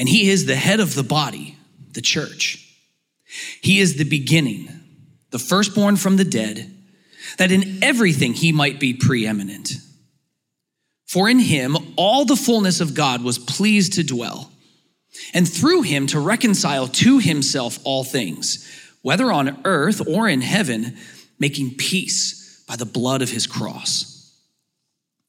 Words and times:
and 0.00 0.08
he 0.08 0.30
is 0.30 0.46
the 0.46 0.56
head 0.56 0.80
of 0.80 0.94
the 0.94 1.02
body, 1.02 1.58
the 1.92 2.00
church. 2.00 2.66
He 3.60 3.80
is 3.80 3.96
the 3.96 4.04
beginning, 4.04 4.70
the 5.28 5.38
firstborn 5.38 5.96
from 5.96 6.16
the 6.16 6.24
dead, 6.24 6.74
that 7.36 7.52
in 7.52 7.84
everything 7.84 8.32
he 8.32 8.50
might 8.50 8.80
be 8.80 8.94
preeminent. 8.94 9.74
For 11.06 11.28
in 11.28 11.38
him 11.38 11.76
all 11.96 12.24
the 12.24 12.34
fullness 12.34 12.80
of 12.80 12.94
God 12.94 13.22
was 13.22 13.38
pleased 13.38 13.92
to 13.92 14.02
dwell, 14.02 14.50
and 15.34 15.46
through 15.46 15.82
him 15.82 16.06
to 16.06 16.18
reconcile 16.18 16.88
to 16.88 17.18
himself 17.18 17.78
all 17.84 18.02
things, 18.02 18.66
whether 19.02 19.30
on 19.30 19.60
earth 19.66 20.00
or 20.08 20.30
in 20.30 20.40
heaven, 20.40 20.96
making 21.38 21.76
peace 21.76 22.64
by 22.66 22.76
the 22.76 22.86
blood 22.86 23.20
of 23.20 23.30
his 23.30 23.46
cross. 23.46 24.34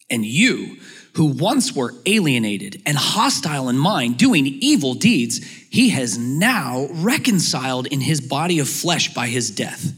And 0.09 0.25
you, 0.25 0.77
who 1.13 1.25
once 1.25 1.75
were 1.75 1.93
alienated 2.05 2.81
and 2.85 2.97
hostile 2.97 3.67
in 3.69 3.77
mind, 3.77 4.17
doing 4.17 4.45
evil 4.45 4.93
deeds, 4.93 5.43
he 5.69 5.89
has 5.89 6.17
now 6.17 6.87
reconciled 6.91 7.87
in 7.87 8.01
his 8.01 8.21
body 8.21 8.59
of 8.59 8.69
flesh 8.69 9.13
by 9.13 9.27
his 9.27 9.51
death, 9.51 9.93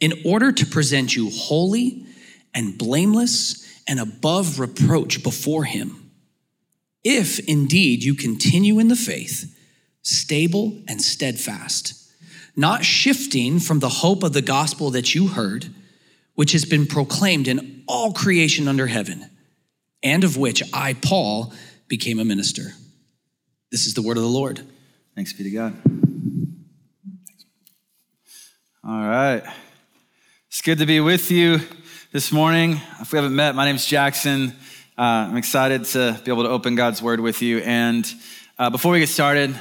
in 0.00 0.12
order 0.24 0.52
to 0.52 0.66
present 0.66 1.16
you 1.16 1.30
holy 1.30 2.06
and 2.54 2.78
blameless 2.78 3.60
and 3.88 3.98
above 3.98 4.60
reproach 4.60 5.22
before 5.22 5.64
him. 5.64 6.10
If 7.02 7.40
indeed 7.40 8.02
you 8.02 8.14
continue 8.14 8.78
in 8.78 8.88
the 8.88 8.96
faith, 8.96 9.52
stable 10.02 10.80
and 10.86 11.02
steadfast, 11.02 12.00
not 12.56 12.84
shifting 12.84 13.58
from 13.58 13.80
the 13.80 13.88
hope 13.88 14.22
of 14.22 14.32
the 14.32 14.42
gospel 14.42 14.90
that 14.90 15.14
you 15.14 15.28
heard, 15.28 15.74
which 16.34 16.52
has 16.52 16.64
been 16.64 16.86
proclaimed 16.86 17.48
in 17.48 17.82
all 17.88 18.12
creation 18.12 18.68
under 18.68 18.86
heaven 18.86 19.28
and 20.04 20.22
of 20.22 20.36
which 20.36 20.62
I, 20.72 20.92
Paul, 20.92 21.52
became 21.88 22.20
a 22.20 22.24
minister. 22.24 22.74
This 23.72 23.86
is 23.86 23.94
the 23.94 24.02
word 24.02 24.18
of 24.18 24.22
the 24.22 24.28
Lord. 24.28 24.60
Thanks 25.16 25.32
be 25.32 25.44
to 25.44 25.50
God. 25.50 25.74
All 28.86 29.00
right. 29.00 29.42
It's 30.48 30.60
good 30.60 30.78
to 30.78 30.86
be 30.86 31.00
with 31.00 31.30
you 31.30 31.58
this 32.12 32.30
morning. 32.30 32.80
If 33.00 33.12
we 33.12 33.16
haven't 33.16 33.34
met, 33.34 33.54
my 33.54 33.64
name's 33.64 33.86
Jackson. 33.86 34.54
Uh, 34.96 35.02
I'm 35.02 35.36
excited 35.36 35.86
to 35.86 36.20
be 36.22 36.30
able 36.30 36.44
to 36.44 36.50
open 36.50 36.74
God's 36.74 37.02
word 37.02 37.18
with 37.18 37.40
you. 37.40 37.58
And 37.58 38.06
uh, 38.58 38.70
before 38.70 38.92
we 38.92 39.00
get 39.00 39.08
started, 39.08 39.58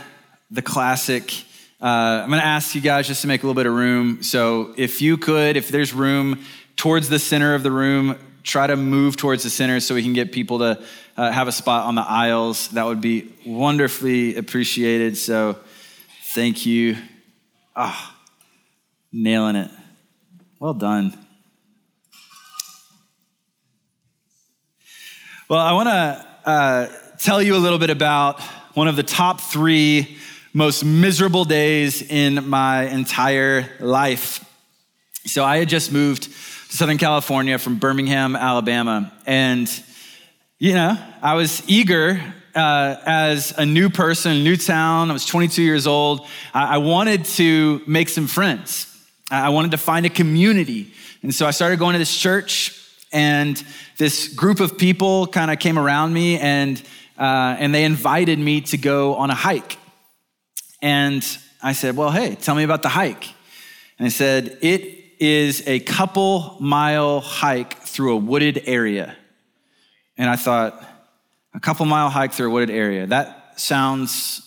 the 0.52 0.62
classic. 0.62 1.34
Uh, 1.82 2.22
I'm 2.22 2.30
going 2.30 2.40
to 2.40 2.46
ask 2.46 2.76
you 2.76 2.82
guys 2.82 3.08
just 3.08 3.22
to 3.22 3.28
make 3.28 3.42
a 3.44 3.48
little 3.48 3.60
bit 3.60 3.66
of 3.66 3.74
room. 3.74 4.22
So, 4.22 4.74
if 4.78 5.02
you 5.02 5.18
could, 5.18 5.58
if 5.58 5.70
there's 5.70 5.94
room 5.94 6.44
towards 6.76 7.10
the 7.10 7.18
center 7.18 7.56
of 7.56 7.64
the 7.64 7.72
room, 7.72 8.18
try 8.44 8.68
to 8.68 8.76
move 8.76 9.18
towards 9.18 9.44
the 9.44 9.50
center 9.50 9.80
so 9.80 9.96
we 9.96 10.04
can 10.04 10.14
get 10.14 10.32
people 10.32 10.60
to 10.60 10.84
uh, 11.18 11.32
have 11.32 11.48
a 11.48 11.52
spot 11.52 11.86
on 11.86 11.96
the 11.96 12.02
aisles. 12.02 12.68
That 12.70 12.86
would 12.86 13.02
be 13.02 13.34
wonderfully 13.46 14.36
appreciated. 14.36 15.18
So 15.18 15.58
thank 16.34 16.66
you. 16.66 16.98
Ah, 17.76 18.14
oh, 18.14 18.26
nailing 19.12 19.56
it. 19.56 19.72
Well 20.60 20.74
done. 20.74 21.18
Well, 25.50 25.60
I 25.60 25.74
want 25.74 25.90
to 25.90 26.50
uh, 26.50 26.88
tell 27.20 27.42
you 27.42 27.56
a 27.56 27.58
little 27.58 27.80
bit 27.80 27.90
about 27.90 28.42
one 28.74 28.88
of 28.88 28.96
the 28.96 29.04
top 29.04 29.40
three 29.40 30.18
most 30.54 30.84
miserable 30.84 31.46
days 31.46 32.02
in 32.02 32.48
my 32.48 32.84
entire 32.84 33.70
life. 33.80 34.46
So 35.26 35.44
I 35.44 35.58
had 35.58 35.70
just 35.70 35.92
moved 35.92 36.30
Southern 36.74 36.98
California 36.98 37.60
from 37.60 37.76
Birmingham, 37.76 38.36
Alabama. 38.36 39.14
And, 39.28 39.70
you 40.58 40.74
know, 40.74 40.98
I 41.22 41.36
was 41.36 41.62
eager 41.68 42.20
uh, 42.56 42.96
as 43.06 43.54
a 43.56 43.64
new 43.64 43.92
person, 43.92 44.44
new 44.44 44.58
town. 44.58 45.12
I 45.12 45.14
was 45.14 45.24
22 45.28 45.62
years 45.62 45.86
old. 45.86 46.26
I, 46.52 46.74
I 46.74 46.78
wanted 46.80 47.26
to 47.26 47.80
make 47.86 48.10
some 48.10 48.26
friends. 48.26 48.88
I 49.30 49.50
wanted 49.50 49.70
to 49.70 49.78
find 49.78 50.08
a 50.08 50.10
community. 50.10 50.92
And 51.22 51.34
so 51.34 51.46
I 51.46 51.52
started 51.52 51.78
going 51.78 51.94
to 51.94 52.00
this 52.00 52.18
church, 52.18 52.76
and 53.12 53.64
this 54.00 54.34
group 54.34 54.60
of 54.60 54.76
people 54.76 55.28
kind 55.28 55.52
of 55.52 55.60
came 55.60 55.78
around 55.78 56.12
me 56.12 56.40
and, 56.40 56.82
uh, 57.20 57.56
and 57.60 57.72
they 57.72 57.84
invited 57.84 58.40
me 58.40 58.62
to 58.62 58.80
go 58.80 59.14
on 59.14 59.30
a 59.30 59.36
hike. 59.36 59.78
And 60.82 61.24
I 61.62 61.74
said, 61.74 61.96
Well, 61.96 62.10
hey, 62.10 62.34
tell 62.34 62.56
me 62.56 62.64
about 62.64 62.82
the 62.82 62.90
hike. 62.90 63.28
And 64.00 64.08
I 64.08 64.10
said, 64.10 64.58
It 64.62 65.03
is 65.20 65.68
a 65.68 65.80
couple 65.80 66.58
mile 66.60 67.20
hike 67.22 67.80
through 67.80 68.14
a 68.14 68.18
wooded 68.18 68.64
area. 68.66 69.16
And 70.18 70.30
I 70.30 70.36
thought, 70.36 70.84
a 71.54 71.60
couple 71.60 71.86
mile 71.86 72.10
hike 72.10 72.34
through 72.34 72.48
a 72.48 72.50
wooded 72.50 72.72
area. 72.72 73.06
That 73.06 73.60
sounds 73.60 74.42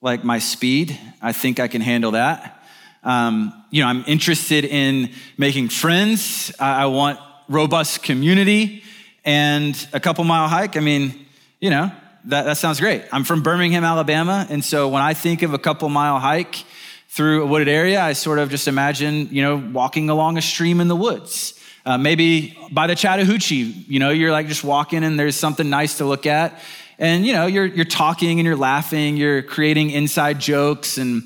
like 0.00 0.24
my 0.24 0.38
speed. 0.38 0.98
I 1.20 1.32
think 1.32 1.60
I 1.60 1.68
can 1.68 1.80
handle 1.80 2.12
that. 2.12 2.62
Um, 3.02 3.64
you 3.70 3.82
know, 3.82 3.88
I'm 3.88 4.04
interested 4.06 4.64
in 4.64 5.10
making 5.38 5.70
friends. 5.70 6.52
I, 6.58 6.82
I 6.82 6.86
want 6.86 7.18
robust 7.48 8.02
community 8.02 8.84
and 9.24 9.74
a 9.92 10.00
couple 10.00 10.24
mile 10.24 10.48
hike. 10.48 10.76
I 10.76 10.80
mean, 10.80 11.26
you 11.60 11.70
know, 11.70 11.90
that, 12.26 12.44
that 12.44 12.56
sounds 12.56 12.80
great. 12.80 13.02
I'm 13.12 13.24
from 13.24 13.42
Birmingham, 13.42 13.84
Alabama. 13.84 14.46
And 14.48 14.64
so 14.64 14.88
when 14.88 15.02
I 15.02 15.14
think 15.14 15.42
of 15.42 15.54
a 15.54 15.58
couple 15.58 15.88
mile 15.88 16.18
hike, 16.18 16.64
through 17.12 17.42
a 17.42 17.46
wooded 17.46 17.68
area, 17.68 18.00
I 18.00 18.14
sort 18.14 18.38
of 18.38 18.48
just 18.48 18.66
imagine, 18.66 19.28
you 19.30 19.42
know, 19.42 19.56
walking 19.56 20.08
along 20.08 20.38
a 20.38 20.42
stream 20.42 20.80
in 20.80 20.88
the 20.88 20.96
woods. 20.96 21.52
Uh, 21.84 21.98
maybe 21.98 22.56
by 22.70 22.86
the 22.86 22.94
Chattahoochee, 22.94 23.84
you 23.86 23.98
know, 23.98 24.08
you're 24.08 24.32
like 24.32 24.48
just 24.48 24.64
walking 24.64 25.04
and 25.04 25.18
there's 25.18 25.36
something 25.36 25.68
nice 25.68 25.98
to 25.98 26.06
look 26.06 26.24
at. 26.24 26.58
And, 26.98 27.26
you 27.26 27.34
know, 27.34 27.44
you're, 27.44 27.66
you're 27.66 27.84
talking 27.84 28.38
and 28.38 28.46
you're 28.46 28.56
laughing, 28.56 29.18
you're 29.18 29.42
creating 29.42 29.90
inside 29.90 30.40
jokes, 30.40 30.96
and 30.96 31.24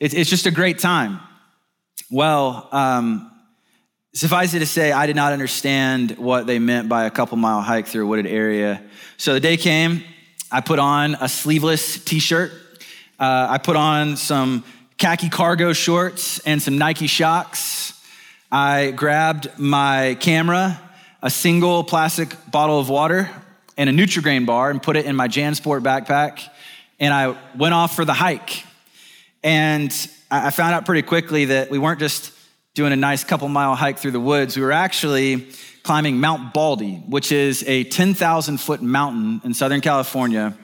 it, 0.00 0.14
it's 0.14 0.30
just 0.30 0.46
a 0.46 0.50
great 0.50 0.78
time. 0.78 1.20
Well, 2.10 2.66
um, 2.72 3.30
suffice 4.14 4.54
it 4.54 4.60
to 4.60 4.66
say, 4.66 4.90
I 4.90 5.06
did 5.06 5.16
not 5.16 5.34
understand 5.34 6.12
what 6.12 6.46
they 6.46 6.58
meant 6.58 6.88
by 6.88 7.04
a 7.04 7.10
couple 7.10 7.36
mile 7.36 7.60
hike 7.60 7.88
through 7.88 8.04
a 8.04 8.06
wooded 8.06 8.26
area. 8.26 8.82
So 9.18 9.34
the 9.34 9.40
day 9.40 9.58
came, 9.58 10.02
I 10.50 10.62
put 10.62 10.78
on 10.78 11.14
a 11.20 11.28
sleeveless 11.28 12.02
t 12.02 12.20
shirt. 12.20 12.52
Uh, 13.18 13.48
I 13.50 13.58
put 13.58 13.76
on 13.76 14.16
some 14.16 14.62
khaki 14.98 15.28
cargo 15.28 15.72
shorts, 15.72 16.38
and 16.40 16.62
some 16.62 16.78
Nike 16.78 17.06
Shox. 17.06 18.00
I 18.50 18.92
grabbed 18.92 19.58
my 19.58 20.16
camera, 20.20 20.80
a 21.22 21.28
single 21.28 21.84
plastic 21.84 22.34
bottle 22.50 22.80
of 22.80 22.88
water, 22.88 23.30
and 23.76 23.90
a 23.90 23.92
Nutrigrain 23.92 24.46
bar 24.46 24.70
and 24.70 24.82
put 24.82 24.96
it 24.96 25.04
in 25.04 25.14
my 25.14 25.28
JanSport 25.28 25.82
backpack. 25.82 26.48
And 26.98 27.12
I 27.12 27.36
went 27.56 27.74
off 27.74 27.94
for 27.94 28.04
the 28.06 28.14
hike. 28.14 28.64
And 29.42 29.92
I 30.30 30.50
found 30.50 30.74
out 30.74 30.86
pretty 30.86 31.02
quickly 31.02 31.46
that 31.46 31.70
we 31.70 31.78
weren't 31.78 32.00
just 32.00 32.32
doing 32.74 32.92
a 32.92 32.96
nice 32.96 33.22
couple 33.22 33.48
mile 33.48 33.74
hike 33.74 33.98
through 33.98 34.12
the 34.12 34.20
woods. 34.20 34.56
We 34.56 34.62
were 34.62 34.72
actually 34.72 35.48
climbing 35.82 36.20
Mount 36.20 36.54
Baldy, 36.54 36.96
which 37.06 37.32
is 37.32 37.64
a 37.66 37.84
10,000 37.84 38.58
foot 38.58 38.80
mountain 38.80 39.42
in 39.44 39.52
Southern 39.52 39.82
California. 39.82 40.56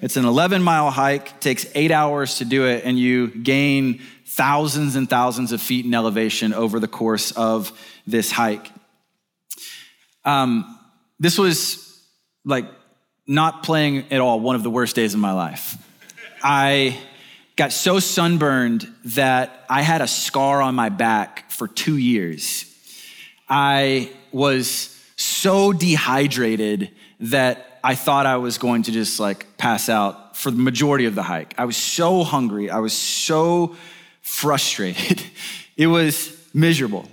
It's 0.00 0.16
an 0.16 0.24
11 0.24 0.62
mile 0.62 0.90
hike, 0.90 1.40
takes 1.40 1.66
eight 1.74 1.90
hours 1.90 2.38
to 2.38 2.44
do 2.44 2.66
it, 2.66 2.84
and 2.84 2.98
you 2.98 3.28
gain 3.28 4.00
thousands 4.26 4.94
and 4.94 5.10
thousands 5.10 5.52
of 5.52 5.60
feet 5.60 5.84
in 5.84 5.94
elevation 5.94 6.52
over 6.52 6.78
the 6.78 6.88
course 6.88 7.32
of 7.32 7.72
this 8.06 8.30
hike. 8.30 8.70
Um, 10.24 10.78
this 11.18 11.38
was 11.38 12.00
like 12.44 12.66
not 13.26 13.62
playing 13.62 14.04
at 14.12 14.20
all 14.20 14.38
one 14.40 14.54
of 14.54 14.62
the 14.62 14.70
worst 14.70 14.94
days 14.94 15.14
of 15.14 15.20
my 15.20 15.32
life. 15.32 15.76
I 16.42 16.96
got 17.56 17.72
so 17.72 17.98
sunburned 17.98 18.86
that 19.04 19.64
I 19.68 19.82
had 19.82 20.00
a 20.00 20.06
scar 20.06 20.62
on 20.62 20.76
my 20.76 20.90
back 20.90 21.50
for 21.50 21.66
two 21.66 21.96
years. 21.96 22.64
I 23.48 24.12
was 24.30 24.94
so 25.16 25.72
dehydrated 25.72 26.92
that 27.18 27.67
I 27.82 27.94
thought 27.94 28.26
I 28.26 28.36
was 28.36 28.58
going 28.58 28.84
to 28.84 28.92
just 28.92 29.20
like 29.20 29.56
pass 29.56 29.88
out 29.88 30.36
for 30.36 30.50
the 30.50 30.58
majority 30.58 31.06
of 31.06 31.14
the 31.14 31.22
hike. 31.22 31.54
I 31.58 31.64
was 31.64 31.76
so 31.76 32.24
hungry. 32.24 32.70
I 32.70 32.78
was 32.78 32.92
so 32.92 33.76
frustrated. 34.22 35.22
It 35.78 35.86
was 35.86 36.36
miserable. 36.52 37.08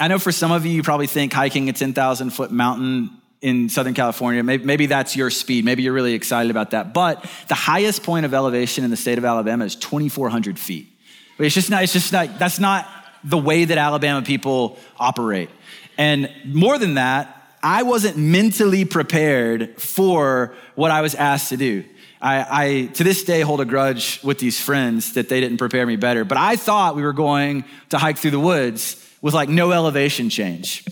I 0.00 0.08
know 0.08 0.18
for 0.18 0.32
some 0.32 0.50
of 0.50 0.64
you, 0.64 0.72
you 0.72 0.82
probably 0.82 1.06
think 1.06 1.30
hiking 1.30 1.68
a 1.68 1.74
10,000 1.74 2.30
foot 2.30 2.50
mountain 2.50 3.10
in 3.42 3.68
Southern 3.68 3.92
California. 3.92 4.42
Maybe, 4.42 4.64
maybe, 4.64 4.86
that's 4.86 5.14
your 5.14 5.28
speed. 5.28 5.66
Maybe 5.66 5.82
you're 5.82 5.92
really 5.92 6.14
excited 6.14 6.50
about 6.50 6.70
that. 6.70 6.94
But 6.94 7.24
the 7.48 7.54
highest 7.54 8.02
point 8.02 8.24
of 8.24 8.32
elevation 8.32 8.82
in 8.82 8.90
the 8.90 8.96
state 8.96 9.18
of 9.18 9.26
Alabama 9.26 9.66
is 9.66 9.76
2,400 9.76 10.58
feet. 10.58 10.88
But 11.36 11.44
it's 11.44 11.54
just 11.54 11.68
not, 11.68 11.82
it's 11.82 11.92
just 11.92 12.12
not, 12.12 12.38
that's 12.38 12.58
not 12.58 12.88
the 13.24 13.38
way 13.38 13.66
that 13.66 13.76
Alabama 13.76 14.22
people 14.22 14.78
operate. 14.98 15.50
And 15.98 16.30
more 16.46 16.78
than 16.78 16.94
that, 16.94 17.37
I 17.62 17.82
wasn't 17.82 18.16
mentally 18.16 18.84
prepared 18.84 19.80
for 19.80 20.54
what 20.74 20.90
I 20.90 21.02
was 21.02 21.14
asked 21.14 21.50
to 21.50 21.56
do. 21.56 21.84
I, 22.20 22.46
I, 22.50 22.86
to 22.94 23.04
this 23.04 23.22
day, 23.24 23.42
hold 23.42 23.60
a 23.60 23.64
grudge 23.64 24.20
with 24.22 24.38
these 24.38 24.60
friends 24.60 25.14
that 25.14 25.28
they 25.28 25.40
didn't 25.40 25.58
prepare 25.58 25.86
me 25.86 25.96
better. 25.96 26.24
But 26.24 26.38
I 26.38 26.56
thought 26.56 26.96
we 26.96 27.02
were 27.02 27.12
going 27.12 27.64
to 27.90 27.98
hike 27.98 28.18
through 28.18 28.32
the 28.32 28.40
woods 28.40 29.04
with 29.22 29.34
like 29.34 29.48
no 29.48 29.72
elevation 29.72 30.30
change. 30.30 30.84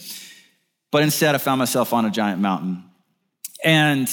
But 0.93 1.03
instead, 1.03 1.35
I 1.35 1.39
found 1.39 1.59
myself 1.59 1.93
on 1.93 2.05
a 2.05 2.11
giant 2.11 2.41
mountain. 2.41 2.85
And 3.65 4.09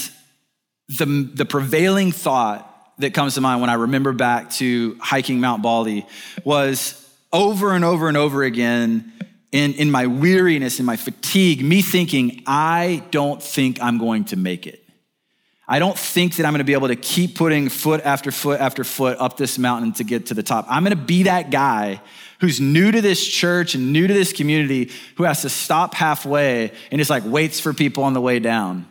the, 0.89 1.29
the 1.33 1.45
prevailing 1.45 2.11
thought 2.11 2.69
that 2.99 3.13
comes 3.13 3.35
to 3.35 3.41
mind 3.41 3.61
when 3.61 3.69
I 3.69 3.75
remember 3.75 4.11
back 4.11 4.51
to 4.51 4.97
hiking 4.99 5.39
Mount 5.39 5.61
Baldy 5.61 6.05
was 6.43 6.99
over 7.31 7.73
and 7.73 7.83
over 7.83 8.07
and 8.07 8.17
over 8.17 8.43
again 8.43 9.11
in, 9.53 9.73
in 9.75 9.91
my 9.91 10.07
weariness, 10.07 10.79
in 10.79 10.85
my 10.85 10.97
fatigue, 10.97 11.63
me 11.63 11.81
thinking, 11.81 12.43
I 12.47 13.03
don't 13.11 13.41
think 13.41 13.81
I'm 13.81 13.99
going 13.99 14.25
to 14.25 14.35
make 14.35 14.67
it. 14.67 14.83
I 15.67 15.79
don't 15.79 15.97
think 15.97 16.35
that 16.35 16.45
I'm 16.45 16.51
gonna 16.51 16.63
be 16.65 16.73
able 16.73 16.89
to 16.89 16.95
keep 16.95 17.35
putting 17.35 17.69
foot 17.69 18.01
after 18.03 18.31
foot 18.31 18.59
after 18.59 18.83
foot 18.83 19.17
up 19.19 19.37
this 19.37 19.57
mountain 19.57 19.93
to 19.93 20.03
get 20.03 20.25
to 20.25 20.33
the 20.33 20.43
top. 20.43 20.65
I'm 20.67 20.83
gonna 20.83 20.95
be 20.95 21.23
that 21.23 21.51
guy 21.51 22.01
who's 22.41 22.59
new 22.59 22.91
to 22.91 22.99
this 22.99 23.25
church 23.25 23.75
and 23.75 23.93
new 23.93 24.07
to 24.07 24.13
this 24.13 24.33
community 24.33 24.91
who 25.15 25.23
has 25.23 25.43
to 25.43 25.49
stop 25.49 25.93
halfway 25.93 26.73
and 26.91 26.99
just 26.99 27.09
like 27.09 27.23
waits 27.23 27.59
for 27.59 27.73
people 27.73 28.03
on 28.03 28.13
the 28.13 28.21
way 28.21 28.39
down. 28.39 28.87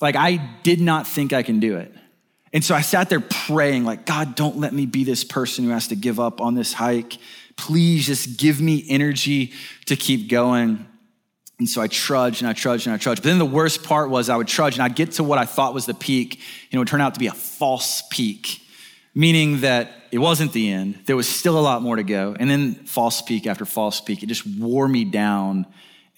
Like, 0.00 0.16
I 0.16 0.36
did 0.62 0.80
not 0.80 1.06
think 1.06 1.32
I 1.32 1.42
can 1.42 1.60
do 1.60 1.76
it. 1.76 1.94
And 2.52 2.64
so 2.64 2.74
I 2.74 2.80
sat 2.80 3.08
there 3.08 3.20
praying, 3.20 3.84
like, 3.84 4.06
God, 4.06 4.34
don't 4.34 4.58
let 4.58 4.72
me 4.72 4.86
be 4.86 5.04
this 5.04 5.22
person 5.22 5.64
who 5.64 5.70
has 5.70 5.88
to 5.88 5.96
give 5.96 6.18
up 6.18 6.40
on 6.40 6.54
this 6.54 6.72
hike. 6.72 7.18
Please 7.56 8.06
just 8.06 8.38
give 8.38 8.60
me 8.60 8.84
energy 8.88 9.52
to 9.86 9.96
keep 9.96 10.28
going. 10.28 10.86
And 11.58 11.68
so 11.68 11.82
I 11.82 11.88
trudged 11.88 12.40
and 12.40 12.48
I 12.48 12.54
trudged 12.54 12.86
and 12.86 12.94
I 12.94 12.98
trudged. 12.98 13.22
But 13.22 13.28
then 13.28 13.38
the 13.38 13.44
worst 13.44 13.84
part 13.84 14.08
was 14.08 14.30
I 14.30 14.36
would 14.36 14.48
trudge 14.48 14.74
and 14.74 14.82
I'd 14.82 14.96
get 14.96 15.12
to 15.12 15.24
what 15.24 15.38
I 15.38 15.44
thought 15.44 15.74
was 15.74 15.86
the 15.86 15.94
peak, 15.94 16.36
and 16.36 16.74
it 16.74 16.78
would 16.78 16.88
turn 16.88 17.02
out 17.02 17.14
to 17.14 17.20
be 17.20 17.26
a 17.26 17.32
false 17.32 18.02
peak, 18.10 18.62
meaning 19.14 19.60
that 19.60 19.92
it 20.10 20.18
wasn't 20.18 20.52
the 20.52 20.70
end. 20.72 21.00
There 21.04 21.16
was 21.16 21.28
still 21.28 21.58
a 21.58 21.60
lot 21.60 21.82
more 21.82 21.96
to 21.96 22.02
go. 22.02 22.34
And 22.38 22.50
then 22.50 22.74
false 22.74 23.20
peak 23.20 23.46
after 23.46 23.64
false 23.64 24.00
peak, 24.00 24.22
it 24.22 24.26
just 24.26 24.46
wore 24.46 24.88
me 24.88 25.04
down 25.04 25.66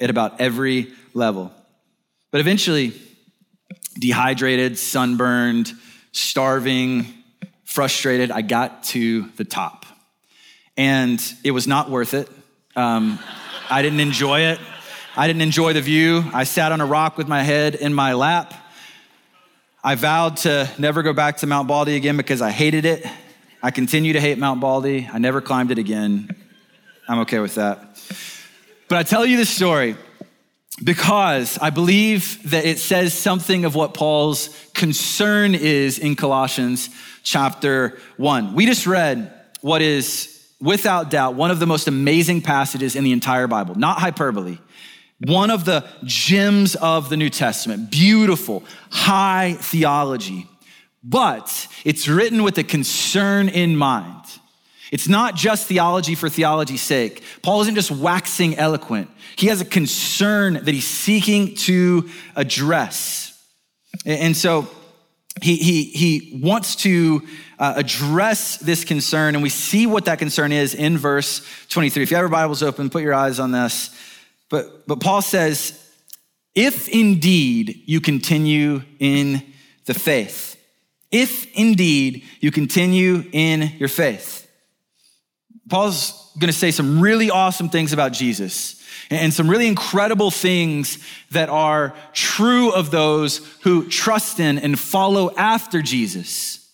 at 0.00 0.10
about 0.10 0.40
every 0.40 0.92
level. 1.12 1.52
But 2.30 2.40
eventually, 2.40 2.92
dehydrated, 3.98 4.78
sunburned, 4.78 5.72
starving, 6.12 7.06
frustrated, 7.64 8.30
I 8.30 8.42
got 8.42 8.84
to 8.84 9.28
the 9.36 9.44
top. 9.44 9.86
And 10.76 11.22
it 11.44 11.50
was 11.50 11.66
not 11.66 11.90
worth 11.90 12.14
it. 12.14 12.28
Um, 12.74 13.18
I 13.68 13.82
didn't 13.82 14.00
enjoy 14.00 14.40
it. 14.40 14.60
I 15.16 15.26
didn't 15.26 15.42
enjoy 15.42 15.74
the 15.74 15.82
view. 15.82 16.24
I 16.32 16.44
sat 16.44 16.72
on 16.72 16.80
a 16.80 16.86
rock 16.86 17.18
with 17.18 17.28
my 17.28 17.42
head 17.42 17.74
in 17.74 17.92
my 17.92 18.14
lap. 18.14 18.54
I 19.84 19.94
vowed 19.96 20.38
to 20.38 20.70
never 20.78 21.02
go 21.02 21.12
back 21.12 21.38
to 21.38 21.46
Mount 21.46 21.68
Baldy 21.68 21.96
again 21.96 22.16
because 22.16 22.40
I 22.40 22.50
hated 22.50 22.84
it. 22.86 23.04
I 23.62 23.70
continue 23.70 24.14
to 24.14 24.20
hate 24.20 24.38
Mount 24.38 24.60
Baldy. 24.60 25.08
I 25.12 25.18
never 25.18 25.40
climbed 25.40 25.70
it 25.70 25.78
again. 25.78 26.30
I'm 27.08 27.20
okay 27.20 27.40
with 27.40 27.56
that. 27.56 28.00
But 28.88 28.98
I 28.98 29.02
tell 29.02 29.26
you 29.26 29.36
this 29.36 29.50
story 29.50 29.96
because 30.82 31.58
I 31.58 31.70
believe 31.70 32.50
that 32.50 32.64
it 32.64 32.78
says 32.78 33.12
something 33.12 33.64
of 33.64 33.74
what 33.74 33.94
Paul's 33.94 34.48
concern 34.72 35.54
is 35.54 35.98
in 35.98 36.16
Colossians 36.16 36.88
chapter 37.22 37.98
1. 38.16 38.54
We 38.54 38.66
just 38.66 38.86
read 38.86 39.32
what 39.60 39.82
is, 39.82 40.31
without 40.62 41.10
doubt, 41.10 41.34
one 41.34 41.50
of 41.50 41.58
the 41.58 41.66
most 41.66 41.88
amazing 41.88 42.40
passages 42.40 42.96
in 42.96 43.04
the 43.04 43.12
entire 43.12 43.46
Bible, 43.46 43.74
not 43.74 43.98
hyperbole 43.98 44.58
one 45.26 45.50
of 45.50 45.64
the 45.64 45.84
gems 46.04 46.74
of 46.74 47.08
the 47.08 47.16
New 47.16 47.30
Testament. 47.30 47.90
Beautiful, 47.90 48.64
high 48.90 49.54
theology. 49.60 50.46
But 51.04 51.68
it's 51.84 52.08
written 52.08 52.42
with 52.42 52.58
a 52.58 52.64
concern 52.64 53.48
in 53.48 53.76
mind. 53.76 54.24
It's 54.90 55.08
not 55.08 55.36
just 55.36 55.66
theology 55.66 56.14
for 56.14 56.28
theology's 56.28 56.82
sake. 56.82 57.22
Paul 57.42 57.62
isn't 57.62 57.74
just 57.74 57.90
waxing 57.90 58.56
eloquent. 58.56 59.10
He 59.36 59.46
has 59.46 59.60
a 59.60 59.64
concern 59.64 60.54
that 60.54 60.68
he's 60.68 60.86
seeking 60.86 61.54
to 61.56 62.10
address. 62.36 63.28
And 64.04 64.36
so 64.36 64.68
he, 65.40 65.56
he, 65.56 65.84
he 65.84 66.40
wants 66.42 66.76
to 66.76 67.26
uh, 67.58 67.74
address 67.76 68.58
this 68.58 68.84
concern, 68.84 69.34
and 69.34 69.42
we 69.42 69.48
see 69.48 69.86
what 69.86 70.04
that 70.04 70.18
concern 70.18 70.52
is 70.52 70.74
in 70.74 70.98
verse 70.98 71.46
23. 71.68 72.02
If 72.02 72.10
you 72.10 72.16
have 72.16 72.22
your 72.22 72.28
Bibles 72.28 72.62
open, 72.62 72.90
put 72.90 73.02
your 73.02 73.14
eyes 73.14 73.38
on 73.38 73.52
this. 73.52 73.96
But, 74.50 74.86
but 74.86 75.00
Paul 75.00 75.22
says, 75.22 75.78
if 76.54 76.88
indeed 76.88 77.82
you 77.86 78.00
continue 78.00 78.82
in 78.98 79.42
the 79.86 79.94
faith, 79.94 80.56
if 81.10 81.50
indeed 81.54 82.24
you 82.40 82.50
continue 82.50 83.24
in 83.32 83.72
your 83.78 83.88
faith. 83.88 84.50
Paul's 85.68 86.32
gonna 86.38 86.52
say 86.52 86.70
some 86.70 87.00
really 87.00 87.30
awesome 87.30 87.68
things 87.68 87.92
about 87.92 88.12
Jesus 88.12 88.81
and 89.12 89.32
some 89.32 89.48
really 89.48 89.68
incredible 89.68 90.30
things 90.30 90.98
that 91.30 91.48
are 91.48 91.94
true 92.12 92.72
of 92.72 92.90
those 92.90 93.38
who 93.62 93.88
trust 93.88 94.40
in 94.40 94.58
and 94.58 94.78
follow 94.78 95.34
after 95.36 95.82
Jesus. 95.82 96.70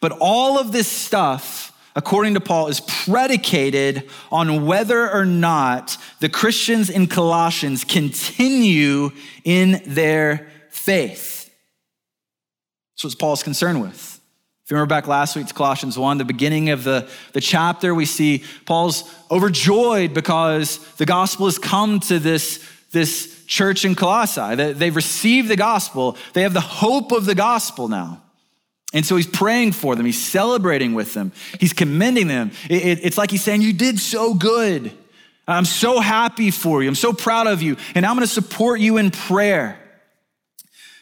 But 0.00 0.12
all 0.20 0.58
of 0.58 0.72
this 0.72 0.88
stuff 0.88 1.72
according 1.94 2.34
to 2.34 2.40
Paul, 2.40 2.68
is 2.68 2.80
predicated 2.80 4.08
on 4.30 4.66
whether 4.66 5.10
or 5.10 5.24
not 5.24 5.96
the 6.20 6.28
Christians 6.28 6.88
in 6.88 7.06
Colossians 7.06 7.84
continue 7.84 9.10
in 9.44 9.82
their 9.86 10.48
faith. 10.70 11.50
That's 12.94 13.14
what 13.14 13.18
Paul's 13.18 13.42
concerned 13.42 13.82
with. 13.82 14.11
If 14.64 14.70
you 14.70 14.76
remember 14.76 14.94
back 14.94 15.08
last 15.08 15.34
week 15.34 15.48
to 15.48 15.54
Colossians 15.54 15.98
1, 15.98 16.18
the 16.18 16.24
beginning 16.24 16.70
of 16.70 16.84
the, 16.84 17.08
the 17.32 17.40
chapter, 17.40 17.92
we 17.96 18.06
see 18.06 18.44
Paul's 18.64 19.02
overjoyed 19.28 20.14
because 20.14 20.78
the 20.94 21.04
gospel 21.04 21.46
has 21.46 21.58
come 21.58 21.98
to 22.00 22.20
this, 22.20 22.64
this 22.92 23.44
church 23.46 23.84
in 23.84 23.96
Colossae. 23.96 24.54
They've 24.54 24.94
received 24.94 25.48
the 25.48 25.56
gospel, 25.56 26.16
they 26.32 26.42
have 26.42 26.54
the 26.54 26.60
hope 26.60 27.10
of 27.10 27.26
the 27.26 27.34
gospel 27.34 27.88
now. 27.88 28.22
And 28.94 29.04
so 29.04 29.16
he's 29.16 29.26
praying 29.26 29.72
for 29.72 29.96
them. 29.96 30.06
He's 30.06 30.22
celebrating 30.22 30.92
with 30.94 31.14
them. 31.14 31.32
He's 31.58 31.72
commending 31.72 32.28
them. 32.28 32.52
It, 32.68 32.84
it, 32.84 32.98
it's 33.02 33.16
like 33.16 33.30
he's 33.30 33.42
saying, 33.42 33.62
You 33.62 33.72
did 33.72 33.98
so 33.98 34.34
good. 34.34 34.92
I'm 35.48 35.64
so 35.64 35.98
happy 35.98 36.50
for 36.50 36.82
you. 36.82 36.88
I'm 36.88 36.94
so 36.94 37.12
proud 37.12 37.46
of 37.46 37.62
you. 37.62 37.76
And 37.94 38.06
I'm 38.06 38.14
going 38.14 38.26
to 38.26 38.32
support 38.32 38.80
you 38.80 38.98
in 38.98 39.10
prayer. 39.10 39.78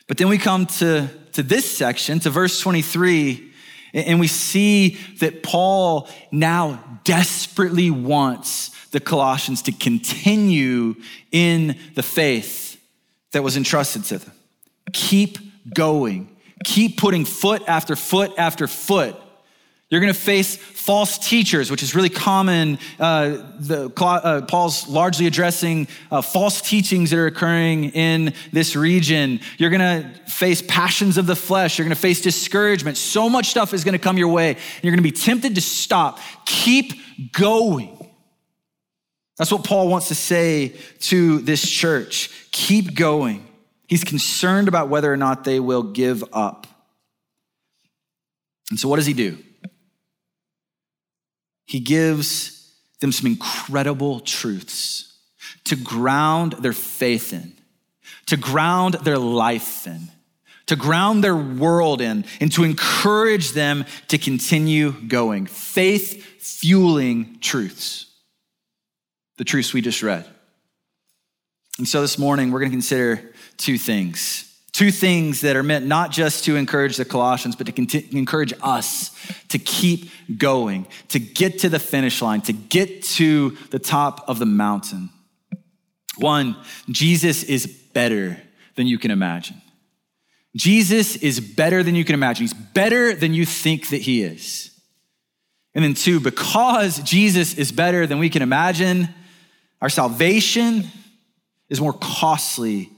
But 0.07 0.17
then 0.17 0.29
we 0.29 0.39
come 0.39 0.67
to, 0.67 1.11
to 1.33 1.43
this 1.43 1.71
section, 1.71 2.21
to 2.21 2.31
verse 2.31 2.61
23, 2.61 3.50
and 3.93 4.21
we 4.21 4.27
see 4.27 4.99
that 5.19 5.43
Paul 5.43 6.09
now 6.31 7.01
desperately 7.05 7.91
wants 7.91 8.71
the 8.89 9.01
Colossians 9.01 9.63
to 9.63 9.73
continue 9.73 10.97
in 11.33 11.77
the 11.95 12.03
faith 12.03 12.81
that 13.33 13.43
was 13.43 13.57
entrusted 13.57 14.05
to 14.05 14.19
them. 14.19 14.33
Keep 14.93 15.39
going 15.75 16.37
keep 16.65 16.97
putting 16.97 17.25
foot 17.25 17.63
after 17.67 17.97
foot 17.97 18.33
after 18.39 18.67
foot. 18.67 19.17
You're 19.91 20.01
going 20.01 20.13
to 20.13 20.19
face 20.19 20.57
false 20.57 21.19
teachers, 21.19 21.69
which 21.69 21.83
is 21.83 21.97
really 21.97 22.09
common. 22.09 22.79
Uh, 22.99 23.39
the, 23.59 23.93
uh, 24.01 24.43
Paul's 24.43 24.87
largely 24.87 25.27
addressing 25.27 25.89
uh, 26.13 26.23
false 26.23 26.61
teachings 26.61 27.11
that 27.11 27.19
are 27.19 27.27
occurring 27.27 27.87
in 27.87 28.33
this 28.53 28.77
region. 28.77 29.41
You're 29.59 29.71
going 29.71 30.03
to 30.03 30.09
face 30.31 30.63
passions 30.63 31.19
of 31.19 31.27
the 31.27 31.35
flesh. 31.35 31.77
You're 31.77 31.87
going 31.87 31.95
to 31.95 32.01
face 32.01 32.21
discouragement. 32.21 32.99
So 32.99 33.29
much 33.29 33.51
stuff 33.51 33.75
is 33.75 33.83
going 33.83 33.95
to 33.95 33.99
come 33.99 34.17
your 34.17 34.29
way. 34.29 34.51
And 34.51 34.85
you're 34.85 34.93
going 34.93 35.03
to 35.03 35.11
be 35.11 35.11
tempted 35.11 35.57
to 35.57 35.61
stop. 35.61 36.21
Keep 36.47 37.33
going. 37.33 37.97
That's 39.39 39.51
what 39.51 39.65
Paul 39.65 39.89
wants 39.89 40.07
to 40.09 40.15
say 40.15 40.77
to 41.01 41.41
this 41.41 41.69
church. 41.69 42.31
Keep 42.53 42.95
going. 42.95 43.45
He's 43.89 44.05
concerned 44.05 44.69
about 44.69 44.89
whether 44.89 45.13
or 45.13 45.17
not 45.17 45.43
they 45.43 45.59
will 45.59 45.83
give 45.83 46.23
up. 46.33 46.69
And 48.71 48.79
so, 48.79 48.89
what 48.89 48.97
does 48.97 49.07
he 49.07 49.15
do? 49.15 49.39
He 51.71 51.79
gives 51.79 52.69
them 52.99 53.13
some 53.13 53.29
incredible 53.29 54.19
truths 54.19 55.17
to 55.63 55.77
ground 55.77 56.55
their 56.55 56.73
faith 56.73 57.33
in, 57.33 57.53
to 58.27 58.37
ground 58.37 58.95
their 58.95 59.19
life 59.19 59.87
in, 59.87 60.09
to 60.67 60.75
ground 60.75 61.23
their 61.23 61.37
world 61.37 62.01
in, 62.01 62.25
and 62.41 62.51
to 62.51 62.65
encourage 62.65 63.53
them 63.53 63.85
to 64.09 64.19
continue 64.19 64.91
going. 64.91 65.47
Faith 65.47 66.25
fueling 66.43 67.39
truths. 67.41 68.07
The 69.37 69.45
truths 69.45 69.73
we 69.73 69.81
just 69.81 70.03
read. 70.03 70.27
And 71.79 71.87
so 71.87 72.01
this 72.01 72.19
morning, 72.19 72.51
we're 72.51 72.59
going 72.59 72.73
to 72.73 72.75
consider 72.75 73.33
two 73.59 73.79
things. 73.79 74.50
Two 74.81 74.91
things 74.91 75.43
that 75.43 75.57
are 75.57 75.63
meant 75.63 75.85
not 75.85 76.11
just 76.11 76.45
to 76.45 76.57
encourage 76.57 76.97
the 76.97 77.05
Colossians, 77.05 77.55
but 77.55 77.67
to 77.67 78.17
encourage 78.17 78.55
us 78.63 79.15
to 79.49 79.59
keep 79.59 80.11
going, 80.39 80.87
to 81.09 81.19
get 81.19 81.59
to 81.59 81.69
the 81.69 81.79
finish 81.79 82.23
line, 82.23 82.41
to 82.41 82.55
get 82.55 83.03
to 83.03 83.51
the 83.69 83.79
top 83.79 84.27
of 84.27 84.39
the 84.39 84.47
mountain. 84.47 85.11
One, 86.17 86.57
Jesus 86.89 87.43
is 87.43 87.67
better 87.67 88.41
than 88.77 88.87
you 88.87 88.99
can 88.99 89.11
imagine. 89.11 89.61
Jesus 90.57 91.15
is 91.17 91.41
better 91.41 91.83
than 91.83 91.95
you 91.95 92.03
can 92.07 92.15
imagine. 92.15 92.45
He's 92.45 92.55
better 92.55 93.13
than 93.15 93.35
you 93.35 93.45
think 93.45 93.91
that 93.91 94.01
he 94.01 94.23
is. 94.23 94.71
And 95.75 95.85
then, 95.85 95.93
two, 95.93 96.21
because 96.21 97.01
Jesus 97.01 97.53
is 97.53 97.71
better 97.71 98.07
than 98.07 98.19
we 98.19 98.31
can 98.31 98.41
imagine, 98.41 99.11
our 99.83 99.91
salvation 99.91 100.87
is 101.69 101.83
more 101.83 101.93
costly 101.93 102.89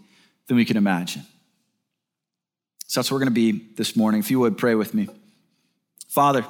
than 0.47 0.57
we 0.57 0.65
can 0.65 0.77
imagine. 0.77 1.25
So 2.93 3.01
that's 3.01 3.11
where 3.11 3.17
we're 3.17 3.25
going 3.25 3.35
to 3.35 3.53
be 3.53 3.75
this 3.75 3.97
morning. 3.97 4.21
If 4.21 4.31
you 4.31 4.39
would 4.41 4.59
pray 4.59 4.75
with 4.75 4.93
me. 4.93 5.09
Father, 6.09 6.45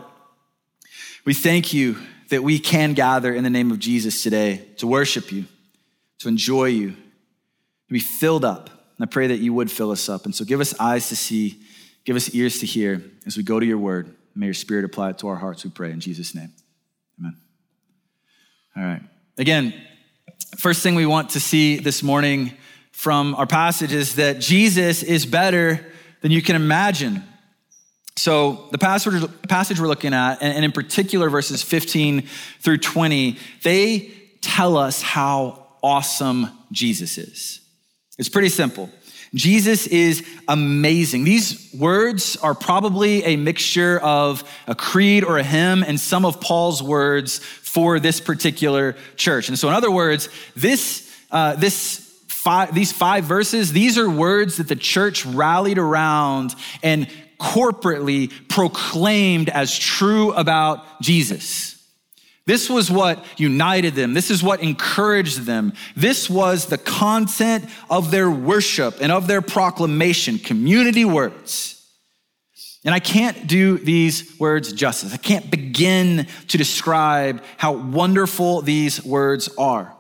we 1.25 1.35
thank 1.35 1.73
you 1.73 1.97
that 2.31 2.43
we 2.43 2.59
can 2.59 2.95
gather 2.95 3.33
in 3.33 3.45
the 3.45 3.51
name 3.51 3.71
of 3.71 3.79
Jesus 3.79 4.25
today 4.25 4.61
to 4.79 4.89
worship 4.89 5.31
you, 5.31 5.45
to 6.19 6.27
enjoy 6.27 6.65
you, 6.65 6.91
to 6.91 7.93
be 7.93 8.01
filled 8.01 8.45
up. 8.45 8.71
And 8.99 9.07
I 9.07 9.09
pray 9.09 9.29
that 9.29 9.37
you 9.37 9.55
would 9.55 9.71
fill 9.71 9.93
us 9.93 10.09
up. 10.09 10.25
And 10.25 10.35
so 10.35 10.45
give 10.45 10.61
us 10.61 10.75
eyes 10.81 11.11
to 11.11 11.17
see, 11.17 11.61
give 12.05 12.17
us 12.17 12.35
ears 12.35 12.59
to 12.59 12.67
hear 12.67 13.05
as 13.25 13.37
we 13.37 13.45
go 13.45 13.61
to 13.61 13.65
your 13.65 13.79
word. 13.79 14.13
May 14.35 14.47
your 14.47 14.55
spirit 14.55 14.85
apply 14.85 15.11
it 15.11 15.19
to 15.19 15.29
our 15.29 15.37
hearts, 15.37 15.63
we 15.63 15.71
pray 15.71 15.93
in 15.93 16.01
Jesus' 16.01 16.35
name. 16.35 16.51
Amen. 17.21 17.37
All 18.77 18.83
right. 18.83 19.03
Again, 19.39 19.75
first 20.59 20.83
thing 20.83 20.97
we 20.97 21.07
want 21.07 21.31
to 21.31 21.41
see 21.41 21.77
this 21.77 22.03
morning 22.03 22.53
from 22.91 23.37
our 23.37 23.47
passage 23.47 23.93
is 23.93 24.17
that 24.17 24.41
Jesus 24.41 25.05
is 25.05 25.25
better 25.25 25.87
than 26.23 26.33
you 26.33 26.41
can 26.41 26.57
imagine. 26.57 27.23
So, 28.17 28.69
the 28.71 28.79
passage, 28.79 29.81
we're 29.81 29.87
looking 29.87 30.15
at, 30.15 30.43
and 30.43 30.65
in 30.65 30.73
particular 30.73 31.31
verses 31.31 31.63
15 31.63 32.23
through 32.61 32.79
20, 32.79 33.39
they 33.63 34.13
tell 34.41 34.77
us 34.77 35.03
how 35.03 35.67
awesome 35.83 36.49
Jesus 36.71 37.19
is. 37.19 37.61
It's 38.19 38.29
pretty 38.29 38.51
simple. 38.51 38.91
Jesus 39.35 39.87
is 39.87 40.27
amazing. 40.47 41.25
These 41.25 41.73
words 41.73 42.37
are 42.37 42.55
probably 42.55 43.25
a 43.25 43.37
mixture 43.37 43.99
of 44.01 44.45
a 44.67 44.75
creed 44.75 45.25
or 45.25 45.39
a 45.39 45.43
hymn 45.43 45.83
and 45.83 45.99
some 45.99 46.27
of 46.27 46.39
Paul's 46.41 46.83
words 46.83 47.39
for 47.39 47.99
this 47.99 48.21
particular 48.21 48.95
church. 49.17 49.49
And 49.49 49.59
so, 49.59 49.69
in 49.69 49.75
other 49.75 49.91
words, 49.91 50.29
this, 50.55 51.11
uh, 51.31 51.57
this 51.57 52.02
five, 52.43 52.75
these 52.75 52.91
five 52.91 53.25
verses, 53.25 53.73
these 53.73 53.97
are 53.99 54.11
words 54.11 54.57
that 54.57 54.67
the 54.67 54.77
church 54.77 55.25
rallied 55.25 55.79
around 55.79 56.55
and 56.83 57.09
corporately 57.39 58.33
proclaimed 58.49 59.49
as 59.49 59.79
true 59.79 60.33
about 60.33 61.01
Jesus. 61.01 61.79
This 62.45 62.69
was 62.69 62.91
what 62.91 63.25
united 63.37 63.95
them. 63.95 64.15
This 64.15 64.31
is 64.31 64.43
what 64.43 64.61
encouraged 64.61 65.43
them. 65.43 65.73
This 65.95 66.29
was 66.29 66.67
the 66.67 66.79
content 66.79 67.65
of 67.89 68.11
their 68.11 68.29
worship 68.29 68.97
and 69.01 69.13
of 69.13 69.29
their 69.29 69.43
proclamation, 69.43 70.39
community 70.39 71.05
words. 71.05 71.79
And 72.85 72.93
I 72.93 72.99
can't 72.99 73.47
do 73.47 73.79
these 73.79 74.37
words 74.41 74.73
justice. 74.73 75.15
I 75.15 75.19
can't 75.19 75.49
begin 75.49 76.27
to 76.49 76.59
describe 76.59 77.45
how 77.57 77.75
wonderful 77.75 78.63
these 78.63 79.05
words 79.05 79.49
are. 79.57 79.97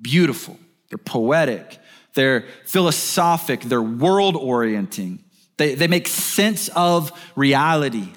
Beautiful, 0.00 0.58
they're 0.94 0.98
poetic, 0.98 1.78
they're 2.14 2.44
philosophic, 2.66 3.62
they're 3.62 3.82
world 3.82 4.36
orienting, 4.36 5.24
they, 5.56 5.74
they 5.74 5.88
make 5.88 6.06
sense 6.06 6.68
of 6.68 7.10
reality. 7.34 8.12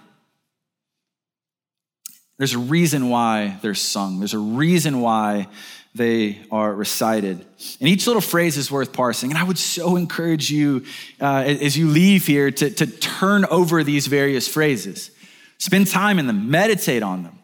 There's 2.38 2.54
a 2.54 2.60
reason 2.60 3.10
why 3.10 3.58
they're 3.64 3.74
sung, 3.74 4.20
there's 4.20 4.36
a 4.36 4.40
reason 4.40 5.02
why 5.02 5.48
they 5.96 6.38
are 6.52 6.72
recited. 6.72 7.44
And 7.80 7.90
each 7.90 8.06
little 8.06 8.22
phrase 8.22 8.58
is 8.58 8.70
worth 8.70 8.94
parsing. 8.94 9.32
And 9.32 9.40
I 9.40 9.44
would 9.44 9.58
so 9.58 9.96
encourage 9.96 10.52
you 10.52 10.86
uh, 11.20 11.46
as 11.48 11.76
you 11.76 11.88
leave 11.88 12.28
here 12.28 12.52
to, 12.52 12.70
to 12.70 12.86
turn 12.86 13.46
over 13.46 13.84
these 13.84 14.06
various 14.06 14.48
phrases. 14.48 15.10
Spend 15.58 15.88
time 15.88 16.20
in 16.20 16.28
them, 16.28 16.52
meditate 16.52 17.02
on 17.02 17.24
them, 17.24 17.40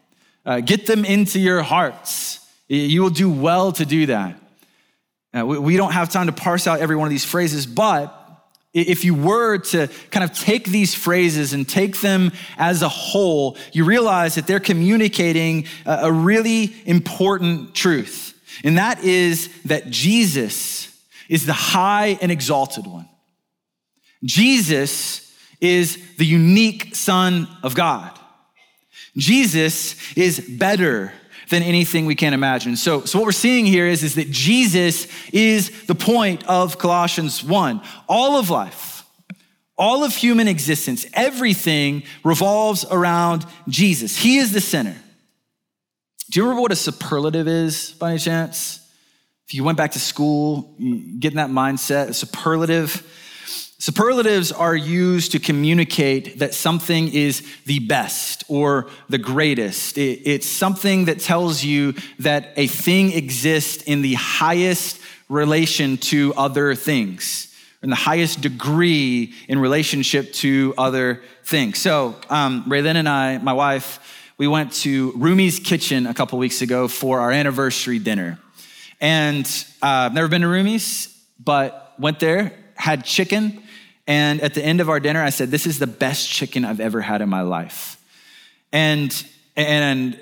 uh, 0.46 0.60
get 0.60 0.86
them 0.86 1.04
into 1.04 1.40
your 1.40 1.62
hearts. 1.62 2.38
You 2.68 3.02
will 3.02 3.10
do 3.10 3.28
well 3.28 3.72
to 3.72 3.84
do 3.84 4.06
that. 4.06 4.38
Uh, 5.36 5.44
we, 5.44 5.58
we 5.58 5.76
don't 5.76 5.92
have 5.92 6.10
time 6.10 6.26
to 6.26 6.32
parse 6.32 6.66
out 6.66 6.80
every 6.80 6.96
one 6.96 7.06
of 7.06 7.10
these 7.10 7.24
phrases, 7.24 7.66
but 7.66 8.20
if 8.74 9.04
you 9.04 9.14
were 9.14 9.58
to 9.58 9.88
kind 10.10 10.24
of 10.24 10.36
take 10.36 10.64
these 10.66 10.94
phrases 10.94 11.52
and 11.52 11.68
take 11.68 12.00
them 12.00 12.32
as 12.58 12.82
a 12.82 12.88
whole, 12.88 13.56
you 13.72 13.84
realize 13.84 14.34
that 14.34 14.48
they're 14.48 14.58
communicating 14.60 15.66
a 15.86 16.12
really 16.12 16.74
important 16.84 17.74
truth. 17.74 18.32
And 18.64 18.76
that 18.78 19.02
is 19.04 19.48
that 19.64 19.90
Jesus 19.90 20.92
is 21.28 21.46
the 21.46 21.52
high 21.52 22.18
and 22.20 22.32
exalted 22.32 22.86
one. 22.86 23.08
Jesus 24.24 25.32
is 25.60 26.16
the 26.16 26.26
unique 26.26 26.96
Son 26.96 27.48
of 27.62 27.74
God. 27.74 28.18
Jesus 29.16 29.94
is 30.16 30.40
better 30.40 31.12
than 31.50 31.62
anything 31.62 32.06
we 32.06 32.14
can 32.14 32.32
imagine. 32.32 32.76
So, 32.76 33.04
so 33.04 33.18
what 33.18 33.26
we're 33.26 33.32
seeing 33.32 33.66
here 33.66 33.86
is, 33.86 34.02
is 34.02 34.14
that 34.14 34.30
Jesus 34.30 35.06
is 35.32 35.86
the 35.86 35.94
point 35.94 36.46
of 36.46 36.78
Colossians 36.78 37.42
1. 37.42 37.80
All 38.08 38.36
of 38.36 38.50
life, 38.50 39.04
all 39.76 40.04
of 40.04 40.14
human 40.14 40.48
existence, 40.48 41.06
everything 41.14 42.04
revolves 42.22 42.84
around 42.90 43.44
Jesus. 43.68 44.16
He 44.16 44.38
is 44.38 44.52
the 44.52 44.60
center. 44.60 44.96
Do 46.30 46.40
you 46.40 46.44
remember 46.44 46.62
what 46.62 46.72
a 46.72 46.76
superlative 46.76 47.48
is 47.48 47.92
by 47.92 48.10
any 48.10 48.18
chance? 48.18 48.80
If 49.46 49.54
you 49.54 49.62
went 49.62 49.76
back 49.76 49.92
to 49.92 49.98
school, 49.98 50.74
get 51.18 51.32
in 51.32 51.36
that 51.36 51.50
mindset, 51.50 52.08
a 52.08 52.14
superlative 52.14 53.06
Superlatives 53.78 54.52
are 54.52 54.76
used 54.76 55.32
to 55.32 55.38
communicate 55.38 56.38
that 56.38 56.54
something 56.54 57.12
is 57.12 57.46
the 57.66 57.80
best 57.80 58.44
or 58.48 58.88
the 59.08 59.18
greatest. 59.18 59.98
It's 59.98 60.46
something 60.46 61.06
that 61.06 61.20
tells 61.20 61.64
you 61.64 61.94
that 62.20 62.52
a 62.56 62.66
thing 62.66 63.12
exists 63.12 63.82
in 63.82 64.00
the 64.00 64.14
highest 64.14 65.00
relation 65.28 65.96
to 65.96 66.32
other 66.36 66.74
things, 66.74 67.52
in 67.82 67.90
the 67.90 67.96
highest 67.96 68.40
degree 68.40 69.34
in 69.48 69.58
relationship 69.58 70.32
to 70.34 70.72
other 70.78 71.22
things. 71.42 71.78
So, 71.78 72.14
um, 72.30 72.64
Raylyn 72.64 72.94
and 72.94 73.08
I, 73.08 73.38
my 73.38 73.52
wife, 73.52 73.98
we 74.38 74.46
went 74.46 74.72
to 74.84 75.12
Rumi's 75.12 75.58
Kitchen 75.58 76.06
a 76.06 76.14
couple 76.14 76.38
weeks 76.38 76.62
ago 76.62 76.88
for 76.88 77.20
our 77.20 77.32
anniversary 77.32 77.98
dinner. 77.98 78.38
And 79.00 79.46
uh, 79.82 79.86
I've 79.86 80.14
never 80.14 80.28
been 80.28 80.42
to 80.42 80.48
Rumi's, 80.48 81.08
but 81.42 81.94
went 81.98 82.20
there, 82.20 82.52
had 82.76 83.04
chicken 83.04 83.62
and 84.06 84.40
at 84.42 84.54
the 84.54 84.64
end 84.64 84.80
of 84.80 84.88
our 84.88 85.00
dinner, 85.00 85.22
I 85.22 85.30
said, 85.30 85.50
This 85.50 85.66
is 85.66 85.78
the 85.78 85.86
best 85.86 86.28
chicken 86.28 86.64
I've 86.64 86.80
ever 86.80 87.00
had 87.00 87.22
in 87.22 87.28
my 87.28 87.42
life. 87.42 88.00
And, 88.72 89.26
and 89.56 90.18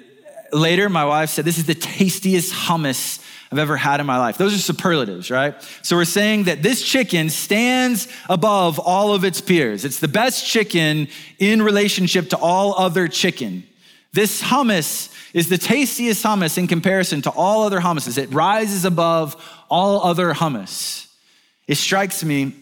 later, 0.53 0.89
my 0.89 1.05
wife 1.05 1.31
said, 1.31 1.45
This 1.45 1.59
is 1.59 1.67
the 1.67 1.75
tastiest 1.75 2.53
hummus 2.53 3.25
I've 3.51 3.59
ever 3.59 3.77
had 3.77 4.01
in 4.01 4.07
my 4.07 4.19
life. 4.19 4.39
Those 4.39 4.55
are 4.55 4.59
superlatives, 4.59 5.31
right? 5.31 5.55
So 5.83 5.97
we're 5.97 6.05
saying 6.05 6.45
that 6.45 6.63
this 6.63 6.83
chicken 6.83 7.29
stands 7.29 8.09
above 8.29 8.79
all 8.79 9.15
of 9.15 9.25
its 9.25 9.41
peers. 9.41 9.85
It's 9.85 9.99
the 9.99 10.09
best 10.09 10.47
chicken 10.47 11.09
in 11.39 11.61
relationship 11.61 12.31
to 12.31 12.39
all 12.39 12.75
other 12.79 13.09
chicken. 13.09 13.65
This 14.13 14.43
hummus 14.43 15.13
is 15.35 15.49
the 15.49 15.59
tastiest 15.59 16.25
hummus 16.25 16.57
in 16.57 16.67
comparison 16.67 17.23
to 17.23 17.31
all 17.31 17.65
other 17.65 17.81
hummuses. 17.81 18.17
It 18.17 18.33
rises 18.33 18.85
above 18.85 19.37
all 19.69 20.03
other 20.03 20.33
hummus. 20.35 21.09
It 21.67 21.77
strikes 21.77 22.23
me 22.23 22.55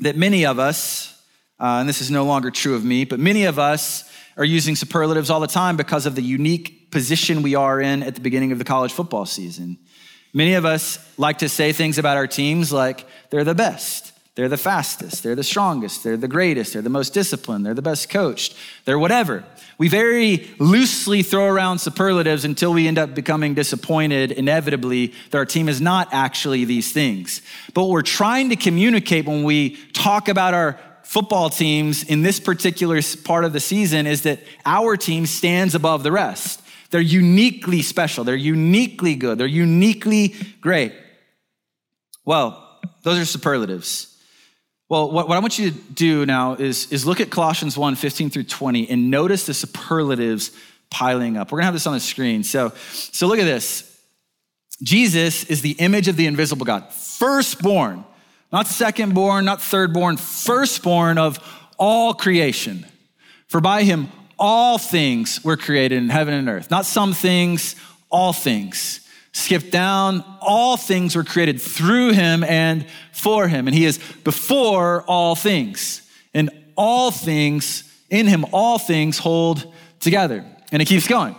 that 0.00 0.16
many 0.16 0.46
of 0.46 0.58
us, 0.58 1.20
uh, 1.60 1.78
and 1.80 1.88
this 1.88 2.00
is 2.00 2.10
no 2.10 2.24
longer 2.24 2.50
true 2.50 2.74
of 2.74 2.84
me, 2.84 3.04
but 3.04 3.18
many 3.18 3.44
of 3.44 3.58
us 3.58 4.04
are 4.36 4.44
using 4.44 4.76
superlatives 4.76 5.30
all 5.30 5.40
the 5.40 5.46
time 5.46 5.76
because 5.76 6.06
of 6.06 6.14
the 6.14 6.22
unique 6.22 6.90
position 6.90 7.42
we 7.42 7.54
are 7.54 7.80
in 7.80 8.02
at 8.02 8.14
the 8.14 8.20
beginning 8.20 8.52
of 8.52 8.58
the 8.58 8.64
college 8.64 8.92
football 8.92 9.26
season. 9.26 9.76
Many 10.32 10.54
of 10.54 10.64
us 10.64 10.98
like 11.18 11.38
to 11.38 11.48
say 11.48 11.72
things 11.72 11.98
about 11.98 12.16
our 12.16 12.26
teams 12.26 12.72
like 12.72 13.06
they're 13.30 13.44
the 13.44 13.54
best, 13.54 14.12
they're 14.34 14.48
the 14.48 14.56
fastest, 14.56 15.24
they're 15.24 15.34
the 15.34 15.42
strongest, 15.42 16.04
they're 16.04 16.16
the 16.16 16.28
greatest, 16.28 16.72
they're 16.72 16.82
the 16.82 16.88
most 16.88 17.12
disciplined, 17.12 17.66
they're 17.66 17.74
the 17.74 17.82
best 17.82 18.08
coached, 18.08 18.54
they're 18.84 18.98
whatever. 18.98 19.44
We 19.78 19.88
very 19.88 20.48
loosely 20.58 21.22
throw 21.22 21.46
around 21.46 21.78
superlatives 21.78 22.44
until 22.44 22.72
we 22.72 22.88
end 22.88 22.98
up 22.98 23.14
becoming 23.14 23.54
disappointed, 23.54 24.32
inevitably, 24.32 25.14
that 25.30 25.38
our 25.38 25.46
team 25.46 25.68
is 25.68 25.80
not 25.80 26.08
actually 26.12 26.64
these 26.64 26.92
things. 26.92 27.42
But 27.74 27.82
what 27.82 27.90
we're 27.90 28.02
trying 28.02 28.50
to 28.50 28.56
communicate 28.56 29.24
when 29.24 29.44
we 29.44 29.76
talk 29.98 30.28
about 30.28 30.54
our 30.54 30.78
football 31.02 31.50
teams 31.50 32.04
in 32.04 32.22
this 32.22 32.38
particular 32.38 33.00
part 33.24 33.44
of 33.44 33.52
the 33.52 33.60
season 33.60 34.06
is 34.06 34.22
that 34.22 34.40
our 34.64 34.96
team 34.96 35.26
stands 35.26 35.74
above 35.74 36.02
the 36.02 36.12
rest. 36.12 36.62
They're 36.90 37.00
uniquely 37.00 37.82
special, 37.82 38.24
they're 38.24 38.36
uniquely 38.36 39.14
good, 39.14 39.38
they're 39.38 39.46
uniquely 39.46 40.34
great. 40.60 40.94
Well, 42.24 42.80
those 43.02 43.18
are 43.18 43.24
superlatives. 43.24 44.14
Well, 44.88 45.10
what, 45.10 45.28
what 45.28 45.36
I 45.36 45.40
want 45.40 45.58
you 45.58 45.70
to 45.70 45.76
do 45.76 46.24
now 46.24 46.54
is, 46.54 46.90
is 46.92 47.06
look 47.06 47.20
at 47.20 47.30
Colossians 47.30 47.76
1 47.76 47.94
15 47.94 48.30
through 48.30 48.44
20 48.44 48.88
and 48.88 49.10
notice 49.10 49.44
the 49.46 49.54
superlatives 49.54 50.50
piling 50.90 51.36
up. 51.36 51.52
We're 51.52 51.58
gonna 51.58 51.66
have 51.66 51.74
this 51.74 51.86
on 51.86 51.92
the 51.92 52.00
screen. 52.00 52.42
So, 52.42 52.72
so 52.92 53.26
look 53.26 53.38
at 53.38 53.44
this. 53.44 53.84
Jesus 54.82 55.44
is 55.44 55.60
the 55.60 55.72
image 55.72 56.08
of 56.08 56.16
the 56.16 56.26
invisible 56.26 56.64
God, 56.64 56.92
firstborn, 56.92 58.04
not 58.52 58.66
second 58.66 59.14
born, 59.14 59.44
not 59.44 59.58
thirdborn, 59.58 60.18
firstborn 60.18 61.18
of 61.18 61.38
all 61.78 62.14
creation. 62.14 62.86
For 63.46 63.60
by 63.60 63.82
him 63.82 64.08
all 64.38 64.78
things 64.78 65.42
were 65.44 65.56
created 65.56 65.98
in 65.98 66.08
heaven 66.08 66.34
and 66.34 66.48
earth, 66.48 66.70
not 66.70 66.86
some 66.86 67.12
things, 67.12 67.76
all 68.10 68.32
things. 68.32 69.00
Skip 69.32 69.70
down, 69.70 70.24
all 70.40 70.76
things 70.76 71.14
were 71.14 71.24
created 71.24 71.60
through 71.60 72.12
him 72.12 72.42
and 72.44 72.86
for 73.12 73.46
him, 73.46 73.68
and 73.68 73.74
he 73.74 73.84
is 73.84 73.98
before 74.24 75.02
all 75.02 75.34
things. 75.34 76.02
And 76.34 76.50
all 76.76 77.10
things, 77.10 77.84
in 78.10 78.26
him, 78.26 78.44
all 78.52 78.78
things 78.78 79.18
hold 79.18 79.72
together. 80.00 80.44
And 80.72 80.80
it 80.80 80.86
keeps 80.86 81.06
going. 81.06 81.36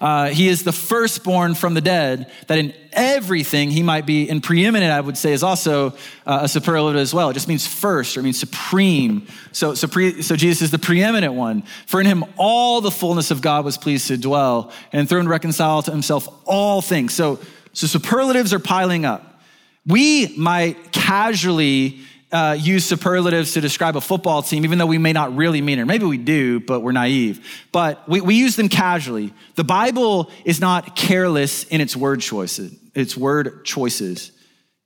Uh, 0.00 0.28
he 0.28 0.48
is 0.48 0.64
the 0.64 0.72
firstborn 0.72 1.54
from 1.54 1.74
the 1.74 1.80
dead, 1.80 2.30
that 2.46 2.58
in 2.58 2.72
everything 2.92 3.70
he 3.70 3.82
might 3.82 4.06
be, 4.06 4.30
and 4.30 4.42
preeminent, 4.42 4.90
I 4.90 5.00
would 5.00 5.18
say, 5.18 5.32
is 5.32 5.42
also 5.42 5.90
uh, 6.26 6.40
a 6.42 6.48
superlative 6.48 7.00
as 7.00 7.12
well. 7.12 7.28
It 7.30 7.34
just 7.34 7.48
means 7.48 7.66
first, 7.66 8.16
or 8.16 8.20
it 8.20 8.22
means 8.22 8.40
supreme. 8.40 9.26
So, 9.52 9.74
so, 9.74 9.86
pre, 9.86 10.22
so 10.22 10.36
Jesus 10.36 10.62
is 10.62 10.70
the 10.70 10.78
preeminent 10.78 11.34
one. 11.34 11.64
For 11.86 12.00
in 12.00 12.06
him 12.06 12.24
all 12.38 12.80
the 12.80 12.90
fullness 12.90 13.30
of 13.30 13.42
God 13.42 13.64
was 13.64 13.76
pleased 13.76 14.08
to 14.08 14.16
dwell, 14.16 14.72
and 14.92 15.06
through 15.06 15.20
and 15.20 15.28
reconcile 15.28 15.82
to 15.82 15.90
himself 15.90 16.28
all 16.46 16.80
things. 16.80 17.12
So, 17.12 17.38
so 17.74 17.86
superlatives 17.86 18.54
are 18.54 18.58
piling 18.58 19.04
up. 19.04 19.42
We 19.86 20.34
might 20.36 20.92
casually 20.92 22.00
uh, 22.32 22.56
use 22.58 22.84
superlatives 22.84 23.52
to 23.52 23.60
describe 23.60 23.96
a 23.96 24.00
football 24.00 24.42
team, 24.42 24.64
even 24.64 24.78
though 24.78 24.86
we 24.86 24.98
may 24.98 25.12
not 25.12 25.34
really 25.34 25.60
mean 25.60 25.78
it. 25.78 25.84
Maybe 25.84 26.04
we 26.04 26.18
do, 26.18 26.60
but 26.60 26.80
we're 26.80 26.92
naive. 26.92 27.44
But 27.72 28.08
we, 28.08 28.20
we 28.20 28.34
use 28.36 28.56
them 28.56 28.68
casually. 28.68 29.32
The 29.56 29.64
Bible 29.64 30.30
is 30.44 30.60
not 30.60 30.94
careless 30.94 31.64
in 31.64 31.80
its 31.80 31.96
word 31.96 32.20
choices. 32.20 32.76
Its 32.94 33.16
word 33.16 33.64
choices. 33.64 34.32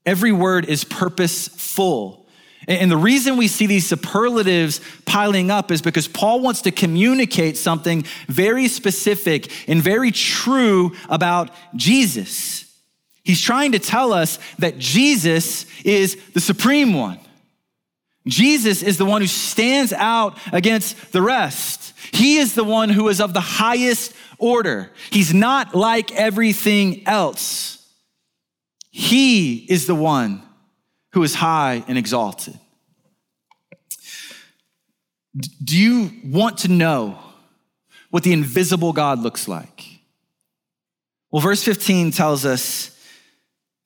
Every 0.07 0.33
word 0.33 0.67
is 0.67 0.85
purposeful. 0.85 2.27
And 2.67 2.91
the 2.91 2.97
reason 2.97 3.37
we 3.37 3.49
see 3.49 3.67
these 3.67 3.87
superlatives 3.87 4.81
piling 5.05 5.51
up 5.51 5.71
is 5.71 5.83
because 5.83 6.09
Paul 6.09 6.41
wants 6.41 6.63
to 6.63 6.71
communicate 6.71 7.59
something 7.59 8.05
very 8.27 8.69
specific 8.69 9.51
and 9.69 9.83
very 9.83 10.11
true 10.11 10.93
about 11.11 11.51
Jesus. 11.77 12.65
He's 13.23 13.41
trying 13.41 13.73
to 13.73 13.79
tell 13.79 14.13
us 14.13 14.39
that 14.59 14.79
Jesus 14.79 15.67
is 15.85 16.17
the 16.33 16.41
supreme 16.41 16.95
one. 16.95 17.19
Jesus 18.27 18.83
is 18.83 18.97
the 18.97 19.05
one 19.05 19.21
who 19.21 19.27
stands 19.27 19.93
out 19.93 20.39
against 20.53 21.13
the 21.13 21.21
rest. 21.21 21.93
He 22.13 22.39
is 22.39 22.55
the 22.55 22.65
one 22.65 22.89
who 22.89 23.09
is 23.09 23.21
of 23.21 23.35
the 23.35 23.41
highest 23.41 24.15
order. 24.39 24.91
He's 25.11 25.35
not 25.35 25.75
like 25.75 26.13
everything 26.13 27.07
else. 27.07 27.87
He 28.91 29.57
is 29.57 29.87
the 29.87 29.95
one 29.95 30.43
who 31.13 31.23
is 31.23 31.35
high 31.35 31.85
and 31.87 31.99
exalted. 31.99 32.59
Do 35.63 35.77
you 35.77 36.11
want 36.25 36.59
to 36.59 36.69
know 36.69 37.19
what 38.11 38.23
the 38.23 38.33
invisible 38.33 38.93
God 38.93 39.19
looks 39.19 39.49
like? 39.49 39.85
Well, 41.31 41.43
verse 41.43 41.65
15 41.65 42.13
tells 42.13 42.47
us 42.47 42.97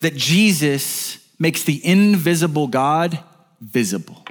that 0.00 0.14
Jesus 0.14 1.18
makes 1.38 1.62
the 1.62 1.85
invisible 1.85 2.66
God 2.66 3.18
visible. 3.61 4.25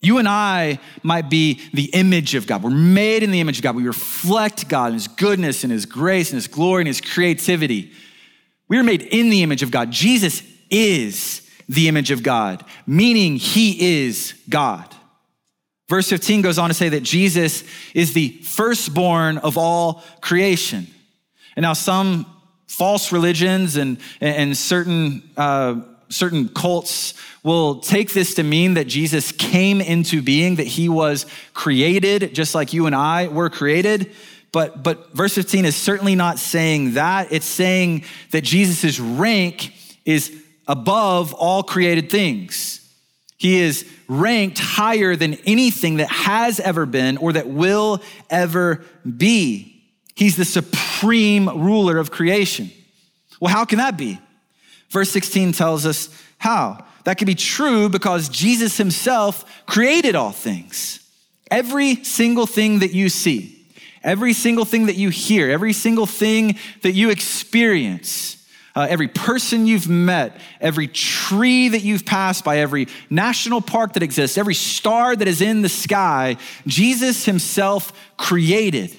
You 0.00 0.18
and 0.18 0.28
I 0.28 0.78
might 1.02 1.28
be 1.28 1.60
the 1.72 1.86
image 1.86 2.34
of 2.34 2.46
God. 2.46 2.62
We're 2.62 2.70
made 2.70 3.22
in 3.22 3.32
the 3.32 3.40
image 3.40 3.58
of 3.58 3.64
God. 3.64 3.74
We 3.74 3.86
reflect 3.86 4.68
God 4.68 4.86
and 4.86 4.94
His 4.94 5.08
goodness 5.08 5.64
and 5.64 5.72
His 5.72 5.86
grace 5.86 6.30
and 6.30 6.36
His 6.36 6.46
glory 6.46 6.82
and 6.82 6.88
His 6.88 7.00
creativity. 7.00 7.92
We 8.68 8.78
are 8.78 8.84
made 8.84 9.02
in 9.02 9.30
the 9.30 9.42
image 9.42 9.62
of 9.62 9.70
God. 9.70 9.90
Jesus 9.90 10.42
is 10.70 11.42
the 11.68 11.88
image 11.88 12.10
of 12.10 12.22
God, 12.22 12.64
meaning 12.86 13.36
He 13.36 14.04
is 14.06 14.34
God. 14.48 14.94
Verse 15.88 16.08
15 16.08 16.42
goes 16.42 16.58
on 16.58 16.68
to 16.68 16.74
say 16.74 16.90
that 16.90 17.02
Jesus 17.02 17.64
is 17.94 18.12
the 18.12 18.28
firstborn 18.42 19.38
of 19.38 19.56
all 19.56 20.04
creation. 20.20 20.86
And 21.56 21.62
now, 21.62 21.72
some 21.72 22.26
false 22.66 23.10
religions 23.10 23.76
and, 23.76 23.98
and 24.20 24.56
certain 24.56 25.28
uh, 25.36 25.80
certain 26.08 26.48
cults 26.48 27.14
will 27.42 27.80
take 27.80 28.12
this 28.12 28.34
to 28.34 28.42
mean 28.42 28.74
that 28.74 28.86
Jesus 28.86 29.32
came 29.32 29.80
into 29.80 30.22
being, 30.22 30.56
that 30.56 30.66
he 30.66 30.88
was 30.88 31.26
created 31.54 32.34
just 32.34 32.54
like 32.54 32.72
you 32.72 32.86
and 32.86 32.94
I 32.94 33.28
were 33.28 33.50
created. 33.50 34.12
But, 34.52 34.82
but 34.82 35.12
verse 35.12 35.34
15 35.34 35.64
is 35.64 35.76
certainly 35.76 36.14
not 36.14 36.38
saying 36.38 36.94
that. 36.94 37.32
It's 37.32 37.46
saying 37.46 38.04
that 38.30 38.42
Jesus' 38.42 38.98
rank 38.98 39.74
is 40.04 40.34
above 40.66 41.34
all 41.34 41.62
created 41.62 42.10
things. 42.10 42.78
He 43.36 43.60
is 43.60 43.88
ranked 44.08 44.58
higher 44.58 45.14
than 45.14 45.34
anything 45.46 45.98
that 45.98 46.10
has 46.10 46.58
ever 46.60 46.86
been 46.86 47.18
or 47.18 47.34
that 47.34 47.48
will 47.48 48.02
ever 48.28 48.84
be. 49.04 49.84
He's 50.16 50.36
the 50.36 50.44
supreme 50.44 51.48
ruler 51.48 51.98
of 51.98 52.10
creation. 52.10 52.72
Well, 53.40 53.52
how 53.52 53.64
can 53.64 53.78
that 53.78 53.96
be? 53.96 54.18
Verse 54.90 55.10
16 55.10 55.52
tells 55.52 55.86
us 55.86 56.08
how. 56.38 56.84
That 57.04 57.16
can 57.16 57.26
be 57.26 57.34
true 57.34 57.88
because 57.88 58.28
Jesus 58.28 58.76
himself 58.76 59.64
created 59.66 60.14
all 60.14 60.32
things. 60.32 61.00
Every 61.50 62.04
single 62.04 62.46
thing 62.46 62.80
that 62.80 62.92
you 62.92 63.08
see, 63.08 63.64
every 64.02 64.34
single 64.34 64.66
thing 64.66 64.86
that 64.86 64.96
you 64.96 65.08
hear, 65.08 65.50
every 65.50 65.72
single 65.72 66.04
thing 66.04 66.58
that 66.82 66.92
you 66.92 67.08
experience, 67.08 68.46
uh, 68.76 68.86
every 68.90 69.08
person 69.08 69.66
you've 69.66 69.88
met, 69.88 70.38
every 70.60 70.86
tree 70.86 71.68
that 71.68 71.82
you've 71.82 72.04
passed 72.04 72.44
by, 72.44 72.58
every 72.58 72.88
national 73.08 73.60
park 73.60 73.94
that 73.94 74.02
exists, 74.02 74.36
every 74.36 74.54
star 74.54 75.16
that 75.16 75.26
is 75.26 75.40
in 75.40 75.62
the 75.62 75.68
sky, 75.68 76.36
Jesus 76.66 77.24
himself 77.24 77.92
created. 78.16 78.94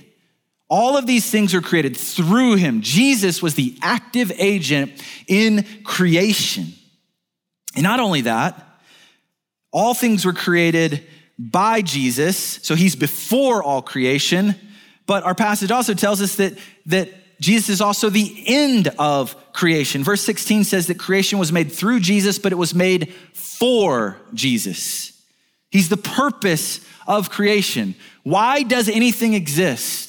All 0.69 0.97
of 0.97 1.07
these 1.07 1.29
things 1.29 1.53
were 1.53 1.61
created 1.61 1.97
through 1.97 2.55
him. 2.55 2.81
Jesus 2.81 3.41
was 3.41 3.55
the 3.55 3.75
active 3.81 4.31
agent 4.37 4.91
in 5.27 5.65
creation. 5.83 6.73
And 7.75 7.83
not 7.83 7.99
only 7.99 8.21
that, 8.21 8.65
all 9.71 9.93
things 9.93 10.25
were 10.25 10.33
created 10.33 11.03
by 11.37 11.81
Jesus, 11.81 12.37
so 12.37 12.75
he's 12.75 12.95
before 12.95 13.63
all 13.63 13.81
creation. 13.81 14.55
But 15.07 15.23
our 15.23 15.35
passage 15.35 15.71
also 15.71 15.93
tells 15.93 16.21
us 16.21 16.35
that, 16.35 16.57
that 16.87 17.09
Jesus 17.39 17.69
is 17.69 17.81
also 17.81 18.09
the 18.09 18.43
end 18.45 18.89
of 18.99 19.35
creation. 19.53 20.03
Verse 20.03 20.21
16 20.21 20.65
says 20.65 20.87
that 20.87 20.99
creation 20.99 21.39
was 21.39 21.51
made 21.51 21.71
through 21.71 22.01
Jesus, 22.01 22.37
but 22.37 22.51
it 22.51 22.57
was 22.57 22.75
made 22.75 23.13
for 23.33 24.17
Jesus. 24.33 25.13
He's 25.71 25.89
the 25.89 25.97
purpose 25.97 26.81
of 27.07 27.29
creation. 27.29 27.95
Why 28.23 28.63
does 28.63 28.89
anything 28.89 29.33
exist? 29.33 30.08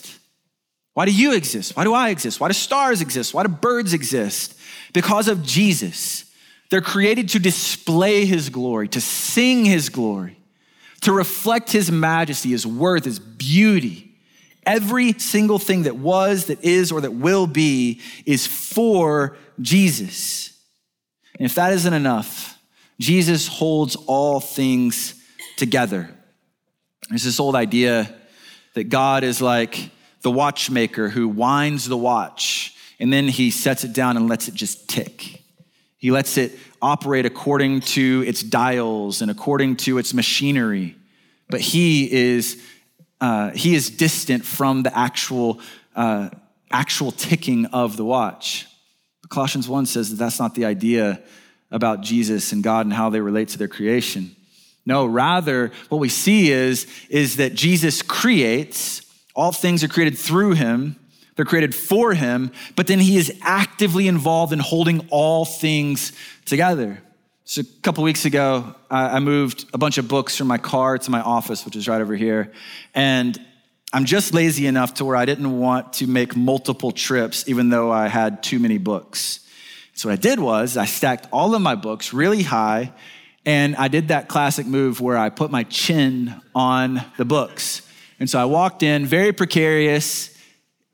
Why 1.01 1.07
do 1.07 1.13
you 1.13 1.33
exist? 1.33 1.79
Why 1.79 1.85
do 1.85 1.95
I 1.95 2.11
exist? 2.11 2.41
Why 2.41 2.49
do 2.49 2.53
stars 2.53 3.01
exist? 3.01 3.33
Why 3.33 3.43
do 3.43 3.49
birds 3.49 3.95
exist? 3.95 4.55
Because 4.93 5.29
of 5.29 5.43
Jesus. 5.43 6.31
They're 6.69 6.83
created 6.83 7.31
to 7.31 7.39
display 7.39 8.27
his 8.27 8.51
glory, 8.51 8.87
to 8.89 9.01
sing 9.01 9.65
his 9.65 9.89
glory, 9.89 10.37
to 11.01 11.13
reflect 11.13 11.73
his 11.73 11.91
majesty, 11.91 12.51
his 12.51 12.67
worth, 12.67 13.07
his 13.07 13.19
beauty. 13.19 14.15
Every 14.67 15.15
single 15.15 15.59
thing 15.59 15.85
that 15.85 15.97
was, 15.97 16.49
that 16.49 16.63
is, 16.63 16.93
or 16.93 17.01
that 17.01 17.15
will 17.15 17.47
be 17.47 18.03
is 18.27 18.47
for 18.47 19.39
Jesus. 19.59 20.55
And 21.39 21.47
if 21.47 21.55
that 21.55 21.73
isn't 21.73 21.95
enough, 21.95 22.59
Jesus 22.99 23.47
holds 23.49 23.97
all 23.97 24.39
things 24.39 25.15
together. 25.57 26.11
There's 27.09 27.25
this 27.25 27.41
old 27.41 27.57
idea 27.57 28.15
that 28.75 28.91
God 28.91 29.25
is 29.25 29.41
like, 29.41 29.93
the 30.23 30.31
watchmaker 30.31 31.09
who 31.09 31.29
winds 31.29 31.89
the 31.89 31.97
watch 31.97 32.75
and 32.99 33.13
then 33.13 33.29
he 33.29 33.51
sets 33.51 33.83
it 33.83 33.95
down 33.95 34.17
and 34.17 34.29
lets 34.29 34.47
it 34.47 34.55
just 34.55 34.89
tick. 34.89 35.43
He 35.97 36.11
lets 36.11 36.37
it 36.37 36.59
operate 36.83 37.27
according 37.27 37.81
to 37.81 38.23
its 38.27 38.43
dials 38.43 39.23
and 39.23 39.31
according 39.31 39.77
to 39.77 39.99
its 39.99 40.15
machinery. 40.15 40.97
But 41.49 41.61
he 41.61 42.11
is, 42.11 42.63
uh, 43.21 43.51
he 43.51 43.75
is 43.75 43.91
distant 43.91 44.45
from 44.45 44.83
the 44.83 44.97
actual, 44.97 45.61
uh, 45.97 46.31
actual 46.71 47.11
ticking 47.13 47.67
of 47.67 47.97
the 47.97 48.05
watch. 48.05 48.67
Colossians 49.31 49.69
1 49.69 49.87
says 49.87 50.11
that 50.11 50.17
that's 50.17 50.39
not 50.39 50.55
the 50.55 50.65
idea 50.65 51.23
about 51.71 52.03
Jesus 52.03 52.53
and 52.53 52.63
God 52.63 52.87
and 52.87 52.93
how 52.93 53.11
they 53.11 53.21
relate 53.21 53.49
to 53.49 53.59
their 53.59 53.69
creation. 53.69 54.35
No, 54.85 55.07
rather, 55.07 55.71
what 55.89 55.99
we 55.99 56.09
see 56.09 56.51
is, 56.51 56.87
is 57.09 57.37
that 57.37 57.55
Jesus 57.55 58.03
creates 58.03 59.03
all 59.41 59.53
things 59.53 59.83
are 59.83 59.89
created 59.89 60.19
through 60.19 60.53
him, 60.53 60.97
They're 61.41 61.47
created 61.47 61.75
for 61.75 62.13
him, 62.13 62.53
but 62.77 62.87
then 62.87 62.99
he 62.99 63.17
is 63.17 63.33
actively 63.41 64.09
involved 64.09 64.53
in 64.53 64.59
holding 64.59 65.09
all 65.09 65.47
things 65.47 66.13
together. 66.45 67.03
So 67.45 67.63
a 67.63 67.81
couple 67.81 68.05
weeks 68.05 68.27
ago, 68.27 68.75
I 68.91 69.21
moved 69.21 69.65
a 69.73 69.79
bunch 69.79 69.97
of 69.97 70.07
books 70.07 70.37
from 70.37 70.49
my 70.49 70.59
car 70.59 70.99
to 70.99 71.11
my 71.11 71.23
office, 71.23 71.65
which 71.65 71.77
is 71.77 71.89
right 71.89 72.03
over 72.03 72.15
here. 72.15 72.53
And 72.95 73.41
I'm 73.91 74.05
just 74.05 74.35
lazy 74.35 74.67
enough 74.67 74.93
to 74.95 75.07
where 75.07 75.17
I 75.17 75.25
didn't 75.25 75.59
want 75.59 75.95
to 75.95 76.07
make 76.07 76.37
multiple 76.37 76.93
trips, 76.93 77.49
even 77.49 77.71
though 77.71 77.91
I 77.91 78.09
had 78.09 78.43
too 78.43 78.59
many 78.59 78.77
books. 78.77 79.41
So 79.95 80.11
what 80.11 80.19
I 80.19 80.21
did 80.21 80.41
was 80.41 80.77
I 80.77 80.85
stacked 80.85 81.27
all 81.33 81.55
of 81.55 81.63
my 81.63 81.75
books 81.75 82.13
really 82.13 82.43
high, 82.43 82.93
and 83.47 83.75
I 83.77 83.89
did 83.89 84.09
that 84.09 84.29
classic 84.29 84.67
move 84.67 85.01
where 85.01 85.17
I 85.17 85.31
put 85.31 85.51
my 85.51 85.65
chin 85.65 86.39
on 86.55 87.01
the 87.17 87.25
books. 87.25 87.81
And 88.21 88.29
so 88.29 88.39
I 88.39 88.45
walked 88.45 88.83
in 88.83 89.07
very 89.07 89.33
precarious 89.33 90.37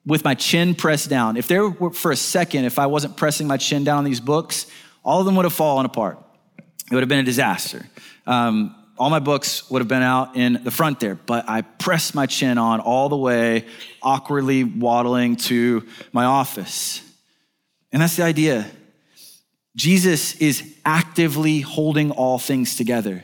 with 0.06 0.24
my 0.24 0.34
chin 0.34 0.76
pressed 0.76 1.10
down. 1.10 1.36
If 1.36 1.48
there 1.48 1.68
were 1.68 1.90
for 1.90 2.12
a 2.12 2.16
second, 2.16 2.64
if 2.64 2.78
I 2.78 2.86
wasn't 2.86 3.16
pressing 3.16 3.48
my 3.48 3.56
chin 3.56 3.82
down 3.82 3.98
on 3.98 4.04
these 4.04 4.20
books, 4.20 4.66
all 5.04 5.18
of 5.18 5.26
them 5.26 5.34
would 5.34 5.44
have 5.44 5.52
fallen 5.52 5.84
apart. 5.84 6.18
It 6.58 6.94
would 6.94 7.02
have 7.02 7.08
been 7.08 7.18
a 7.18 7.24
disaster. 7.24 7.84
Um, 8.26 8.74
all 8.96 9.10
my 9.10 9.18
books 9.18 9.68
would 9.68 9.80
have 9.80 9.88
been 9.88 10.02
out 10.02 10.36
in 10.36 10.60
the 10.62 10.70
front 10.70 11.00
there, 11.00 11.16
but 11.16 11.48
I 11.48 11.62
pressed 11.62 12.14
my 12.14 12.26
chin 12.26 12.56
on 12.56 12.80
all 12.80 13.08
the 13.08 13.16
way, 13.16 13.66
awkwardly 14.00 14.64
waddling 14.64 15.36
to 15.36 15.84
my 16.12 16.24
office. 16.24 17.02
And 17.92 18.00
that's 18.00 18.16
the 18.16 18.22
idea. 18.22 18.70
Jesus 19.74 20.36
is 20.36 20.74
actively 20.84 21.60
holding 21.60 22.12
all 22.12 22.38
things 22.38 22.76
together. 22.76 23.22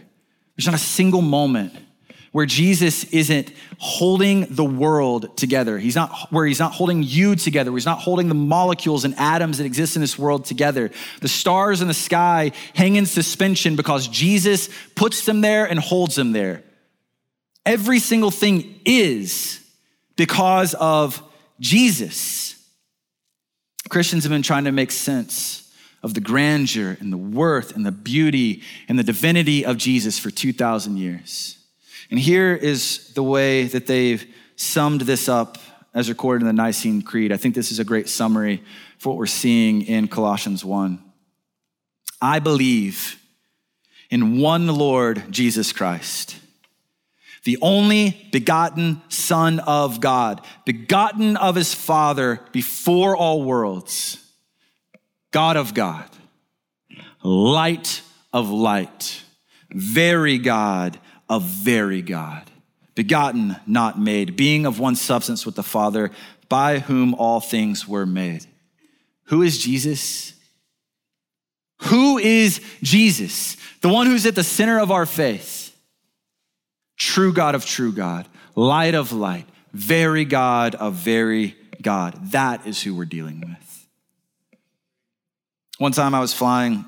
There's 0.57 0.67
not 0.67 0.75
a 0.75 0.79
single 0.79 1.23
moment 1.23 1.73
where 2.33 2.47
Jesus 2.47 3.05
isn't 3.05 3.53
holding 3.79 4.47
the 4.49 4.65
world 4.65 5.37
together. 5.37 5.79
He's 5.79 5.95
not 5.95 6.33
where 6.33 6.47
he's 6.47 6.59
not 6.59 6.73
holding 6.73 7.03
you 7.03 7.37
together. 7.37 7.71
Where 7.71 7.77
He's 7.77 7.87
not 7.87 8.01
holding 8.01 8.29
the 8.29 8.35
molecules 8.35 9.05
and 9.05 9.15
atoms 9.19 9.59
that 9.59 9.65
exist 9.65 9.97
in 9.97 10.01
this 10.01 10.19
world 10.19 10.47
together. 10.47 10.91
The 11.21 11.29
stars 11.29 11.83
in 11.83 11.89
the 11.89 11.95
sky 11.95 12.53
hang 12.75 12.97
in 12.97 13.07
suspension 13.07 13.77
because 13.77 14.09
Jesus 14.09 14.71
puts 14.95 15.27
them 15.27 15.43
there 15.43 15.67
and 15.67 15.79
holds 15.79 16.15
them 16.17 16.33
there. 16.33 16.65
Every 17.65 17.99
single 17.99 18.31
thing 18.31 18.81
is 18.85 19.61
because 20.17 20.75
of 20.75 21.23
Jesus. 21.61 22.57
Christians 23.91 24.25
have 24.25 24.33
been 24.33 24.43
trying 24.43 24.65
to 24.65 24.73
make 24.73 24.91
sense 24.91 25.71
of 26.03 26.15
the 26.15 26.21
grandeur 26.21 26.97
and 26.99 27.13
the 27.13 27.19
worth 27.19 27.77
and 27.77 27.85
the 27.85 27.93
beauty 27.93 28.63
and 28.89 28.99
the 28.99 29.05
divinity 29.05 29.65
of 29.65 29.77
Jesus 29.77 30.19
for 30.19 30.31
2,000 30.31 30.97
years. 30.97 31.62
And 32.13 32.21
here 32.21 32.55
is 32.55 33.15
the 33.15 33.23
way 33.23 33.65
that 33.65 33.87
they've 33.87 34.23
summed 34.55 35.01
this 35.01 35.31
up 35.31 35.57
as 35.95 36.11
recorded 36.11 36.43
in 36.43 36.47
the 36.47 36.63
Nicene 36.63 37.01
Creed. 37.01 37.33
I 37.33 37.39
think 37.39 37.55
this 37.55 37.73
is 37.73 37.79
a 37.79 37.85
great 37.85 38.07
summary 38.07 38.63
for 38.99 39.09
what 39.09 39.19
we're 39.19 39.25
seeing 39.25 39.81
in 39.81 40.09
Colossians 40.09 40.63
1. 40.63 41.03
I 42.21 42.39
believe 42.39 43.19
in 44.11 44.39
one 44.39 44.67
Lord 44.67 45.23
Jesus 45.31 45.73
Christ, 45.73 46.37
the 47.45 47.57
only 47.63 48.29
begotten 48.31 49.01
Son 49.09 49.59
of 49.61 50.03
God, 50.03 50.45
begotten 50.67 51.39
of 51.39 51.55
his 51.55 51.73
Father 51.73 52.41
before 52.53 53.17
all 53.17 53.43
worlds, 53.43 54.23
God 55.31 55.57
of 55.57 55.73
God, 55.73 56.11
light 57.23 58.03
of 58.35 58.51
light, 58.51 59.23
very 59.71 60.37
God 60.37 60.99
a 61.33 61.41
very 61.41 62.03
God, 62.03 62.51
begotten, 62.95 63.57
not 63.67 63.99
made, 63.99 64.37
being 64.37 64.67
of 64.67 64.79
one 64.79 64.95
substance 64.95 65.47
with 65.47 65.55
the 65.55 65.63
Father, 65.63 66.11
by 66.51 66.79
whom 66.79 67.15
all 67.15 67.41
things 67.41 67.89
were 67.89 68.05
made. 68.05 68.45
Who 69.25 69.41
is 69.41 69.57
Jesus? 69.59 70.35
Who 71.85 72.19
is 72.19 72.61
Jesus? 72.83 73.57
The 73.81 73.89
one 73.89 74.07
who's 74.07 74.27
at 74.27 74.35
the 74.35 74.45
center 74.45 74.79
of 74.79 74.91
our 74.91 75.07
faith. 75.07 75.75
True 76.99 77.33
God 77.33 77.55
of 77.55 77.65
true 77.65 77.93
God, 77.93 78.29
light 78.55 78.95
of 78.95 79.11
light, 79.11 79.47
very 79.73 80.27
God 80.27 80.75
of 80.75 80.93
very 80.93 81.57
God. 81.81 82.33
That 82.33 82.67
is 82.67 82.83
who 82.83 82.95
we're 82.95 83.07
dealing 83.07 83.41
with. 83.41 83.89
One 85.79 85.93
time 85.93 86.15
I 86.15 86.21
was 86.21 86.35
flying 86.35 86.85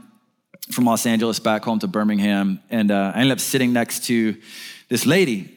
from 0.70 0.84
Los 0.84 1.06
Angeles 1.06 1.38
back 1.38 1.64
home 1.64 1.78
to 1.80 1.86
Birmingham, 1.86 2.60
and 2.70 2.90
uh, 2.90 3.12
I 3.14 3.20
ended 3.20 3.32
up 3.32 3.40
sitting 3.40 3.72
next 3.72 4.04
to 4.04 4.36
this 4.88 5.06
lady. 5.06 5.50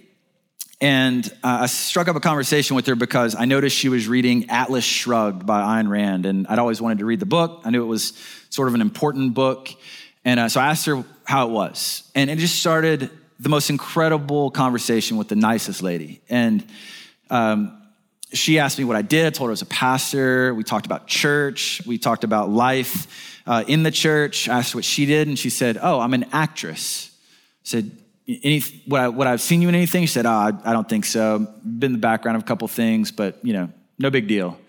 And 0.80 1.28
uh, 1.44 1.62
I 1.62 1.66
struck 1.66 2.08
up 2.08 2.16
a 2.16 2.20
conversation 2.20 2.76
with 2.76 2.86
her 2.86 2.96
because 2.96 3.36
I 3.36 3.46
noticed 3.46 3.76
she 3.76 3.90
was 3.90 4.08
reading 4.08 4.50
Atlas 4.50 4.84
Shrugged 4.84 5.46
by 5.46 5.62
Ayn 5.62 5.90
Rand, 5.90 6.28
and 6.28 6.46
I'd 6.48 6.60
always 6.60 6.82
wanted 6.82 7.00
to 7.00 7.06
read 7.06 7.20
the 7.20 7.26
book. 7.26 7.62
I 7.66 7.72
knew 7.72 7.82
it 7.82 7.88
was 7.88 8.14
sort 8.50 8.68
of 8.68 8.76
an 8.76 8.82
important 8.82 9.34
book. 9.34 9.70
And 10.24 10.40
uh, 10.40 10.50
so 10.50 10.60
I 10.60 10.68
asked 10.68 10.86
her 10.86 11.04
how 11.24 11.48
it 11.48 11.52
was. 11.52 12.04
And 12.14 12.30
it 12.30 12.38
just 12.38 12.60
started 12.60 13.10
the 13.40 13.50
most 13.50 13.70
incredible 13.70 14.52
conversation 14.52 15.18
with 15.18 15.30
the 15.30 15.36
nicest 15.36 15.82
lady. 15.82 16.22
And 16.30 16.64
um, 17.32 17.82
she 18.34 18.60
asked 18.60 18.78
me 18.78 18.84
what 18.84 18.98
I 18.98 19.02
did. 19.02 19.26
I 19.26 19.30
told 19.32 19.48
her 19.48 19.52
I 19.52 19.54
was 19.54 19.62
a 19.62 19.68
pastor. 19.68 20.54
We 20.54 20.64
talked 20.64 20.86
about 20.86 21.08
church. 21.08 21.82
We 21.88 21.98
talked 21.98 22.24
about 22.24 22.50
life 22.50 23.37
uh, 23.48 23.64
in 23.68 23.84
the 23.84 23.92
church. 23.92 24.48
Asked 24.48 24.76
what 24.76 24.86
she 24.86 25.06
did, 25.06 25.28
and 25.28 25.40
she 25.40 25.50
said, 25.50 25.80
"Oh, 25.82 26.00
I'm 26.00 26.14
an 26.14 26.26
actress." 26.32 27.12
I 27.64 27.70
said, 27.70 27.92
Any, 28.28 28.62
what, 28.86 29.02
I, 29.02 29.08
what 29.10 29.28
I've 29.28 29.42
seen 29.42 29.62
you 29.62 29.70
in 29.70 29.76
anything? 29.76 30.04
She 30.04 30.14
said, 30.14 30.26
"Oh, 30.26 30.32
I, 30.32 30.52
I 30.66 30.74
don't 30.74 30.88
think 30.88 31.06
so. 31.06 31.40
Been 31.64 31.88
in 31.90 31.92
the 31.94 31.98
background 31.98 32.36
of 32.36 32.44
a 32.44 32.46
couple 32.46 32.68
things, 32.68 33.12
but 33.12 33.44
you 33.44 33.54
know, 33.54 33.70
no 33.98 34.10
big 34.10 34.28
deal." 34.28 34.60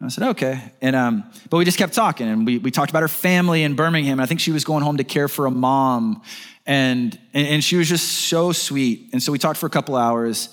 I 0.00 0.08
said, 0.08 0.28
"Okay." 0.30 0.72
And 0.80 0.96
um, 0.96 1.24
but 1.50 1.58
we 1.58 1.64
just 1.64 1.78
kept 1.78 1.92
talking, 1.92 2.28
and 2.28 2.46
we 2.46 2.58
we 2.58 2.70
talked 2.70 2.90
about 2.90 3.02
her 3.02 3.08
family 3.08 3.62
in 3.64 3.74
Birmingham. 3.74 4.12
And 4.12 4.22
I 4.22 4.26
think 4.26 4.40
she 4.40 4.52
was 4.52 4.64
going 4.64 4.82
home 4.82 4.96
to 4.96 5.04
care 5.04 5.28
for 5.28 5.46
a 5.46 5.50
mom, 5.50 6.22
and 6.64 7.18
and, 7.34 7.46
and 7.46 7.64
she 7.64 7.76
was 7.76 7.88
just 7.88 8.28
so 8.28 8.52
sweet. 8.52 9.10
And 9.12 9.22
so 9.22 9.32
we 9.32 9.38
talked 9.38 9.58
for 9.58 9.66
a 9.66 9.70
couple 9.70 9.96
hours. 9.96 10.48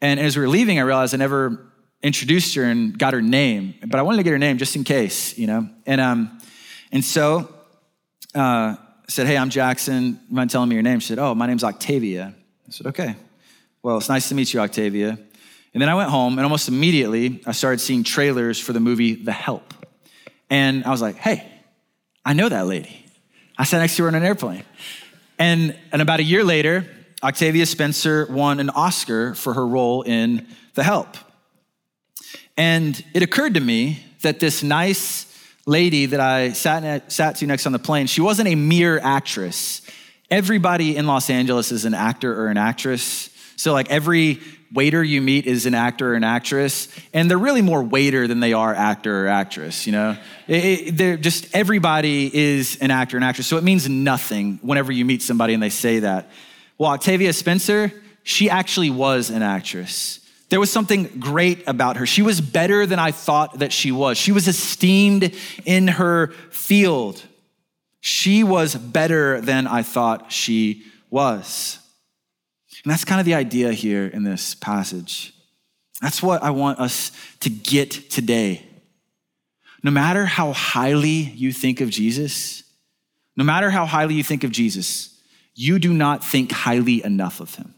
And 0.00 0.20
as 0.20 0.36
we 0.36 0.42
were 0.42 0.48
leaving, 0.48 0.78
I 0.78 0.82
realized 0.82 1.14
I 1.14 1.16
never 1.16 1.72
introduced 2.02 2.54
her 2.54 2.64
and 2.64 2.96
got 2.96 3.14
her 3.14 3.22
name, 3.22 3.74
but 3.86 3.98
I 3.98 4.02
wanted 4.02 4.18
to 4.18 4.22
get 4.22 4.30
her 4.30 4.38
name 4.38 4.58
just 4.58 4.76
in 4.76 4.84
case, 4.84 5.36
you 5.38 5.46
know. 5.46 5.68
And 5.86 6.00
um, 6.00 6.35
and 6.92 7.04
so 7.04 7.52
uh, 8.34 8.76
said, 9.08 9.26
Hey, 9.26 9.36
I'm 9.36 9.50
Jackson. 9.50 10.20
You 10.28 10.36
mind 10.36 10.50
telling 10.50 10.68
me 10.68 10.74
your 10.74 10.82
name? 10.82 11.00
She 11.00 11.08
said, 11.08 11.18
Oh, 11.18 11.34
my 11.34 11.46
name's 11.46 11.64
Octavia. 11.64 12.34
I 12.66 12.70
said, 12.70 12.86
Okay. 12.88 13.16
Well, 13.82 13.98
it's 13.98 14.08
nice 14.08 14.28
to 14.30 14.34
meet 14.34 14.52
you, 14.52 14.60
Octavia. 14.60 15.18
And 15.72 15.82
then 15.82 15.88
I 15.88 15.94
went 15.94 16.10
home, 16.10 16.38
and 16.38 16.44
almost 16.44 16.68
immediately, 16.68 17.42
I 17.46 17.52
started 17.52 17.80
seeing 17.80 18.02
trailers 18.02 18.58
for 18.58 18.72
the 18.72 18.80
movie 18.80 19.14
The 19.14 19.32
Help. 19.32 19.74
And 20.48 20.84
I 20.84 20.90
was 20.90 21.02
like, 21.02 21.16
Hey, 21.16 21.46
I 22.24 22.32
know 22.32 22.48
that 22.48 22.66
lady. 22.66 23.04
I 23.58 23.64
sat 23.64 23.78
next 23.78 23.96
to 23.96 24.02
her 24.02 24.08
on 24.08 24.14
an 24.14 24.24
airplane. 24.24 24.64
And, 25.38 25.76
and 25.92 26.02
about 26.02 26.20
a 26.20 26.22
year 26.22 26.44
later, 26.44 26.86
Octavia 27.22 27.66
Spencer 27.66 28.26
won 28.30 28.60
an 28.60 28.70
Oscar 28.70 29.34
for 29.34 29.54
her 29.54 29.66
role 29.66 30.02
in 30.02 30.46
The 30.74 30.82
Help. 30.82 31.16
And 32.56 33.02
it 33.14 33.22
occurred 33.22 33.54
to 33.54 33.60
me 33.60 34.02
that 34.22 34.40
this 34.40 34.62
nice, 34.62 35.24
lady 35.66 36.06
that 36.06 36.20
I 36.20 36.52
sat, 36.52 37.10
sat 37.10 37.36
to 37.36 37.46
next 37.46 37.66
on 37.66 37.72
the 37.72 37.78
plane, 37.78 38.06
she 38.06 38.20
wasn't 38.20 38.48
a 38.48 38.54
mere 38.54 39.00
actress. 39.00 39.82
Everybody 40.30 40.96
in 40.96 41.06
Los 41.06 41.28
Angeles 41.28 41.72
is 41.72 41.84
an 41.84 41.94
actor 41.94 42.40
or 42.40 42.48
an 42.48 42.56
actress. 42.56 43.30
So, 43.56 43.72
like, 43.72 43.90
every 43.90 44.40
waiter 44.72 45.02
you 45.02 45.20
meet 45.20 45.46
is 45.46 45.66
an 45.66 45.74
actor 45.74 46.12
or 46.12 46.14
an 46.14 46.24
actress, 46.24 46.88
and 47.12 47.30
they're 47.30 47.38
really 47.38 47.62
more 47.62 47.82
waiter 47.82 48.26
than 48.26 48.40
they 48.40 48.52
are 48.52 48.74
actor 48.74 49.24
or 49.24 49.28
actress, 49.28 49.86
you 49.86 49.92
know? 49.92 50.16
It, 50.46 50.64
it, 50.64 50.96
they're 50.96 51.16
just, 51.16 51.54
everybody 51.54 52.30
is 52.32 52.78
an 52.80 52.90
actor 52.90 53.16
and 53.16 53.24
actress, 53.24 53.46
so 53.46 53.56
it 53.56 53.64
means 53.64 53.88
nothing 53.88 54.58
whenever 54.62 54.92
you 54.92 55.04
meet 55.04 55.22
somebody 55.22 55.54
and 55.54 55.62
they 55.62 55.70
say 55.70 56.00
that. 56.00 56.30
Well, 56.78 56.90
Octavia 56.90 57.32
Spencer, 57.32 57.92
she 58.22 58.50
actually 58.50 58.90
was 58.90 59.30
an 59.30 59.42
actress. 59.42 60.20
There 60.48 60.60
was 60.60 60.70
something 60.70 61.04
great 61.18 61.66
about 61.66 61.96
her. 61.96 62.06
She 62.06 62.22
was 62.22 62.40
better 62.40 62.86
than 62.86 62.98
I 62.98 63.10
thought 63.10 63.58
that 63.58 63.72
she 63.72 63.90
was. 63.90 64.16
She 64.16 64.32
was 64.32 64.46
esteemed 64.46 65.34
in 65.64 65.88
her 65.88 66.28
field. 66.50 67.22
She 68.00 68.44
was 68.44 68.76
better 68.76 69.40
than 69.40 69.66
I 69.66 69.82
thought 69.82 70.30
she 70.30 70.84
was. 71.10 71.78
And 72.84 72.92
that's 72.92 73.04
kind 73.04 73.18
of 73.18 73.26
the 73.26 73.34
idea 73.34 73.72
here 73.72 74.06
in 74.06 74.22
this 74.22 74.54
passage. 74.54 75.32
That's 76.00 76.22
what 76.22 76.42
I 76.42 76.50
want 76.50 76.78
us 76.78 77.10
to 77.40 77.50
get 77.50 77.90
today. 78.10 78.64
No 79.82 79.90
matter 79.90 80.26
how 80.26 80.52
highly 80.52 81.08
you 81.08 81.52
think 81.52 81.80
of 81.80 81.90
Jesus, 81.90 82.62
no 83.36 83.44
matter 83.44 83.70
how 83.70 83.86
highly 83.86 84.14
you 84.14 84.22
think 84.22 84.44
of 84.44 84.52
Jesus, 84.52 85.20
you 85.54 85.78
do 85.78 85.92
not 85.92 86.24
think 86.24 86.52
highly 86.52 87.02
enough 87.02 87.40
of 87.40 87.54
him. 87.56 87.74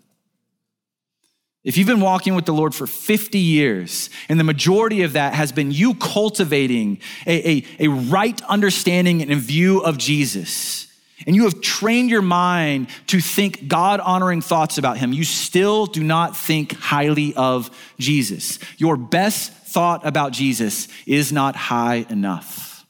If 1.65 1.77
you've 1.77 1.89
been 1.89 2.01
walking 2.01 2.35
with 2.35 2.47
the 2.47 2.53
Lord 2.53 2.75
for 2.75 2.87
50 2.87 3.39
years, 3.39 4.11
and 4.29 4.39
the 4.39 4.45
majority 4.45 5.03
of 5.03 5.15
that 5.15 5.35
has 5.35 5.51
been 5.51 5.71
you 5.71 5.95
cultivating 5.95 7.01
a, 7.27 7.59
a, 7.59 7.65
a 7.81 7.89
right 7.89 8.41
understanding 8.43 9.23
and 9.23 9.41
view 9.41 9.81
of 9.81 9.99
Jesus, 9.99 10.87
and 11.27 11.35
you 11.35 11.45
have 11.45 11.61
trained 11.61 12.11
your 12.11 12.23
mind 12.23 12.89
to 13.09 13.21
think 13.21 13.67
God 13.67 13.99
honoring 14.01 14.41
thoughts 14.41 14.79
about 14.79 14.99
him, 14.99 15.13
you 15.13 15.25
still 15.25 15.87
do 15.87 16.03
not 16.03 16.37
think 16.37 16.75
highly 16.75 17.35
of 17.35 17.71
Jesus. 17.99 18.61
Your 18.77 18.97
best 18.97 19.53
thought 19.53 20.07
about 20.07 20.33
Jesus 20.33 20.87
is 21.07 21.33
not 21.33 21.57
high 21.57 22.07
enough. 22.09 22.87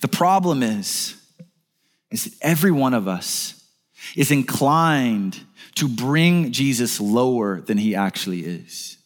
The 0.00 0.08
problem 0.08 0.62
is, 0.62 1.16
is 2.10 2.24
that 2.24 2.34
every 2.42 2.70
one 2.70 2.94
of 2.94 3.08
us 3.08 3.63
is 4.16 4.30
inclined 4.30 5.40
to 5.76 5.88
bring 5.88 6.52
Jesus 6.52 7.00
lower 7.00 7.60
than 7.60 7.78
he 7.78 7.94
actually 7.94 8.40
is. 8.40 8.96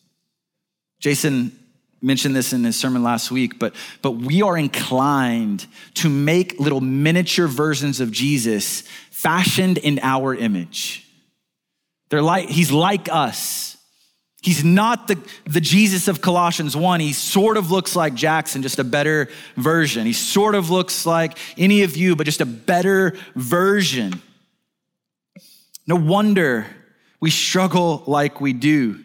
Jason 1.00 1.52
mentioned 2.00 2.34
this 2.34 2.52
in 2.52 2.64
his 2.64 2.78
sermon 2.78 3.02
last 3.02 3.30
week, 3.30 3.58
but, 3.58 3.74
but 4.02 4.12
we 4.12 4.42
are 4.42 4.56
inclined 4.56 5.66
to 5.94 6.08
make 6.08 6.58
little 6.60 6.80
miniature 6.80 7.46
versions 7.48 8.00
of 8.00 8.12
Jesus 8.12 8.82
fashioned 9.10 9.78
in 9.78 9.98
our 10.02 10.34
image. 10.34 11.06
They're 12.10 12.22
like, 12.22 12.48
he's 12.48 12.70
like 12.70 13.08
us. 13.10 13.76
He's 14.40 14.64
not 14.64 15.08
the, 15.08 15.18
the 15.46 15.60
Jesus 15.60 16.06
of 16.06 16.20
Colossians 16.20 16.76
1. 16.76 17.00
He 17.00 17.12
sort 17.12 17.56
of 17.56 17.72
looks 17.72 17.96
like 17.96 18.14
Jackson, 18.14 18.62
just 18.62 18.78
a 18.78 18.84
better 18.84 19.28
version. 19.56 20.06
He 20.06 20.12
sort 20.12 20.54
of 20.54 20.70
looks 20.70 21.04
like 21.04 21.36
any 21.58 21.82
of 21.82 21.96
you, 21.96 22.14
but 22.14 22.24
just 22.24 22.40
a 22.40 22.46
better 22.46 23.16
version. 23.34 24.22
No 25.88 25.96
wonder 25.96 26.66
we 27.18 27.30
struggle 27.30 28.04
like 28.06 28.42
we 28.42 28.52
do. 28.52 29.02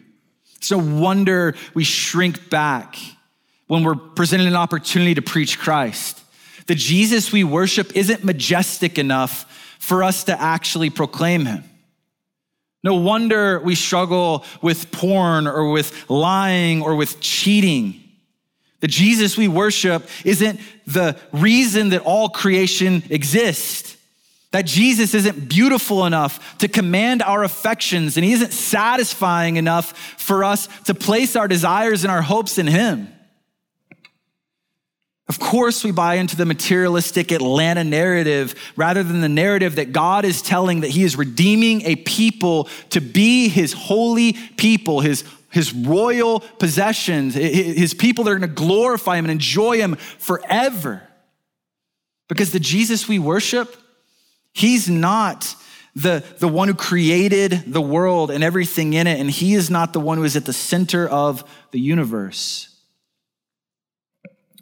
It's 0.56 0.70
no 0.70 0.78
wonder 0.78 1.54
we 1.72 1.82
shrink 1.82 2.50
back 2.50 2.96
when 3.66 3.82
we're 3.82 3.94
presented 3.94 4.46
an 4.46 4.54
opportunity 4.54 5.14
to 5.14 5.22
preach 5.22 5.58
Christ. 5.58 6.20
The 6.66 6.74
Jesus 6.74 7.32
we 7.32 7.42
worship 7.42 7.96
isn't 7.96 8.22
majestic 8.22 8.98
enough 8.98 9.50
for 9.78 10.04
us 10.04 10.24
to 10.24 10.38
actually 10.38 10.90
proclaim 10.90 11.46
him. 11.46 11.64
No 12.82 12.96
wonder 12.96 13.60
we 13.60 13.74
struggle 13.74 14.44
with 14.60 14.92
porn 14.92 15.46
or 15.46 15.70
with 15.70 16.10
lying 16.10 16.82
or 16.82 16.96
with 16.96 17.18
cheating. 17.20 18.02
The 18.80 18.88
Jesus 18.88 19.38
we 19.38 19.48
worship 19.48 20.06
isn't 20.22 20.60
the 20.86 21.16
reason 21.32 21.88
that 21.90 22.02
all 22.02 22.28
creation 22.28 23.02
exists 23.08 23.93
that 24.54 24.66
Jesus 24.66 25.14
isn't 25.14 25.48
beautiful 25.48 26.06
enough 26.06 26.58
to 26.58 26.68
command 26.68 27.24
our 27.24 27.42
affections 27.42 28.16
and 28.16 28.24
he 28.24 28.34
isn't 28.34 28.52
satisfying 28.52 29.56
enough 29.56 29.98
for 30.16 30.44
us 30.44 30.68
to 30.84 30.94
place 30.94 31.34
our 31.34 31.48
desires 31.48 32.04
and 32.04 32.12
our 32.12 32.22
hopes 32.22 32.56
in 32.56 32.68
him. 32.68 33.08
Of 35.28 35.40
course, 35.40 35.82
we 35.82 35.90
buy 35.90 36.14
into 36.14 36.36
the 36.36 36.46
materialistic 36.46 37.32
Atlanta 37.32 37.82
narrative 37.82 38.54
rather 38.76 39.02
than 39.02 39.22
the 39.22 39.28
narrative 39.28 39.74
that 39.74 39.90
God 39.90 40.24
is 40.24 40.40
telling 40.40 40.82
that 40.82 40.90
He 40.90 41.02
is 41.02 41.16
redeeming 41.16 41.82
a 41.82 41.96
people 41.96 42.68
to 42.90 43.00
be 43.00 43.48
His 43.48 43.72
holy 43.72 44.34
people, 44.34 45.00
His, 45.00 45.24
his 45.50 45.72
royal 45.72 46.38
possessions, 46.60 47.34
His 47.34 47.92
people 47.92 48.22
that 48.22 48.30
are 48.30 48.38
going 48.38 48.48
to 48.48 48.54
glorify 48.54 49.16
Him 49.16 49.24
and 49.24 49.32
enjoy 49.32 49.78
Him 49.78 49.96
forever. 49.96 51.02
Because 52.28 52.52
the 52.52 52.60
Jesus 52.60 53.08
we 53.08 53.18
worship, 53.18 53.80
He's 54.54 54.88
not 54.88 55.54
the, 55.96 56.24
the 56.38 56.48
one 56.48 56.68
who 56.68 56.74
created 56.74 57.64
the 57.66 57.82
world 57.82 58.30
and 58.30 58.42
everything 58.42 58.94
in 58.94 59.06
it, 59.06 59.20
and 59.20 59.30
he 59.30 59.54
is 59.54 59.68
not 59.68 59.92
the 59.92 60.00
one 60.00 60.16
who 60.16 60.24
is 60.24 60.36
at 60.36 60.46
the 60.46 60.52
center 60.52 61.06
of 61.08 61.44
the 61.72 61.80
universe. 61.80 62.68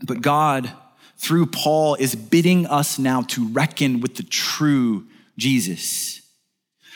But 0.02 0.22
God, 0.22 0.72
through 1.16 1.46
Paul, 1.46 1.94
is 1.94 2.14
bidding 2.14 2.66
us 2.66 2.98
now 2.98 3.22
to 3.22 3.46
reckon 3.48 4.00
with 4.00 4.16
the 4.16 4.24
true 4.24 5.07
Jesus. 5.38 6.22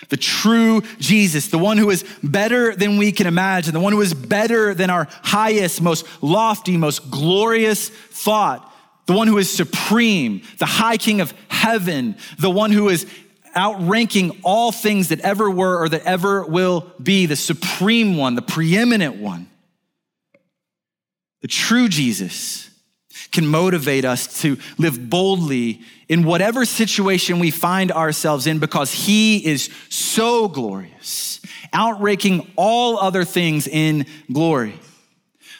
The 0.09 0.16
true 0.16 0.82
Jesus, 0.98 1.48
the 1.48 1.59
one 1.59 1.78
who 1.78 1.90
is 1.90 2.04
better 2.22 2.74
than 2.74 2.98
we 2.98 3.12
can 3.12 3.26
imagine, 3.26 3.74
the 3.74 3.80
one 3.80 3.92
who 3.92 4.02
is 4.02 4.14
better 4.14 4.74
than 4.74 4.90
our 4.90 5.06
highest, 5.22 5.80
most 5.80 6.06
lofty, 6.22 6.76
most 6.76 7.11
glorious 7.11 7.88
thought 7.88 8.72
the 9.07 9.12
one 9.12 9.29
who 9.29 9.38
is 9.38 9.55
supreme, 9.55 10.42
the 10.59 10.66
high 10.66 10.97
king 10.97 11.21
of 11.21 11.33
heaven, 11.49 12.16
the 12.38 12.51
one 12.51 12.73
who 12.73 12.88
is 12.88 13.07
outranking 13.57 14.40
all 14.42 14.71
things 14.71 15.09
that 15.09 15.21
ever 15.21 15.51
were 15.51 15.79
or 15.79 15.88
that 15.88 16.03
ever 16.03 16.45
will 16.45 16.92
be, 17.03 17.27
the 17.27 17.37
supreme 17.37 18.16
one, 18.16 18.35
the 18.35 18.42
preeminent 18.42 19.16
one. 19.16 19.49
The 21.42 21.49
true 21.49 21.88
Jesus 21.88 22.69
can 23.33 23.47
motivate 23.47 24.05
us 24.05 24.40
to 24.42 24.59
live 24.79 25.09
boldly 25.09 25.81
in 26.09 26.25
whatever 26.25 26.64
situation 26.64 27.38
we 27.38 27.51
find 27.51 27.90
ourselves 27.92 28.47
in 28.47 28.59
because 28.59 28.92
he 28.92 29.45
is 29.45 29.71
so 29.88 30.49
glorious, 30.49 31.40
outranking 31.75 32.53
all 32.57 32.99
other 32.99 33.25
things 33.25 33.66
in 33.66 34.07
glory. 34.33 34.79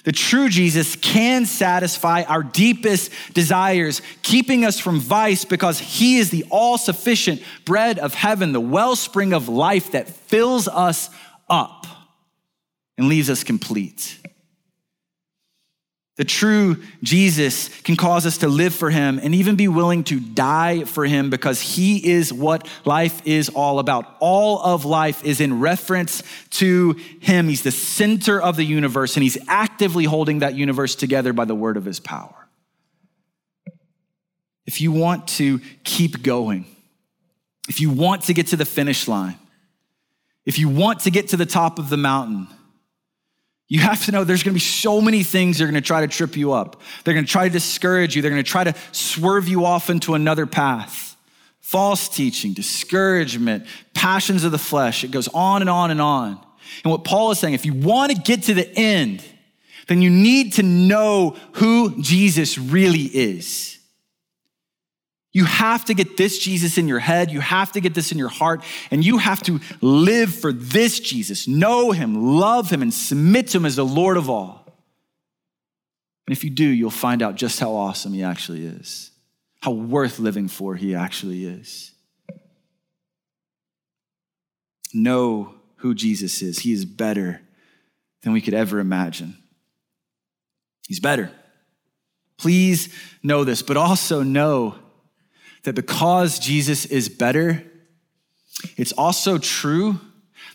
The 0.07 0.13
true 0.13 0.49
Jesus 0.49 0.95
can 0.95 1.47
satisfy 1.47 2.23
our 2.23 2.45
deepest 2.45 3.11
desires, 3.35 4.01
keeping 4.23 4.65
us 4.65 4.79
from 4.79 5.01
vice 5.01 5.45
because 5.45 5.81
he 5.81 6.19
is 6.19 6.31
the 6.31 6.45
all 6.49 6.79
sufficient 6.79 7.43
bread 7.65 7.99
of 7.99 8.15
heaven, 8.15 8.53
the 8.53 8.61
wellspring 8.61 9.33
of 9.33 9.49
life 9.49 9.91
that 9.91 10.09
fills 10.09 10.69
us 10.69 11.11
up 11.51 11.87
and 12.97 13.09
leaves 13.09 13.29
us 13.29 13.43
complete. 13.43 14.21
The 16.17 16.25
true 16.25 16.83
Jesus 17.03 17.69
can 17.83 17.95
cause 17.95 18.25
us 18.25 18.39
to 18.39 18.49
live 18.49 18.75
for 18.75 18.89
him 18.89 19.21
and 19.23 19.35
even 19.35 19.55
be 19.55 19.69
willing 19.69 20.03
to 20.05 20.19
die 20.19 20.85
for 20.85 21.05
him 21.05 21.29
because 21.29 21.61
he 21.61 22.11
is 22.11 22.33
what 22.33 22.67
life 22.87 23.21
is 23.27 23.51
all 23.51 23.79
about. 23.79 24.17
All 24.19 24.59
of 24.61 24.87
life 24.87 25.23
is 25.25 25.43
in 25.43 25.61
reference 25.61 26.23
to 26.53 26.93
him. 27.21 27.49
He's 27.49 27.63
the 27.63 27.71
center 27.71 28.41
of 28.41 28.57
the 28.57 28.65
universe 28.65 29.17
and 29.17 29.23
he's 29.23 29.37
actively 29.47 30.05
holding 30.05 30.39
that 30.39 30.55
universe 30.55 30.95
together 30.95 31.35
by 31.35 31.45
the 31.45 31.55
word 31.55 31.77
of 31.77 31.85
his 31.85 32.01
power. 32.01 32.35
If 34.65 34.81
you 34.81 34.93
want 34.93 35.29
to 35.29 35.61
keep 35.85 36.23
going, 36.23 36.65
if 37.69 37.79
you 37.79 37.91
want 37.91 38.23
to 38.23 38.33
get 38.33 38.49
to 38.49 38.57
the 38.57 38.65
finish 38.65 39.07
line, 39.07 39.37
if 40.47 40.59
you 40.59 40.71
want 40.71 41.01
to 41.01 41.11
get 41.11 41.29
to 41.29 41.37
the 41.37 41.47
top 41.47 41.79
of 41.79 41.91
the 41.91 41.97
mountain, 41.99 42.49
you 43.69 43.81
have 43.81 44.05
to 44.05 44.13
know 44.13 44.23
there's 44.23 44.43
gonna 44.43 44.55
be 44.55 44.61
so 44.61 45.01
many 45.01 45.23
things 45.23 45.59
that 45.59 45.65
are 45.65 45.67
gonna 45.67 45.81
try 45.81 46.01
to 46.01 46.09
trip 46.09 46.37
you 46.37 46.53
up. 46.53 46.81
They're 47.05 47.15
gonna 47.15 47.27
try 47.27 47.49
to 47.49 47.53
discourage 47.53 48.15
you. 48.15 48.23
They're 48.23 48.31
gonna 48.31 48.43
try 48.43 48.65
to 48.65 48.75
swerve 48.93 49.49
you 49.49 49.65
off 49.65 49.91
into 49.91 50.15
another 50.15 50.47
path. 50.47 51.17
False 51.61 52.09
teaching, 52.09 52.53
discouragement, 52.53 53.67
passions 53.93 54.45
of 54.45 54.53
the 54.53 54.59
flesh. 54.59 55.03
It 55.03 55.11
goes 55.11 55.27
on 55.29 55.63
and 55.63 55.71
on 55.71 55.91
and 55.91 56.01
on. 56.01 56.39
And 56.85 56.91
what 56.93 57.03
Paul 57.03 57.33
is 57.33 57.41
saying, 57.41 57.55
if 57.55 57.67
you 57.67 57.75
wanna 57.75 58.15
get 58.15 58.45
to 58.45 58.55
the 58.55 58.69
end, 58.79 59.25
then 59.89 60.01
you 60.01 60.11
need 60.11 60.55
to 60.55 60.63
know 60.63 61.37
who 61.53 62.01
Jesus 62.01 62.59
really 62.59 63.05
is. 63.05 63.76
You 65.37 65.45
have 65.45 65.85
to 65.85 65.93
get 65.93 66.17
this 66.17 66.39
Jesus 66.39 66.79
in 66.79 66.89
your 66.89 66.99
head. 66.99 67.31
You 67.31 67.41
have 67.41 67.73
to 67.73 67.81
get 67.83 67.93
this 67.93 68.11
in 68.11 68.17
your 68.17 68.31
heart. 68.31 68.65
And 68.91 69.05
you 69.05 69.19
have 69.19 69.43
to 69.43 69.61
live 69.83 70.35
for 70.35 70.51
this 70.51 70.99
Jesus. 70.99 71.47
Know 71.47 71.91
him, 71.91 72.39
love 72.39 72.71
him, 72.71 72.81
and 72.81 72.93
submit 72.93 73.49
to 73.49 73.59
him 73.59 73.67
as 73.67 73.77
the 73.77 73.85
Lord 73.85 74.17
of 74.17 74.31
all. 74.31 74.65
And 76.27 76.35
if 76.35 76.43
you 76.43 76.49
do, 76.49 76.65
you'll 76.65 76.89
find 76.89 77.21
out 77.23 77.35
just 77.35 77.61
how 77.61 77.75
awesome 77.75 78.15
he 78.15 78.23
actually 78.23 78.65
is, 78.65 79.11
how 79.61 79.73
worth 79.73 80.19
living 80.19 80.49
for 80.49 80.75
he 80.75 80.95
actually 80.95 81.45
is. 81.45 81.93
Know 84.95 85.55
who 85.77 85.95
Jesus 85.95 86.41
is. 86.41 86.61
He 86.61 86.73
is 86.73 86.87
better 86.87 87.43
than 88.23 88.33
we 88.33 88.41
could 88.41 88.55
ever 88.55 88.79
imagine. 88.79 89.37
He's 90.89 90.99
better. 90.99 91.31
Please 92.39 92.89
know 93.23 93.45
this, 93.45 93.61
but 93.61 93.77
also 93.77 94.23
know 94.23 94.77
that 95.67 95.75
because 95.75 96.39
Jesus 96.39 96.87
is 96.87 97.09
better, 97.09 97.63
it's 98.77 98.93
also 98.93 99.37
true 99.39 100.01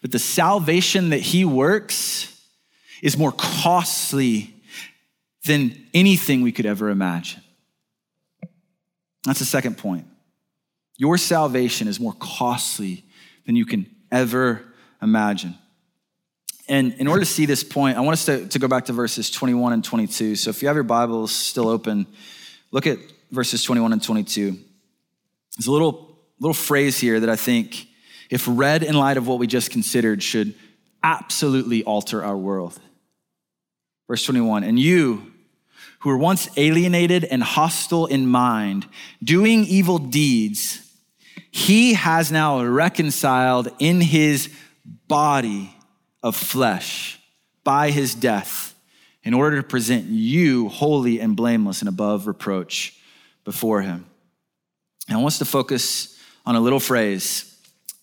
that 0.02 0.12
the 0.12 0.20
salvation 0.20 1.12
that 1.12 1.20
he 1.20 1.46
works 1.46 2.28
is 3.02 3.18
more 3.18 3.32
costly 3.32 4.54
than 5.46 5.88
anything 5.94 6.42
we 6.42 6.52
could 6.52 6.66
ever 6.66 6.90
imagine. 6.90 7.42
That's 9.26 9.40
the 9.40 9.46
second 9.46 9.78
point. 9.78 10.08
Your 10.98 11.18
salvation 11.18 11.88
is 11.88 12.00
more 12.00 12.14
costly 12.14 13.04
than 13.46 13.56
you 13.56 13.66
can 13.66 13.88
ever 14.12 14.64
imagine. 15.02 15.56
And 16.68 16.94
in 16.94 17.08
order 17.08 17.22
to 17.22 17.26
see 17.26 17.46
this 17.46 17.64
point, 17.64 17.98
I 17.98 18.02
want 18.02 18.14
us 18.14 18.26
to, 18.26 18.48
to 18.48 18.60
go 18.60 18.68
back 18.68 18.86
to 18.86 18.94
verses 18.94 19.30
21 19.30 19.74
and 19.74 19.84
22. 19.84 20.36
So 20.36 20.52
if 20.52 20.62
you 20.62 20.68
have 20.68 20.76
your 20.76 20.84
Bibles 20.84 21.32
still 21.32 21.68
open, 21.70 22.08
look 22.72 22.88
at 22.88 22.98
verses 23.32 23.64
21 23.64 23.94
and 23.94 24.02
22. 24.02 24.58
There's 25.62 25.68
a 25.68 25.74
little, 25.74 26.18
little 26.40 26.56
phrase 26.56 26.98
here 26.98 27.20
that 27.20 27.30
I 27.30 27.36
think, 27.36 27.86
if 28.32 28.48
read 28.48 28.82
in 28.82 28.96
light 28.96 29.18
of 29.18 29.28
what 29.28 29.38
we 29.38 29.46
just 29.46 29.70
considered, 29.70 30.24
should 30.24 30.56
absolutely 31.04 31.84
alter 31.84 32.24
our 32.24 32.36
world. 32.36 32.80
Verse 34.08 34.26
21 34.26 34.64
And 34.64 34.80
you 34.80 35.32
who 36.00 36.10
were 36.10 36.18
once 36.18 36.50
alienated 36.58 37.26
and 37.26 37.44
hostile 37.44 38.08
in 38.08 38.26
mind, 38.26 38.88
doing 39.24 39.64
evil 39.66 40.00
deeds, 40.00 40.82
he 41.52 41.94
has 41.94 42.32
now 42.32 42.64
reconciled 42.64 43.70
in 43.78 44.02
his 44.02 44.50
body 45.08 45.76
of 46.24 46.36
flesh 46.36 47.20
by 47.64 47.92
his 47.92 48.16
death 48.16 48.74
in 49.24 49.36
order 49.36 49.62
to 49.62 49.68
present 49.68 50.06
you 50.08 50.70
holy 50.70 51.20
and 51.20 51.36
blameless 51.36 51.84
and 51.84 51.90
above 51.90 52.26
reproach 52.26 53.00
before 53.44 53.84
him. 53.84 54.08
And 55.12 55.18
I 55.18 55.22
want 55.22 55.34
us 55.34 55.40
to 55.40 55.46
focus 55.46 56.18
on 56.46 56.56
a 56.56 56.62
little 56.62 56.80
phrase. 56.80 57.54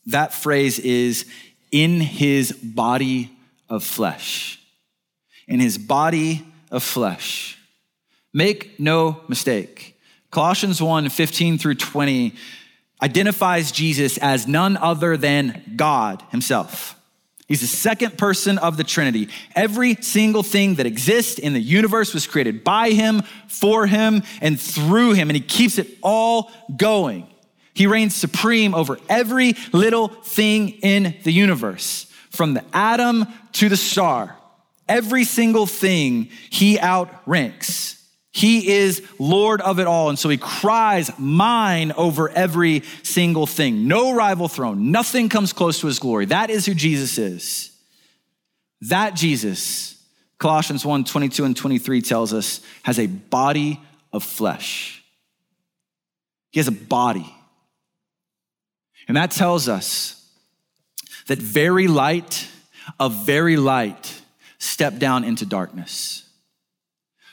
That 0.09 0.35
phrase 0.35 0.79
is 0.79 1.25
in 1.73 2.03
his 2.03 2.53
body 2.53 3.31
of 3.71 3.83
flesh. 3.83 4.61
In 5.47 5.59
his 5.59 5.79
body 5.79 6.47
of 6.71 6.83
flesh. 6.83 7.59
Make 8.35 8.79
no 8.79 9.23
mistake. 9.27 9.99
Colossians 10.31 10.83
1 10.83 11.09
15 11.09 11.57
through 11.57 11.77
20 11.77 12.35
identifies 13.03 13.73
Jesus 13.73 14.19
as 14.19 14.47
none 14.47 14.77
other 14.77 15.17
than 15.17 15.63
God 15.77 16.23
himself. 16.31 16.98
He's 17.49 17.63
the 17.63 17.67
second 17.67 18.19
person 18.19 18.59
of 18.59 18.77
the 18.77 18.85
Trinity. 18.85 19.31
Every 19.57 19.95
single 20.03 20.43
thing 20.43 20.75
that 20.75 20.85
exists 20.85 21.39
in 21.39 21.55
the 21.55 21.61
universe 21.61 22.13
was 22.13 22.27
created 22.27 22.63
by 22.63 22.91
him, 22.91 23.23
for 23.49 23.87
him, 23.87 24.23
and 24.43 24.61
through 24.61 25.15
him, 25.15 25.31
and 25.31 25.37
he 25.37 25.43
keeps 25.43 25.79
it 25.79 25.89
all 26.03 26.53
going. 26.77 27.27
He 27.73 27.87
reigns 27.87 28.15
supreme 28.15 28.75
over 28.75 28.99
every 29.09 29.55
little 29.73 30.09
thing 30.09 30.69
in 30.69 31.17
the 31.23 31.33
universe, 31.33 32.13
from 32.29 32.53
the 32.53 32.65
atom 32.75 33.27
to 33.53 33.71
the 33.71 33.79
star. 33.79 34.37
Every 34.87 35.25
single 35.25 35.67
thing 35.67 36.29
he 36.51 36.79
outranks. 36.79 37.98
He 38.33 38.69
is 38.69 39.03
Lord 39.19 39.61
of 39.61 39.79
it 39.79 39.87
all. 39.87 40.11
And 40.11 40.19
so 40.19 40.29
he 40.29 40.37
cries, 40.37 41.11
Mine 41.19 41.93
over 41.93 42.29
every 42.29 42.83
single 43.03 43.47
thing. 43.47 43.89
No 43.89 44.15
rival 44.15 44.49
throne. 44.49 44.91
Nothing 44.91 45.29
comes 45.29 45.53
close 45.53 45.81
to 45.81 45.87
his 45.87 45.99
glory. 45.99 46.27
That 46.27 46.51
is 46.51 46.67
who 46.67 46.75
Jesus 46.75 47.19
is. 47.19 47.71
That 48.83 49.15
Jesus, 49.15 50.01
Colossians 50.39 50.85
1 50.85 51.05
22 51.05 51.45
and 51.45 51.57
23 51.57 52.03
tells 52.03 52.33
us, 52.33 52.61
has 52.83 52.99
a 52.99 53.07
body 53.07 53.81
of 54.13 54.23
flesh. 54.23 55.03
He 56.51 56.61
has 56.61 56.69
a 56.69 56.73
body. 56.73 57.35
And 59.09 59.17
that 59.17 59.31
tells 59.31 59.69
us 59.69 60.15
that 61.27 61.39
very 61.39 61.89
light 61.89 62.47
of 63.01 63.25
very 63.27 63.57
light 63.57 64.21
stepped 64.59 64.99
down 64.99 65.25
into 65.25 65.47
darkness 65.47 66.28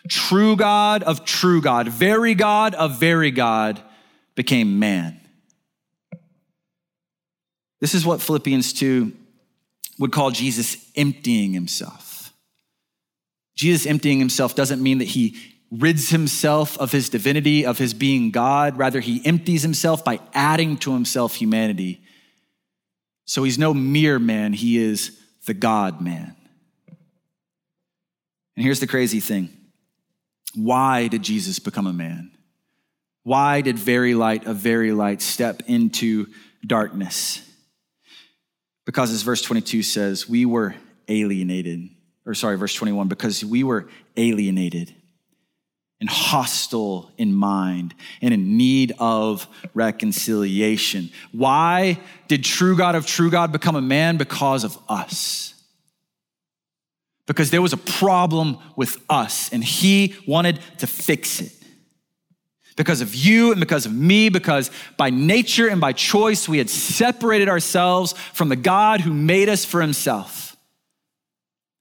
true 0.10 0.56
God 0.56 1.04
of 1.04 1.26
true 1.26 1.62
God, 1.62 1.88
very 1.88 2.36
God 2.36 2.76
of 2.76 3.00
very 3.00 3.32
God, 3.32 3.82
became 4.36 4.80
man. 4.80 5.20
This 7.80 7.94
is 7.94 8.06
what 8.06 8.22
Philippians 8.22 8.74
2 8.74 9.12
would 10.00 10.12
call 10.12 10.32
Jesus 10.32 10.78
emptying 10.96 11.54
himself. 11.54 12.34
Jesus 13.56 13.86
emptying 13.86 14.20
himself 14.20 14.56
doesn't 14.56 14.84
mean 14.84 14.98
that 14.98 15.06
he 15.06 15.38
rids 15.72 16.10
himself 16.10 16.78
of 16.78 16.91
his 16.91 17.10
divinity, 17.10 17.65
of 17.65 17.78
his 17.78 17.94
being 17.94 18.32
God. 18.32 18.78
Rather, 18.78 19.00
he 19.00 19.22
empties 19.26 19.62
himself 19.62 20.04
by 20.04 20.20
adding 20.34 20.78
to 20.78 20.94
himself 20.94 21.36
humanity. 21.36 22.02
So 23.26 23.44
he's 23.44 23.58
no 23.58 23.74
mere 23.74 24.20
man, 24.20 24.54
he 24.54 24.78
is 24.78 25.18
the 25.46 25.54
God 25.54 26.02
man. 26.02 26.36
And 28.56 28.63
here's 28.63 28.80
the 28.80 28.88
crazy 28.88 29.20
thing 29.20 29.50
why 30.56 31.08
did 31.08 31.24
Jesus 31.24 31.60
become 31.60 31.88
a 31.88 31.94
man? 31.94 32.32
Why 33.24 33.62
did 33.62 33.80
very 33.80 34.13
light 34.13 34.46
of 34.46 34.58
very 34.58 34.91
light 34.91 35.22
step 35.22 35.63
into 35.68 36.28
darkness? 36.65 37.41
Because 38.86 39.12
as 39.12 39.24
verse 39.24 39.41
22 39.41 39.82
says, 39.82 40.30
we 40.30 40.46
were 40.46 40.76
alienated, 41.08 41.89
or 42.26 42.36
sorry, 42.36 42.58
verse 42.58 42.76
21, 42.76 43.08
because 43.08 43.44
we 43.44 43.63
were 43.63 43.88
alienated 44.15 44.94
and 46.00 46.10
hostile 46.10 47.12
in 47.18 47.34
mind 47.34 47.96
and 48.22 48.34
in 48.34 48.58
need 48.58 48.94
of 49.00 49.48
reconciliation. 49.74 51.10
Why 51.32 52.00
did 52.28 52.44
true 52.44 52.78
God 52.78 52.94
of 52.94 53.08
true 53.08 53.32
God 53.32 53.52
become 53.52 53.76
a 53.76 53.82
man? 53.82 54.18
Because 54.18 54.63
of 54.63 54.78
us 54.88 55.55
because 57.28 57.52
there 57.52 57.62
was 57.62 57.74
a 57.74 57.78
problem 57.78 58.58
with 58.76 58.98
us 59.10 59.52
and 59.52 59.64
he 59.64 60.16
wanted 60.28 60.60
to 60.78 60.88
fix 60.88 61.42
it. 61.42 61.52
Because 62.76 63.00
of 63.00 63.16
you 63.16 63.52
and 63.52 63.60
because 63.60 63.86
of 63.86 63.94
me, 63.94 64.30
because 64.30 64.70
by 64.98 65.10
nature 65.10 65.68
and 65.68 65.80
by 65.80 65.94
choice, 65.94 66.48
we 66.50 66.58
had 66.58 66.70
separated 66.70 67.48
ourselves 67.48 68.14
from 68.34 68.50
the 68.50 68.56
God 68.58 69.00
who 69.02 69.14
made 69.14 69.48
us 69.48 69.64
for 69.64 69.82
himself. 69.82 70.58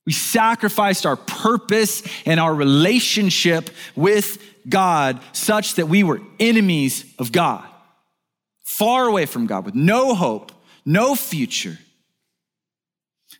We 0.06 0.12
sacrificed 0.12 1.04
our 1.04 1.16
purpose 1.16 2.02
and 2.26 2.38
our 2.38 2.54
relationship 2.54 3.70
with 3.96 4.38
God 4.68 5.20
such 5.32 5.74
that 5.74 5.88
we 5.88 6.04
were 6.04 6.20
enemies 6.38 7.04
of 7.18 7.32
God, 7.32 7.64
far 8.62 9.06
away 9.06 9.26
from 9.26 9.46
God, 9.46 9.64
with 9.64 9.74
no 9.74 10.14
hope, 10.14 10.52
no 10.84 11.14
future. 11.14 11.78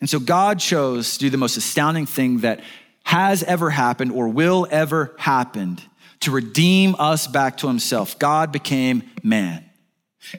And 0.01 0.11
so 0.11 0.19
God 0.19 0.59
chose 0.59 1.15
to 1.15 1.19
do 1.21 1.31
the 1.31 1.37
most 1.37 1.57
astounding 1.57 2.07
thing 2.07 2.39
that 2.39 2.61
has 3.05 3.43
ever 3.43 3.71
happened 3.71 4.13
or 4.13 4.29
will 4.29 4.67
ever 4.71 5.15
happen 5.19 5.79
to 6.21 6.31
redeem 6.31 6.97
us 6.99 7.27
back 7.27 7.59
to 7.59 7.69
himself. 7.69 8.19
God 8.19 8.51
became 8.51 9.03
man. 9.23 9.65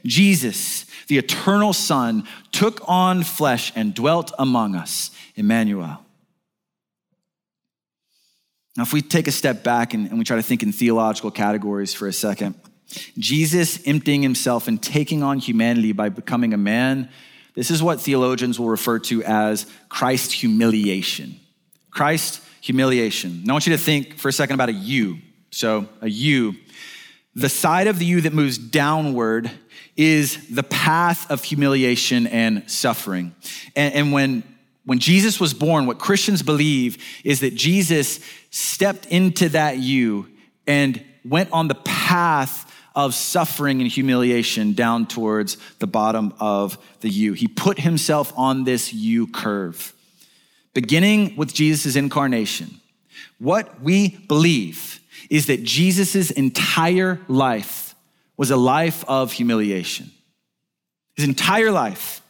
Jesus, 0.03 0.85
the 1.07 1.17
eternal 1.17 1.73
Son, 1.73 2.27
took 2.51 2.81
on 2.87 3.23
flesh 3.23 3.71
and 3.75 3.93
dwelt 3.93 4.31
among 4.39 4.75
us, 4.75 5.11
Emmanuel. 5.35 6.03
Now, 8.75 8.83
if 8.83 8.91
we 8.91 9.01
take 9.01 9.27
a 9.27 9.31
step 9.31 9.63
back 9.63 9.93
and, 9.93 10.09
and 10.09 10.17
we 10.17 10.25
try 10.25 10.35
to 10.35 10.43
think 10.43 10.63
in 10.63 10.71
theological 10.71 11.31
categories 11.31 11.93
for 11.93 12.07
a 12.07 12.13
second, 12.13 12.55
Jesus 13.17 13.79
emptying 13.85 14.21
himself 14.21 14.67
and 14.67 14.81
taking 14.81 15.23
on 15.23 15.39
humanity 15.39 15.91
by 15.91 16.09
becoming 16.09 16.53
a 16.53 16.57
man 16.57 17.09
this 17.55 17.71
is 17.71 17.81
what 17.81 18.01
theologians 18.01 18.59
will 18.59 18.69
refer 18.69 18.99
to 18.99 19.23
as 19.23 19.65
Christ 19.89 20.33
humiliation. 20.33 21.39
Christ 21.89 22.41
humiliation. 22.61 23.43
Now, 23.43 23.53
I 23.53 23.55
want 23.55 23.67
you 23.67 23.73
to 23.73 23.81
think 23.81 24.17
for 24.17 24.27
a 24.27 24.33
second 24.33 24.55
about 24.55 24.69
a 24.69 24.73
U. 24.73 25.19
So, 25.51 25.87
a 26.01 26.09
U. 26.09 26.55
The 27.33 27.49
side 27.49 27.87
of 27.87 27.99
the 27.99 28.05
U 28.05 28.21
that 28.21 28.33
moves 28.33 28.57
downward 28.57 29.49
is 29.95 30.47
the 30.49 30.63
path 30.63 31.29
of 31.31 31.43
humiliation 31.43 32.27
and 32.27 32.69
suffering. 32.69 33.33
And, 33.75 33.93
and 33.93 34.11
when, 34.11 34.43
when 34.83 34.99
Jesus 34.99 35.39
was 35.39 35.53
born, 35.53 35.85
what 35.85 35.99
Christians 35.99 36.43
believe 36.43 36.97
is 37.23 37.39
that 37.39 37.55
Jesus 37.55 38.19
stepped 38.49 39.05
into 39.05 39.49
that 39.49 39.77
U 39.77 40.27
and 40.67 41.03
went 41.23 41.51
on 41.51 41.67
the 41.67 41.75
path 41.75 42.71
of 42.95 43.13
suffering 43.13 43.81
and 43.81 43.91
humiliation 43.91 44.73
down 44.73 45.05
towards 45.05 45.57
the 45.79 45.87
bottom 45.87 46.33
of 46.39 46.77
the 47.01 47.09
U. 47.09 47.33
He 47.33 47.47
put 47.47 47.79
himself 47.79 48.33
on 48.37 48.63
this 48.63 48.93
U 48.93 49.27
curve. 49.27 49.93
Beginning 50.73 51.35
with 51.35 51.53
Jesus' 51.53 51.95
incarnation, 51.95 52.79
what 53.37 53.81
we 53.81 54.17
believe 54.27 54.99
is 55.29 55.47
that 55.47 55.63
Jesus' 55.63 56.31
entire 56.31 57.19
life 57.27 57.95
was 58.37 58.51
a 58.51 58.57
life 58.57 59.03
of 59.07 59.31
humiliation. 59.31 60.11
His 61.15 61.27
entire 61.27 61.71
life. 61.71 62.21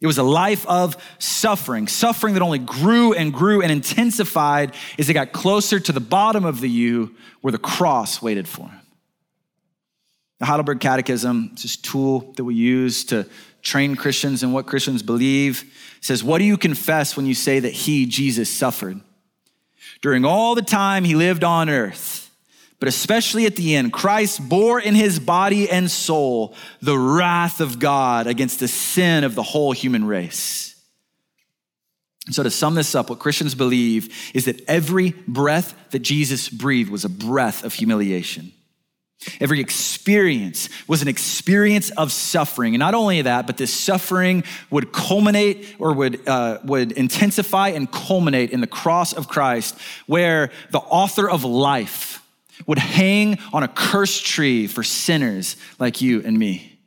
It 0.00 0.06
was 0.06 0.18
a 0.18 0.24
life 0.24 0.66
of 0.66 0.96
suffering, 1.18 1.86
suffering 1.86 2.34
that 2.34 2.42
only 2.42 2.58
grew 2.58 3.12
and 3.12 3.32
grew 3.32 3.62
and 3.62 3.70
intensified 3.70 4.74
as 4.98 5.08
it 5.08 5.14
got 5.14 5.32
closer 5.32 5.78
to 5.78 5.92
the 5.92 6.00
bottom 6.00 6.44
of 6.44 6.60
the 6.60 6.68
U 6.68 7.14
where 7.40 7.52
the 7.52 7.58
cross 7.58 8.20
waited 8.20 8.48
for 8.48 8.68
him. 8.68 8.81
The 10.42 10.46
Heidelberg 10.46 10.80
Catechism, 10.80 11.52
is 11.54 11.62
this 11.62 11.76
tool 11.76 12.32
that 12.34 12.42
we 12.42 12.56
use 12.56 13.04
to 13.04 13.28
train 13.62 13.94
Christians 13.94 14.42
in 14.42 14.50
what 14.50 14.66
Christians 14.66 15.00
believe, 15.00 15.72
says, 16.00 16.24
What 16.24 16.38
do 16.38 16.44
you 16.44 16.56
confess 16.56 17.16
when 17.16 17.26
you 17.26 17.34
say 17.34 17.60
that 17.60 17.72
he, 17.72 18.06
Jesus, 18.06 18.50
suffered? 18.50 19.00
During 20.00 20.24
all 20.24 20.56
the 20.56 20.62
time 20.62 21.04
he 21.04 21.14
lived 21.14 21.44
on 21.44 21.70
earth, 21.70 22.28
but 22.80 22.88
especially 22.88 23.46
at 23.46 23.54
the 23.54 23.76
end, 23.76 23.92
Christ 23.92 24.48
bore 24.48 24.80
in 24.80 24.96
his 24.96 25.20
body 25.20 25.70
and 25.70 25.88
soul 25.88 26.56
the 26.80 26.98
wrath 26.98 27.60
of 27.60 27.78
God 27.78 28.26
against 28.26 28.58
the 28.58 28.66
sin 28.66 29.22
of 29.22 29.36
the 29.36 29.44
whole 29.44 29.70
human 29.70 30.04
race. 30.04 30.74
And 32.26 32.34
so, 32.34 32.42
to 32.42 32.50
sum 32.50 32.74
this 32.74 32.96
up, 32.96 33.10
what 33.10 33.20
Christians 33.20 33.54
believe 33.54 34.32
is 34.34 34.46
that 34.46 34.60
every 34.68 35.10
breath 35.28 35.72
that 35.92 36.00
Jesus 36.00 36.48
breathed 36.48 36.90
was 36.90 37.04
a 37.04 37.08
breath 37.08 37.62
of 37.62 37.74
humiliation. 37.74 38.52
Every 39.40 39.60
experience 39.60 40.68
was 40.86 41.02
an 41.02 41.08
experience 41.08 41.90
of 41.90 42.12
suffering. 42.12 42.74
And 42.74 42.80
not 42.80 42.94
only 42.94 43.22
that, 43.22 43.46
but 43.46 43.56
this 43.56 43.72
suffering 43.72 44.44
would 44.70 44.92
culminate 44.92 45.74
or 45.78 45.92
would, 45.92 46.26
uh, 46.28 46.58
would 46.64 46.92
intensify 46.92 47.68
and 47.68 47.90
culminate 47.90 48.50
in 48.50 48.60
the 48.60 48.66
cross 48.66 49.12
of 49.12 49.28
Christ, 49.28 49.78
where 50.06 50.50
the 50.70 50.78
author 50.78 51.28
of 51.28 51.44
life 51.44 52.22
would 52.66 52.78
hang 52.78 53.38
on 53.52 53.62
a 53.62 53.68
cursed 53.68 54.24
tree 54.24 54.66
for 54.66 54.82
sinners 54.82 55.56
like 55.78 56.00
you 56.00 56.22
and 56.22 56.38
me. 56.38 56.78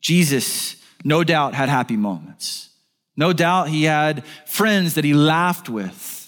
Jesus, 0.00 0.76
no 1.04 1.24
doubt, 1.24 1.54
had 1.54 1.68
happy 1.68 1.96
moments. 1.96 2.70
No 3.16 3.32
doubt 3.32 3.68
he 3.68 3.84
had 3.84 4.24
friends 4.46 4.94
that 4.94 5.04
he 5.04 5.14
laughed 5.14 5.68
with. 5.68 6.23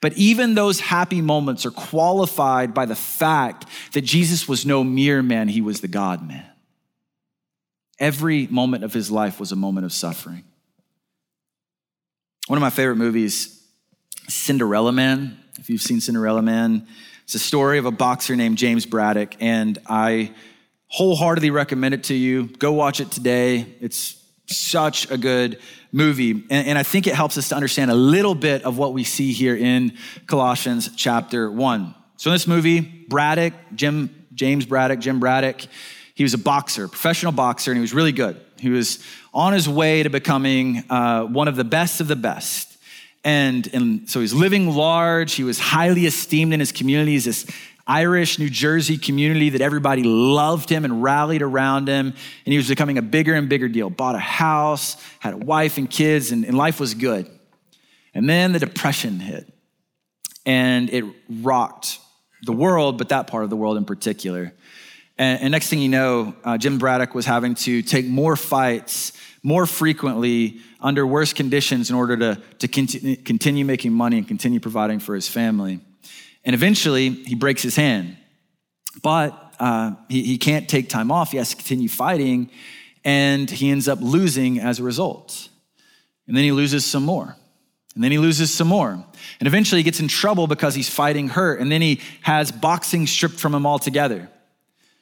But 0.00 0.12
even 0.16 0.54
those 0.54 0.80
happy 0.80 1.20
moments 1.20 1.66
are 1.66 1.70
qualified 1.70 2.72
by 2.72 2.86
the 2.86 2.94
fact 2.94 3.66
that 3.92 4.02
Jesus 4.02 4.48
was 4.48 4.64
no 4.64 4.84
mere 4.84 5.22
man, 5.22 5.48
he 5.48 5.60
was 5.60 5.80
the 5.80 5.88
God 5.88 6.26
man. 6.26 6.46
Every 7.98 8.46
moment 8.46 8.84
of 8.84 8.92
his 8.92 9.10
life 9.10 9.40
was 9.40 9.50
a 9.50 9.56
moment 9.56 9.86
of 9.86 9.92
suffering. 9.92 10.44
One 12.46 12.56
of 12.56 12.60
my 12.60 12.70
favorite 12.70 12.96
movies, 12.96 13.60
Cinderella 14.28 14.92
Man. 14.92 15.36
If 15.58 15.68
you've 15.68 15.82
seen 15.82 16.00
Cinderella 16.00 16.42
Man, 16.42 16.86
it's 17.24 17.34
a 17.34 17.40
story 17.40 17.78
of 17.78 17.84
a 17.84 17.90
boxer 17.90 18.36
named 18.36 18.56
James 18.56 18.86
Braddock, 18.86 19.34
and 19.40 19.78
I 19.86 20.32
wholeheartedly 20.86 21.50
recommend 21.50 21.94
it 21.94 22.04
to 22.04 22.14
you. 22.14 22.46
Go 22.46 22.72
watch 22.72 23.00
it 23.00 23.10
today. 23.10 23.66
It's 23.80 24.22
such 24.48 25.10
a 25.10 25.18
good 25.18 25.58
movie. 25.92 26.30
And, 26.30 26.68
and, 26.68 26.78
I 26.78 26.82
think 26.82 27.06
it 27.06 27.14
helps 27.14 27.38
us 27.38 27.48
to 27.50 27.54
understand 27.54 27.90
a 27.90 27.94
little 27.94 28.34
bit 28.34 28.64
of 28.64 28.78
what 28.78 28.92
we 28.92 29.04
see 29.04 29.32
here 29.32 29.56
in 29.56 29.96
Colossians 30.26 30.90
chapter 30.96 31.50
1. 31.50 31.94
So 32.16 32.30
in 32.30 32.34
this 32.34 32.46
movie, 32.46 32.80
Braddock, 32.80 33.54
Jim, 33.74 34.26
James 34.34 34.66
Braddock, 34.66 35.00
Jim 35.00 35.20
Braddock, 35.20 35.62
he 36.14 36.22
was 36.24 36.34
a 36.34 36.38
boxer, 36.38 36.88
professional 36.88 37.32
boxer, 37.32 37.70
and 37.70 37.78
he 37.78 37.80
was 37.82 37.94
really 37.94 38.12
good. 38.12 38.40
He 38.58 38.70
was 38.70 39.04
on 39.32 39.52
his 39.52 39.68
way 39.68 40.02
to 40.02 40.10
becoming 40.10 40.82
uh, 40.90 41.24
one 41.24 41.46
of 41.46 41.56
the 41.56 41.64
best 41.64 42.00
of 42.00 42.08
the 42.08 42.16
best. 42.16 42.76
And, 43.24 43.68
and 43.72 44.10
so 44.10 44.20
he's 44.20 44.32
living 44.32 44.68
large. 44.70 45.34
He 45.34 45.44
was 45.44 45.58
highly 45.58 46.06
esteemed 46.06 46.52
in 46.52 46.60
his 46.60 46.72
community. 46.72 47.12
He's 47.12 47.24
this 47.24 47.46
Irish 47.88 48.38
New 48.38 48.50
Jersey 48.50 48.98
community 48.98 49.50
that 49.50 49.60
everybody 49.60 50.02
loved 50.04 50.68
him 50.68 50.84
and 50.84 51.02
rallied 51.02 51.42
around 51.42 51.88
him. 51.88 52.06
And 52.08 52.52
he 52.52 52.56
was 52.56 52.68
becoming 52.68 52.98
a 52.98 53.02
bigger 53.02 53.34
and 53.34 53.48
bigger 53.48 53.68
deal. 53.68 53.90
Bought 53.90 54.14
a 54.14 54.20
house, 54.20 55.02
had 55.18 55.34
a 55.34 55.38
wife 55.38 55.78
and 55.78 55.90
kids, 55.90 56.30
and, 56.30 56.44
and 56.44 56.56
life 56.56 56.78
was 56.78 56.94
good. 56.94 57.26
And 58.14 58.28
then 58.28 58.52
the 58.52 58.58
Depression 58.58 59.20
hit, 59.20 59.52
and 60.44 60.90
it 60.90 61.04
rocked 61.28 61.98
the 62.42 62.52
world, 62.52 62.98
but 62.98 63.08
that 63.08 63.26
part 63.26 63.44
of 63.44 63.50
the 63.50 63.56
world 63.56 63.76
in 63.76 63.84
particular. 63.84 64.52
And, 65.16 65.42
and 65.42 65.50
next 65.50 65.68
thing 65.68 65.80
you 65.80 65.88
know, 65.88 66.34
uh, 66.44 66.58
Jim 66.58 66.78
Braddock 66.78 67.14
was 67.14 67.26
having 67.26 67.54
to 67.56 67.82
take 67.82 68.06
more 68.06 68.36
fights 68.36 69.12
more 69.42 69.66
frequently 69.66 70.60
under 70.80 71.06
worse 71.06 71.32
conditions 71.32 71.90
in 71.90 71.96
order 71.96 72.16
to, 72.16 72.42
to 72.58 72.68
continue, 72.68 73.16
continue 73.16 73.64
making 73.64 73.92
money 73.92 74.18
and 74.18 74.28
continue 74.28 74.60
providing 74.60 74.98
for 74.98 75.14
his 75.14 75.28
family. 75.28 75.80
And 76.48 76.54
eventually, 76.54 77.10
he 77.10 77.34
breaks 77.34 77.62
his 77.62 77.76
hand. 77.76 78.16
But 79.02 79.54
uh, 79.60 79.92
he, 80.08 80.22
he 80.22 80.38
can't 80.38 80.66
take 80.66 80.88
time 80.88 81.12
off. 81.12 81.32
He 81.32 81.36
has 81.36 81.50
to 81.50 81.56
continue 81.56 81.90
fighting, 81.90 82.48
and 83.04 83.50
he 83.50 83.68
ends 83.68 83.86
up 83.86 83.98
losing 84.00 84.58
as 84.58 84.80
a 84.80 84.82
result. 84.82 85.50
And 86.26 86.34
then 86.34 86.44
he 86.44 86.52
loses 86.52 86.86
some 86.86 87.04
more. 87.04 87.36
And 87.94 88.02
then 88.02 88.12
he 88.12 88.18
loses 88.18 88.50
some 88.50 88.66
more. 88.66 88.92
And 88.92 89.46
eventually, 89.46 89.80
he 89.80 89.82
gets 89.82 90.00
in 90.00 90.08
trouble 90.08 90.46
because 90.46 90.74
he's 90.74 90.88
fighting 90.88 91.28
hurt. 91.28 91.60
And 91.60 91.70
then 91.70 91.82
he 91.82 92.00
has 92.22 92.50
boxing 92.50 93.06
stripped 93.06 93.38
from 93.38 93.54
him 93.54 93.66
altogether. 93.66 94.30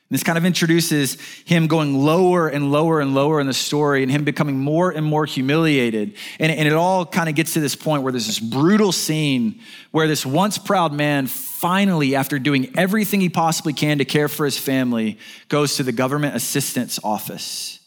This 0.09 0.23
kind 0.23 0.39
of 0.39 0.45
introduces 0.45 1.19
him 1.45 1.67
going 1.67 1.99
lower 1.99 2.47
and 2.47 2.71
lower 2.71 3.01
and 3.01 3.13
lower 3.13 3.41
in 3.41 3.49
the 3.49 3.55
story 3.55 4.05
and 4.05 4.13
him 4.13 4.23
becoming 4.23 4.57
more 4.57 4.91
and 4.91 5.05
more 5.05 5.27
humiliated. 5.27 6.15
And, 6.39 6.53
and, 6.53 6.69
it 6.69 6.75
all 6.75 7.05
kind 7.05 7.29
of 7.29 7.35
gets 7.35 7.55
to 7.55 7.61
this 7.61 7.75
point 7.75 8.05
where 8.05 8.13
there's 8.13 8.29
this 8.29 8.39
brutal 8.39 8.93
scene 8.93 9.61
where 9.91 10.07
this 10.07 10.25
once 10.25 10.59
proud 10.59 10.93
man 10.93 11.27
finally, 11.27 12.15
after 12.15 12.39
doing 12.39 12.73
everything 12.79 13.21
he 13.21 13.29
possibly 13.29 13.73
can 13.73 13.99
to 13.99 14.05
care 14.05 14.29
for 14.29 14.45
his 14.45 14.57
family, 14.57 15.19
goes 15.49 15.77
to 15.77 15.83
the 15.83 15.91
government 15.91 16.37
assistance 16.37 17.01
office. 17.03 17.81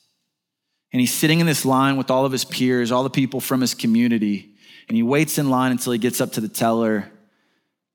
And 0.92 1.00
he's 1.00 1.14
sitting 1.14 1.40
in 1.40 1.46
this 1.46 1.64
line 1.64 1.96
with 1.96 2.12
all 2.12 2.26
of 2.26 2.34
his 2.34 2.44
peers, 2.44 2.92
all 2.92 3.04
the 3.04 3.10
people 3.10 3.40
from 3.40 3.62
his 3.62 3.74
community. 3.74 4.56
And 4.90 4.98
he 4.98 5.04
waits 5.04 5.38
in 5.38 5.50
line 5.50 5.72
until 5.72 5.94
he 5.94 6.00
gets 6.00 6.20
up 6.20 6.34
to 6.34 6.42
the 6.42 6.50
teller. 6.50 7.10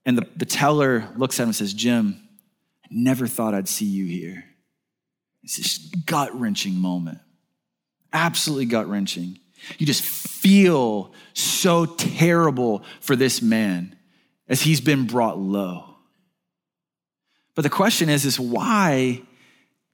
And 0.07 0.17
the, 0.17 0.27
the 0.37 0.47
teller 0.47 1.09
looks 1.17 1.39
at 1.39 1.43
him 1.43 1.49
and 1.51 1.57
says, 1.57 1.75
Jim, 1.75 2.24
never 2.95 3.27
thought 3.27 3.55
I'd 3.55 3.69
see 3.69 3.87
you 3.87 4.07
here. 4.07 4.45
It's 5.43 5.57
this 5.57 5.79
gut 6.07 6.39
wrenching 6.39 6.75
moment. 6.75 7.19
Absolutely 8.13 8.67
gut 8.67 8.89
wrenching. 8.89 9.39
You 9.79 9.87
just 9.87 10.03
feel 10.03 11.13
so 11.33 11.87
terrible 11.87 12.83
for 13.01 13.17
this 13.17 13.43
man 13.43 13.97
as 14.49 14.63
he's 14.63 14.81
been 14.81 15.07
brought 15.07 15.39
low. 15.39 15.97
But 17.55 17.63
the 17.63 17.71
question 17.71 18.09
is, 18.09 18.25
is 18.25 18.39
why 18.39 19.23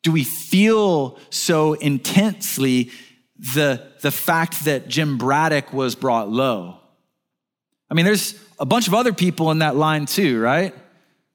do 0.02 0.12
we 0.12 0.24
feel 0.24 1.18
so 1.30 1.74
intensely 1.74 2.90
the, 3.36 3.86
the 4.00 4.10
fact 4.10 4.64
that 4.64 4.88
Jim 4.88 5.18
Braddock 5.18 5.72
was 5.72 5.94
brought 5.94 6.28
low? 6.28 6.78
I 7.90 7.94
mean, 7.94 8.04
there's 8.04 8.34
a 8.58 8.66
bunch 8.66 8.88
of 8.88 8.94
other 8.94 9.12
people 9.12 9.50
in 9.50 9.58
that 9.58 9.76
line 9.76 10.06
too, 10.06 10.40
right? 10.40 10.74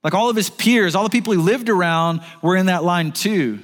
Like 0.06 0.14
all 0.14 0.30
of 0.30 0.36
his 0.36 0.52
peers, 0.52 0.94
all 0.94 1.04
the 1.04 1.10
people 1.10 1.34
he 1.34 1.40
lived 1.40 1.68
around 1.68 2.22
were 2.44 2.56
in 2.56 2.68
that 2.68 2.84
line 2.84 3.12
too. 3.12 3.60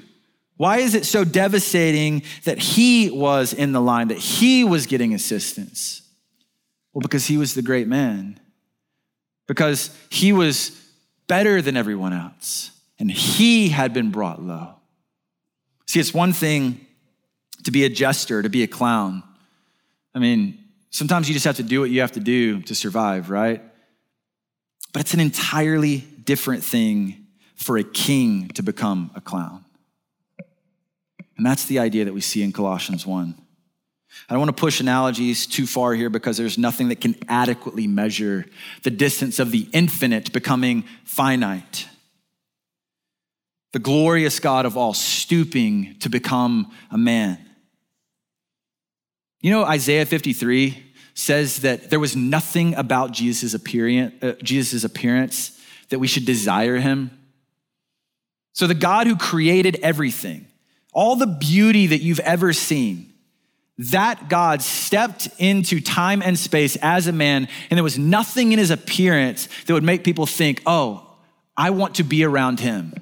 Why 0.58 0.80
is 0.80 0.96
it 0.96 1.06
so 1.06 1.24
devastating 1.24 2.24
that 2.46 2.58
he 2.58 3.12
was 3.12 3.54
in 3.54 3.74
the 3.74 3.80
line, 3.80 4.08
that 4.08 4.18
he 4.18 4.64
was 4.64 4.88
getting 4.88 5.14
assistance? 5.14 6.02
Well, 6.94 7.02
because 7.02 7.28
he 7.28 7.38
was 7.38 7.54
the 7.54 7.62
great 7.62 7.88
man, 7.88 8.40
because 9.48 9.96
he 10.10 10.34
was 10.34 10.72
better 11.28 11.62
than 11.62 11.78
everyone 11.78 12.12
else, 12.12 12.72
and 12.98 13.12
he 13.12 13.70
had 13.70 13.94
been 13.94 14.10
brought 14.10 14.42
low. 14.42 14.74
See, 15.86 16.00
it's 16.00 16.12
one 16.12 16.34
thing 16.34 16.88
to 17.66 17.72
be 17.72 17.86
a 17.86 17.90
jester, 17.90 18.42
to 18.42 18.50
be 18.50 18.64
a 18.64 18.68
clown. 18.68 19.22
I 20.16 20.18
mean, 20.18 20.58
sometimes 20.90 21.30
you 21.30 21.34
just 21.34 21.46
have 21.46 21.58
to 21.58 21.64
do 21.64 21.82
what 21.82 21.92
you 21.92 22.02
have 22.02 22.14
to 22.14 22.20
do 22.20 22.64
to 22.64 22.74
survive, 22.74 23.30
right? 23.30 23.62
But 24.92 25.02
it's 25.02 25.14
an 25.14 25.20
entirely 25.20 26.08
different 26.26 26.64
thing 26.64 27.28
for 27.56 27.78
a 27.78 27.84
king 27.84 28.48
to 28.50 28.64
become 28.64 29.12
a 29.16 29.22
clown. 29.22 29.64
And 31.38 31.46
that's 31.46 31.66
the 31.66 31.80
idea 31.80 32.06
that 32.06 32.14
we 32.14 32.22
see 32.22 32.44
in 32.44 32.52
Colossians 32.52 33.06
1. 33.06 33.36
I 34.30 34.34
don't 34.34 34.40
want 34.40 34.56
to 34.56 34.60
push 34.60 34.80
analogies 34.80 35.48
too 35.48 35.66
far 35.66 35.94
here 35.94 36.10
because 36.10 36.38
there's 36.38 36.58
nothing 36.58 36.90
that 36.90 37.00
can 37.02 37.16
adequately 37.28 37.88
measure 37.88 38.46
the 38.84 38.92
distance 38.92 39.40
of 39.40 39.52
the 39.52 39.68
infinite 39.72 40.34
becoming 40.34 40.84
finite. 41.04 41.88
The 43.72 43.80
glorious 43.80 44.40
God 44.40 44.66
of 44.66 44.76
all 44.76 44.94
stooping 44.94 45.96
to 46.00 46.10
become 46.10 46.72
a 46.92 46.98
man. 46.98 47.40
You 49.40 49.52
know, 49.52 49.64
Isaiah 49.64 50.06
53 50.06 50.92
says 51.14 51.62
that 51.62 51.90
there 51.90 52.00
was 52.00 52.16
nothing 52.16 52.76
about 52.76 53.12
Jesus' 53.12 53.54
appearance, 53.54 54.14
uh, 54.22 54.86
appearance 54.86 55.58
that 55.92 56.00
we 56.00 56.08
should 56.08 56.26
desire 56.26 56.78
him. 56.78 57.12
So, 58.54 58.66
the 58.66 58.74
God 58.74 59.08
who 59.08 59.16
created 59.16 59.80
everything, 59.84 60.48
all 60.92 61.16
the 61.16 61.28
beauty 61.28 61.88
that 61.88 62.02
you've 62.02 62.20
ever 62.22 62.52
seen, 62.52 63.14
that 63.78 64.30
God 64.30 64.62
stepped 64.62 65.30
into 65.38 65.80
time 65.80 66.22
and 66.22 66.38
space 66.38 66.76
as 66.82 67.08
a 67.08 67.12
man, 67.12 67.48
and 67.70 67.78
there 67.78 67.84
was 67.84 67.98
nothing 67.98 68.52
in 68.52 68.60
his 68.60 68.72
appearance 68.72 69.48
that 69.66 69.74
would 69.74 69.84
make 69.84 70.04
people 70.04 70.26
think, 70.26 70.62
oh, 70.66 71.08
I 71.56 71.70
want 71.70 71.96
to 71.96 72.04
be 72.04 72.24
around 72.24 72.60
him. 72.60 72.94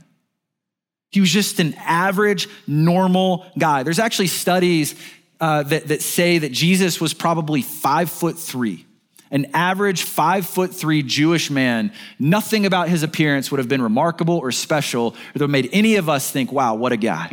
He 1.12 1.22
was 1.22 1.32
just 1.32 1.60
an 1.60 1.74
average, 1.80 2.48
normal 2.68 3.46
guy. 3.58 3.84
There's 3.84 4.00
actually 4.00 4.28
studies 4.28 4.94
uh, 5.40 5.64
that, 5.64 5.88
that 5.88 6.02
say 6.02 6.38
that 6.38 6.52
Jesus 6.52 7.02
was 7.02 7.14
probably 7.14 7.62
five 7.62 8.12
foot 8.12 8.38
three 8.38 8.86
an 9.32 9.48
average 9.54 10.04
five 10.04 10.46
foot 10.46 10.74
three 10.74 11.04
Jewish 11.04 11.52
man, 11.52 11.92
nothing 12.18 12.66
about 12.66 12.90
his 12.90 13.04
appearance 13.04 13.52
would 13.52 13.60
have 13.60 13.70
been 13.70 13.82
remarkable 13.82 14.38
or 14.38 14.52
special 14.52 15.12
or 15.12 15.16
that 15.34 15.40
would 15.40 15.48
made 15.50 15.70
any 15.72 15.96
of 15.96 16.10
us 16.10 16.32
think, 16.32 16.52
wow, 16.52 16.76
what 16.76 16.92
a 16.92 16.98
guy. 16.98 17.32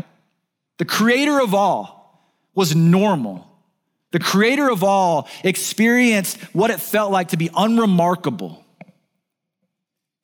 The 0.79 0.85
creator 0.85 1.41
of 1.41 1.55
all 1.55 2.23
was 2.55 2.77
normal. 2.77 3.47
The 4.13 4.19
creator 4.19 4.71
of 4.71 4.85
all 4.85 5.29
experienced 5.43 6.39
what 6.55 6.71
it 6.71 6.81
felt 6.81 7.13
like 7.13 7.29
to 7.29 7.37
be 7.37 7.51
unremarkable. 7.57 8.65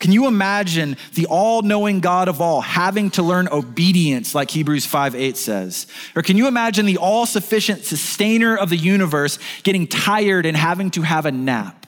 Can 0.03 0.11
you 0.11 0.27
imagine 0.27 0.97
the 1.15 1.27
all 1.27 1.63
knowing 1.63 2.01
God 2.01 2.27
of 2.27 2.41
all 2.41 2.61
having 2.61 3.11
to 3.11 3.23
learn 3.23 3.47
obedience, 3.53 4.35
like 4.35 4.51
Hebrews 4.51 4.85
5 4.85 5.15
8 5.15 5.37
says? 5.37 5.87
Or 6.17 6.23
can 6.23 6.37
you 6.37 6.49
imagine 6.49 6.87
the 6.87 6.97
all 6.97 7.25
sufficient 7.25 7.85
sustainer 7.85 8.57
of 8.59 8.69
the 8.69 8.77
universe 8.77 9.39
getting 9.63 9.87
tired 9.87 10.45
and 10.45 10.57
having 10.57 10.91
to 10.91 11.03
have 11.03 11.25
a 11.25 11.31
nap? 11.31 11.87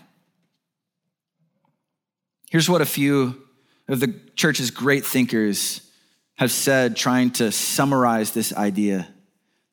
Here's 2.50 2.68
what 2.68 2.80
a 2.80 2.86
few 2.86 3.42
of 3.88 3.98
the 3.98 4.14
church's 4.36 4.70
great 4.70 5.04
thinkers 5.04 5.80
have 6.36 6.52
said, 6.52 6.94
trying 6.94 7.30
to 7.32 7.50
summarize 7.50 8.30
this 8.30 8.52
idea. 8.52 9.08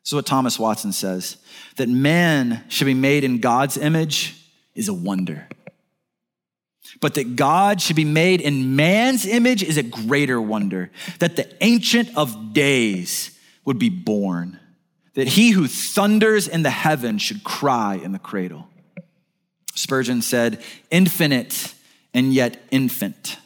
This 0.02 0.08
is 0.08 0.14
what 0.16 0.26
Thomas 0.26 0.58
Watson 0.58 0.94
says 0.94 1.38
that 1.76 1.90
man 1.90 2.64
should 2.70 2.86
be 2.86 2.96
made 2.96 3.24
in 3.24 3.38
God's 3.38 3.78
image 3.78 4.36
is 4.74 4.88
a 4.88 4.96
wonder. 4.96 5.48
But 7.02 7.16
that 7.16 7.36
God 7.36 7.82
should 7.82 7.96
be 7.96 8.06
made 8.06 8.40
in 8.40 8.76
man's 8.76 9.26
image 9.26 9.64
is 9.64 9.78
a 9.78 9.84
greater 9.84 10.42
wonder. 10.42 10.92
That 11.20 11.36
the 11.36 11.52
Ancient 11.62 12.16
of 12.16 12.54
Days 12.54 13.38
would 13.66 13.80
be 13.80 13.90
born. 13.90 14.60
That 15.16 15.28
he 15.28 15.50
who 15.50 15.68
thunders 15.68 16.48
in 16.48 16.64
the 16.64 16.70
heavens 16.70 17.22
should 17.22 17.44
cry 17.44 17.96
in 17.96 18.14
the 18.14 18.20
cradle. 18.20 18.70
Spurgeon 19.74 20.22
said, 20.22 20.64
infinite 20.90 21.74
and 22.14 22.34
yet 22.34 22.62
infant 22.72 23.38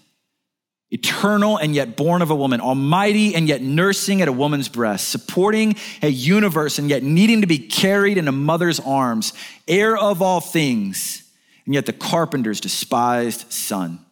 eternal 0.96 1.58
and 1.58 1.76
yet 1.76 1.98
born 1.98 2.22
of 2.22 2.30
a 2.30 2.36
woman, 2.36 2.62
almighty 2.62 3.36
and 3.36 3.50
yet 3.50 3.62
nursing 3.62 4.22
at 4.22 4.30
a 4.30 4.32
woman's 4.32 4.70
breast, 4.70 5.10
supporting 5.10 5.76
a 6.02 6.08
universe 6.08 6.80
and 6.80 6.90
yet 6.90 7.04
needing 7.04 7.42
to 7.42 7.48
be 7.48 7.60
carried 7.60 8.18
in 8.18 8.30
a 8.30 8.32
mother's 8.32 8.80
arms, 8.80 9.34
heir 9.68 9.98
of 9.98 10.22
all 10.22 10.40
things, 10.40 11.25
and 11.66 11.74
yet 11.74 11.86
the 11.86 11.94
carpenter's 11.94 12.62
despised 12.62 13.52
son. 13.52 14.06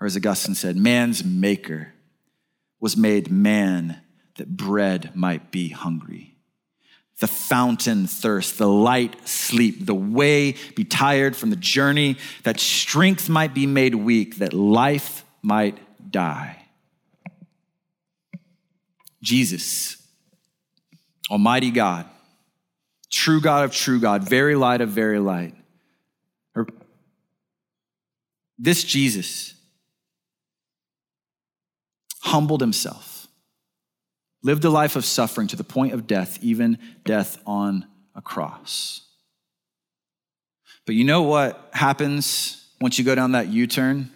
Or 0.00 0.06
as 0.06 0.16
Augustine 0.16 0.54
said, 0.54 0.76
man's 0.76 1.24
maker 1.24 1.92
was 2.80 2.96
made 2.96 3.30
man 3.30 4.00
that 4.36 4.56
bread 4.56 5.12
might 5.14 5.50
be 5.50 5.70
hungry. 5.70 6.36
The 7.18 7.26
fountain 7.26 8.06
thirst, 8.06 8.58
the 8.58 8.68
light 8.68 9.26
sleep, 9.26 9.86
the 9.86 9.94
way 9.94 10.56
be 10.74 10.84
tired 10.84 11.34
from 11.34 11.48
the 11.48 11.56
journey, 11.56 12.18
that 12.42 12.60
strength 12.60 13.30
might 13.30 13.54
be 13.54 13.66
made 13.66 13.94
weak, 13.94 14.36
that 14.36 14.52
life 14.52 15.24
might 15.40 15.78
die. 16.12 16.62
Jesus, 19.22 19.96
Almighty 21.30 21.70
God, 21.70 22.06
true 23.10 23.40
God 23.40 23.64
of 23.64 23.72
true 23.72 23.98
God, 23.98 24.22
very 24.22 24.54
light 24.54 24.82
of 24.82 24.90
very 24.90 25.18
light. 25.18 25.54
This 28.58 28.84
Jesus 28.84 29.54
humbled 32.20 32.60
himself, 32.60 33.28
lived 34.42 34.64
a 34.64 34.70
life 34.70 34.96
of 34.96 35.04
suffering 35.04 35.46
to 35.48 35.56
the 35.56 35.64
point 35.64 35.92
of 35.92 36.06
death, 36.06 36.38
even 36.42 36.78
death 37.04 37.38
on 37.46 37.86
a 38.14 38.22
cross. 38.22 39.02
But 40.86 40.94
you 40.94 41.04
know 41.04 41.22
what 41.22 41.68
happens 41.72 42.64
once 42.80 42.98
you 42.98 43.04
go 43.04 43.14
down 43.14 43.32
that 43.32 43.48
U 43.48 43.66
turn? 43.66 44.10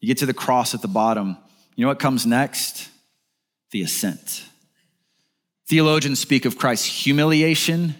You 0.00 0.08
get 0.08 0.18
to 0.18 0.26
the 0.26 0.34
cross 0.34 0.74
at 0.74 0.82
the 0.82 0.88
bottom. 0.88 1.36
You 1.74 1.82
know 1.82 1.88
what 1.88 1.98
comes 1.98 2.26
next? 2.26 2.88
The 3.70 3.82
ascent. 3.82 4.44
Theologians 5.68 6.20
speak 6.20 6.44
of 6.44 6.56
Christ's 6.56 6.86
humiliation, 6.86 7.82
and 7.82 7.94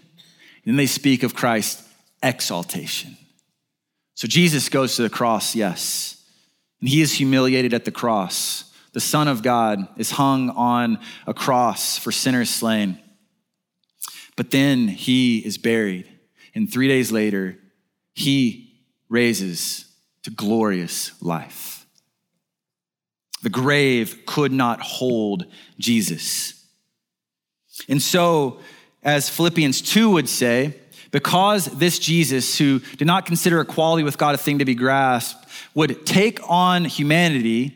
then 0.65 0.77
they 0.77 0.87
speak 0.87 1.23
of 1.23 1.35
Christ's 1.35 1.83
exaltation. 2.23 3.17
So 4.17 4.27
Jesus 4.27 4.71
goes 4.71 4.97
to 4.97 5.03
the 5.03 5.11
cross, 5.11 5.55
yes, 5.55 6.25
and 6.81 6.89
he 6.89 7.03
is 7.03 7.13
humiliated 7.13 7.75
at 7.75 7.85
the 7.85 7.91
cross. 7.91 8.73
The 8.95 9.01
Son 9.01 9.29
of 9.29 9.43
God 9.43 9.87
is 9.99 10.13
hung 10.13 10.49
on 10.51 10.99
a 11.27 11.35
cross 11.35 11.99
for 11.99 12.11
sinners 12.11 12.49
slain. 12.49 12.99
But 14.35 14.51
then 14.51 14.89
he 14.89 15.41
is 15.41 15.59
buried, 15.59 16.09
and 16.55 16.73
three 16.73 16.89
days 16.89 17.13
later, 17.13 17.59
he 18.15 18.81
raises 19.11 19.85
to 20.23 20.31
glorious 20.31 21.13
life. 21.23 21.87
The 23.43 23.51
grave 23.51 24.25
could 24.25 24.51
not 24.51 24.81
hold 24.81 25.45
Jesus. 25.79 26.65
And 27.87 28.01
so, 28.01 28.61
as 29.03 29.29
Philippians 29.29 29.83
2 29.83 30.09
would 30.09 30.29
say, 30.29 30.75
because 31.11 31.67
this 31.67 31.99
Jesus, 31.99 32.59
who 32.59 32.81
did 32.97 33.07
not 33.07 33.27
consider 33.27 33.61
equality 33.61 34.03
with 34.03 34.19
God 34.19 34.35
a 34.35 34.39
thing 34.39 34.59
to 34.59 34.65
be 34.65 34.75
grasped, 34.75 35.47
would 35.75 36.05
take 36.07 36.41
on 36.49 36.85
humanity, 36.85 37.75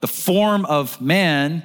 the 0.00 0.08
form 0.08 0.64
of 0.64 1.00
man, 1.00 1.62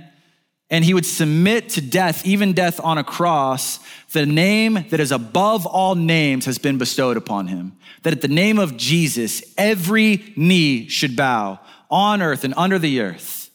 and 0.69 0.83
he 0.83 0.93
would 0.93 1.05
submit 1.05 1.69
to 1.69 1.81
death, 1.81 2.25
even 2.25 2.53
death 2.53 2.79
on 2.83 2.97
a 2.97 3.03
cross, 3.03 3.79
the 4.11 4.25
name 4.25 4.85
that 4.89 4.99
is 4.99 5.11
above 5.11 5.65
all 5.65 5.95
names 5.95 6.45
has 6.45 6.57
been 6.57 6.77
bestowed 6.77 7.17
upon 7.17 7.47
him. 7.47 7.77
That 8.03 8.13
at 8.13 8.21
the 8.21 8.27
name 8.27 8.59
of 8.59 8.75
Jesus, 8.75 9.43
every 9.57 10.33
knee 10.35 10.87
should 10.87 11.15
bow 11.15 11.59
on 11.89 12.21
earth 12.21 12.43
and 12.43 12.53
under 12.57 12.79
the 12.79 13.01
earth 13.01 13.49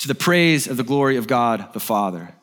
to 0.00 0.08
the 0.08 0.14
praise 0.14 0.66
of 0.66 0.76
the 0.76 0.82
glory 0.82 1.16
of 1.16 1.28
God 1.28 1.72
the 1.72 1.80
Father. 1.80 2.34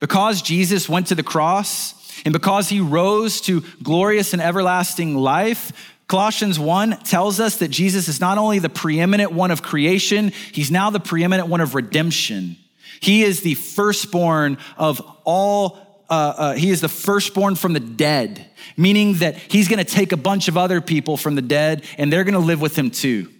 Because 0.00 0.42
Jesus 0.42 0.88
went 0.88 1.06
to 1.06 1.14
the 1.14 1.22
cross 1.22 1.94
and 2.24 2.32
because 2.32 2.68
he 2.68 2.80
rose 2.80 3.40
to 3.42 3.62
glorious 3.82 4.32
and 4.32 4.42
everlasting 4.42 5.16
life, 5.16 5.72
Colossians 6.06 6.58
1 6.58 6.98
tells 6.98 7.40
us 7.40 7.56
that 7.58 7.68
Jesus 7.68 8.08
is 8.08 8.20
not 8.20 8.36
only 8.36 8.58
the 8.58 8.68
preeminent 8.68 9.32
one 9.32 9.50
of 9.50 9.62
creation, 9.62 10.32
he's 10.52 10.70
now 10.70 10.90
the 10.90 11.00
preeminent 11.00 11.48
one 11.48 11.60
of 11.60 11.74
redemption. 11.74 12.56
He 13.00 13.22
is 13.22 13.40
the 13.40 13.54
firstborn 13.54 14.58
of 14.76 15.00
all, 15.24 16.04
uh, 16.10 16.34
uh, 16.36 16.52
he 16.54 16.70
is 16.70 16.80
the 16.80 16.88
firstborn 16.88 17.56
from 17.56 17.72
the 17.72 17.80
dead, 17.80 18.46
meaning 18.76 19.14
that 19.14 19.36
he's 19.36 19.68
gonna 19.68 19.84
take 19.84 20.12
a 20.12 20.16
bunch 20.16 20.48
of 20.48 20.56
other 20.56 20.80
people 20.80 21.16
from 21.16 21.34
the 21.34 21.42
dead 21.42 21.84
and 21.96 22.12
they're 22.12 22.24
gonna 22.24 22.38
live 22.38 22.60
with 22.60 22.76
him 22.76 22.90
too. 22.90 23.30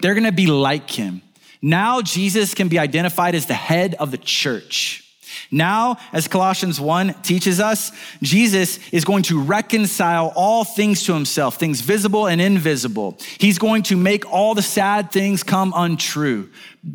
They're 0.00 0.14
gonna 0.14 0.32
be 0.32 0.46
like 0.46 0.90
him. 0.90 1.22
Now 1.62 2.02
Jesus 2.02 2.54
can 2.54 2.68
be 2.68 2.78
identified 2.78 3.34
as 3.34 3.46
the 3.46 3.54
head 3.54 3.94
of 3.94 4.10
the 4.10 4.18
church. 4.18 5.09
Now, 5.50 5.96
as 6.12 6.28
Colossians 6.28 6.80
1 6.80 7.22
teaches 7.22 7.60
us, 7.60 7.92
Jesus 8.22 8.78
is 8.90 9.04
going 9.04 9.22
to 9.24 9.40
reconcile 9.40 10.32
all 10.36 10.64
things 10.64 11.04
to 11.04 11.14
himself, 11.14 11.56
things 11.56 11.80
visible 11.80 12.26
and 12.26 12.40
invisible. 12.40 13.18
He's 13.38 13.58
going 13.58 13.82
to 13.84 13.96
make 13.96 14.30
all 14.30 14.54
the 14.54 14.62
sad 14.62 15.10
things 15.12 15.42
come 15.42 15.72
untrue. 15.74 16.50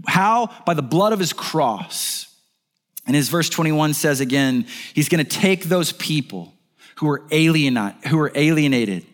How? 0.07 0.49
By 0.65 0.73
the 0.73 0.81
blood 0.81 1.13
of 1.13 1.19
his 1.19 1.33
cross. 1.33 2.27
And 3.07 3.15
his 3.15 3.29
verse 3.29 3.49
21 3.49 3.93
says 3.93 4.19
again, 4.19 4.65
he's 4.93 5.09
going 5.09 5.23
to 5.23 5.29
take 5.29 5.65
those 5.65 5.91
people 5.91 6.53
who 6.95 7.09
are 7.09 7.23
alienate, 7.29 7.93
who 8.07 8.19
are 8.19 8.31
alienated, 8.36 9.05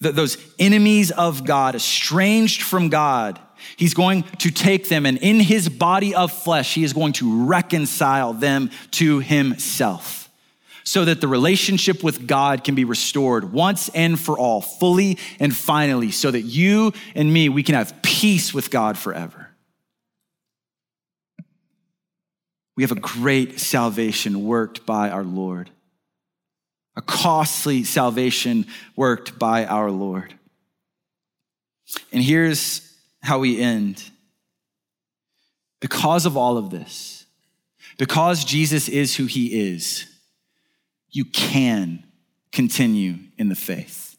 those 0.00 0.36
enemies 0.58 1.10
of 1.10 1.44
God, 1.44 1.74
estranged 1.74 2.62
from 2.62 2.88
God, 2.88 3.40
He's 3.76 3.94
going 3.94 4.22
to 4.38 4.50
take 4.50 4.88
them 4.88 5.06
and 5.06 5.18
in 5.18 5.40
his 5.40 5.68
body 5.68 6.14
of 6.14 6.32
flesh, 6.32 6.74
he 6.74 6.84
is 6.84 6.92
going 6.92 7.12
to 7.14 7.46
reconcile 7.46 8.32
them 8.32 8.70
to 8.92 9.20
himself 9.20 10.22
so 10.84 11.04
that 11.04 11.20
the 11.20 11.28
relationship 11.28 12.02
with 12.02 12.26
God 12.26 12.64
can 12.64 12.74
be 12.74 12.84
restored 12.84 13.52
once 13.52 13.88
and 13.90 14.18
for 14.18 14.38
all, 14.38 14.60
fully 14.60 15.18
and 15.38 15.54
finally, 15.54 16.10
so 16.10 16.30
that 16.30 16.42
you 16.42 16.92
and 17.14 17.32
me, 17.32 17.48
we 17.48 17.62
can 17.62 17.74
have 17.74 18.02
peace 18.02 18.52
with 18.52 18.70
God 18.70 18.98
forever. 18.98 19.48
We 22.76 22.82
have 22.82 22.92
a 22.92 22.96
great 22.96 23.60
salvation 23.60 24.44
worked 24.44 24.86
by 24.86 25.10
our 25.10 25.24
Lord, 25.24 25.70
a 26.96 27.02
costly 27.02 27.84
salvation 27.84 28.66
worked 28.96 29.38
by 29.38 29.66
our 29.66 29.90
Lord. 29.90 30.34
And 32.12 32.22
here's 32.22 32.91
how 33.22 33.38
we 33.38 33.60
end. 33.60 34.02
Because 35.80 36.26
of 36.26 36.36
all 36.36 36.58
of 36.58 36.70
this, 36.70 37.26
because 37.98 38.44
Jesus 38.44 38.88
is 38.88 39.16
who 39.16 39.26
he 39.26 39.70
is, 39.70 40.06
you 41.10 41.24
can 41.24 42.04
continue 42.52 43.16
in 43.36 43.48
the 43.48 43.54
faith. 43.54 44.16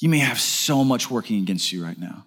You 0.00 0.08
may 0.08 0.18
have 0.18 0.40
so 0.40 0.84
much 0.84 1.10
working 1.10 1.38
against 1.42 1.72
you 1.72 1.84
right 1.84 1.98
now. 1.98 2.26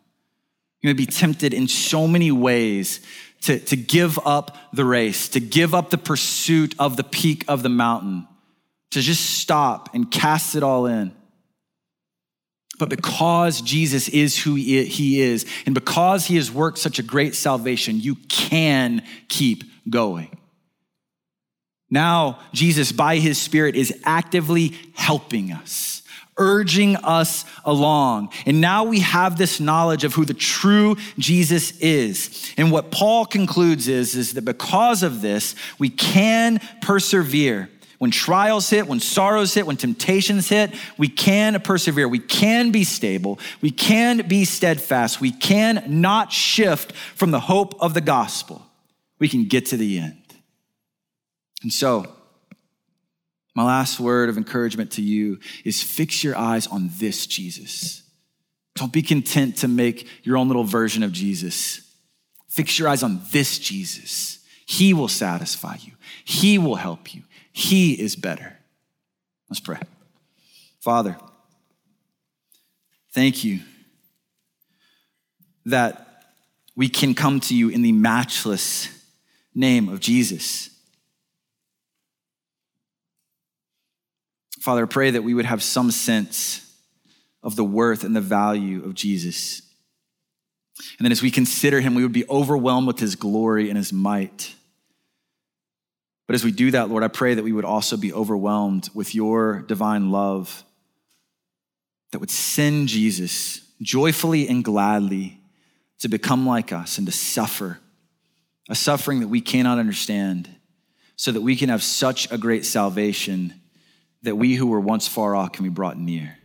You 0.81 0.89
may 0.89 0.93
be 0.93 1.05
tempted 1.05 1.53
in 1.53 1.67
so 1.67 2.07
many 2.07 2.31
ways 2.31 3.01
to, 3.41 3.59
to 3.59 3.75
give 3.75 4.19
up 4.25 4.57
the 4.73 4.85
race, 4.85 5.29
to 5.29 5.39
give 5.39 5.73
up 5.73 5.89
the 5.89 5.97
pursuit 5.97 6.75
of 6.77 6.97
the 6.97 7.03
peak 7.03 7.43
of 7.47 7.63
the 7.63 7.69
mountain, 7.69 8.27
to 8.91 9.01
just 9.01 9.39
stop 9.39 9.93
and 9.93 10.11
cast 10.11 10.55
it 10.55 10.63
all 10.63 10.85
in. 10.85 11.14
But 12.77 12.89
because 12.89 13.61
Jesus 13.61 14.09
is 14.09 14.37
who 14.37 14.55
he 14.55 15.21
is, 15.21 15.45
and 15.65 15.73
because 15.73 16.25
he 16.25 16.35
has 16.35 16.51
worked 16.51 16.77
such 16.77 16.99
a 16.99 17.03
great 17.03 17.35
salvation, 17.35 17.99
you 17.99 18.15
can 18.29 19.01
keep 19.29 19.63
going. 19.89 20.37
Now, 21.89 22.39
Jesus, 22.51 22.91
by 22.91 23.17
his 23.17 23.39
Spirit, 23.39 23.75
is 23.75 23.97
actively 24.03 24.73
helping 24.93 25.51
us, 25.51 26.01
urging 26.37 26.97
us 26.97 27.45
along. 27.63 28.33
And 28.45 28.59
now 28.59 28.83
we 28.83 28.99
have 28.99 29.37
this 29.37 29.59
knowledge 29.59 30.03
of 30.03 30.13
who 30.13 30.25
the 30.25 30.33
true 30.33 30.97
Jesus 31.17 31.77
is. 31.79 32.53
And 32.57 32.71
what 32.71 32.91
Paul 32.91 33.25
concludes 33.25 33.87
is, 33.87 34.15
is 34.15 34.33
that 34.33 34.43
because 34.43 35.03
of 35.03 35.21
this, 35.21 35.55
we 35.79 35.89
can 35.89 36.59
persevere 36.81 37.69
When 37.97 38.11
trials 38.11 38.69
hit, 38.69 38.87
when 38.87 38.99
sorrows 38.99 39.53
hit, 39.53 39.65
when 39.65 39.77
temptations 39.77 40.49
hit, 40.49 40.73
we 40.97 41.07
can 41.07 41.59
persevere. 41.61 42.07
We 42.07 42.19
can 42.19 42.71
be 42.71 42.83
stable. 42.83 43.39
We 43.61 43.71
can 43.71 44.27
be 44.27 44.45
steadfast. 44.45 45.21
We 45.21 45.31
can 45.31 45.83
not 45.87 46.31
shift 46.31 46.91
from 46.91 47.31
the 47.31 47.39
hope 47.39 47.81
of 47.81 47.93
the 47.93 48.01
gospel. 48.01 48.65
We 49.19 49.29
can 49.29 49.45
get 49.45 49.67
to 49.67 49.77
the 49.77 49.99
end. 49.99 50.21
And 51.63 51.71
so, 51.71 52.05
my 53.55 53.63
last 53.63 53.99
word 53.99 54.27
of 54.27 54.37
encouragement 54.37 54.91
to 54.91 55.01
you 55.01 55.39
is 55.63 55.81
fix 55.81 56.23
your 56.23 56.37
eyes 56.37 56.67
on 56.67 56.91
this 56.99 57.25
Jesus. 57.25 58.03
Don't 58.75 58.91
be 58.91 59.01
content 59.01 59.57
to 59.57 59.69
make 59.69 60.07
your 60.23 60.35
own 60.35 60.47
little 60.47 60.65
version 60.65 61.01
of 61.01 61.13
Jesus. 61.13 61.81
Fix 62.49 62.77
your 62.77 62.89
eyes 62.89 63.03
on 63.03 63.21
this 63.31 63.57
Jesus. 63.57 64.39
He 64.65 64.93
will 64.93 65.07
satisfy 65.07 65.77
you, 65.81 65.93
He 66.25 66.57
will 66.57 66.75
help 66.75 67.13
you. 67.13 67.23
He 67.57 67.93
is 67.93 68.17
better. 68.17 68.57
Let's 69.49 69.61
pray. 69.61 69.79
Father, 70.81 71.15
thank 73.13 73.45
you 73.45 73.61
that 75.65 76.25
we 76.75 76.89
can 76.89 77.15
come 77.15 77.39
to 77.39 77.55
you 77.55 77.69
in 77.69 77.81
the 77.81 77.93
matchless 77.93 78.89
name 79.55 79.87
of 79.87 80.01
Jesus. 80.01 80.69
Father, 84.59 84.83
I 84.83 84.87
pray 84.87 85.11
that 85.11 85.23
we 85.23 85.33
would 85.33 85.45
have 85.45 85.63
some 85.63 85.91
sense 85.91 86.77
of 87.41 87.55
the 87.55 87.63
worth 87.63 88.03
and 88.03 88.13
the 88.13 88.19
value 88.19 88.83
of 88.83 88.95
Jesus. 88.95 89.61
And 90.99 91.05
then 91.05 91.13
as 91.13 91.21
we 91.21 91.31
consider 91.31 91.79
him, 91.79 91.95
we 91.95 92.03
would 92.03 92.11
be 92.11 92.27
overwhelmed 92.29 92.87
with 92.87 92.99
his 92.99 93.15
glory 93.15 93.69
and 93.69 93.77
his 93.77 93.93
might. 93.93 94.53
But 96.27 96.35
as 96.35 96.43
we 96.43 96.51
do 96.51 96.71
that, 96.71 96.89
Lord, 96.89 97.03
I 97.03 97.07
pray 97.07 97.35
that 97.35 97.43
we 97.43 97.51
would 97.51 97.65
also 97.65 97.97
be 97.97 98.11
overwhelmed 98.13 98.89
with 98.93 99.13
your 99.13 99.61
divine 99.61 100.11
love 100.11 100.63
that 102.11 102.19
would 102.19 102.31
send 102.31 102.87
Jesus 102.87 103.61
joyfully 103.81 104.47
and 104.47 104.63
gladly 104.63 105.39
to 105.99 106.07
become 106.07 106.45
like 106.45 106.71
us 106.71 106.97
and 106.97 107.05
to 107.07 107.13
suffer 107.13 107.79
a 108.69 108.75
suffering 108.75 109.19
that 109.19 109.27
we 109.27 109.41
cannot 109.41 109.77
understand 109.77 110.49
so 111.15 111.31
that 111.31 111.41
we 111.41 111.55
can 111.55 111.69
have 111.69 111.83
such 111.83 112.31
a 112.31 112.37
great 112.37 112.65
salvation 112.65 113.53
that 114.23 114.35
we 114.35 114.55
who 114.55 114.67
were 114.67 114.79
once 114.79 115.07
far 115.07 115.35
off 115.35 115.51
can 115.51 115.63
be 115.63 115.69
brought 115.69 115.97
near. 115.97 116.37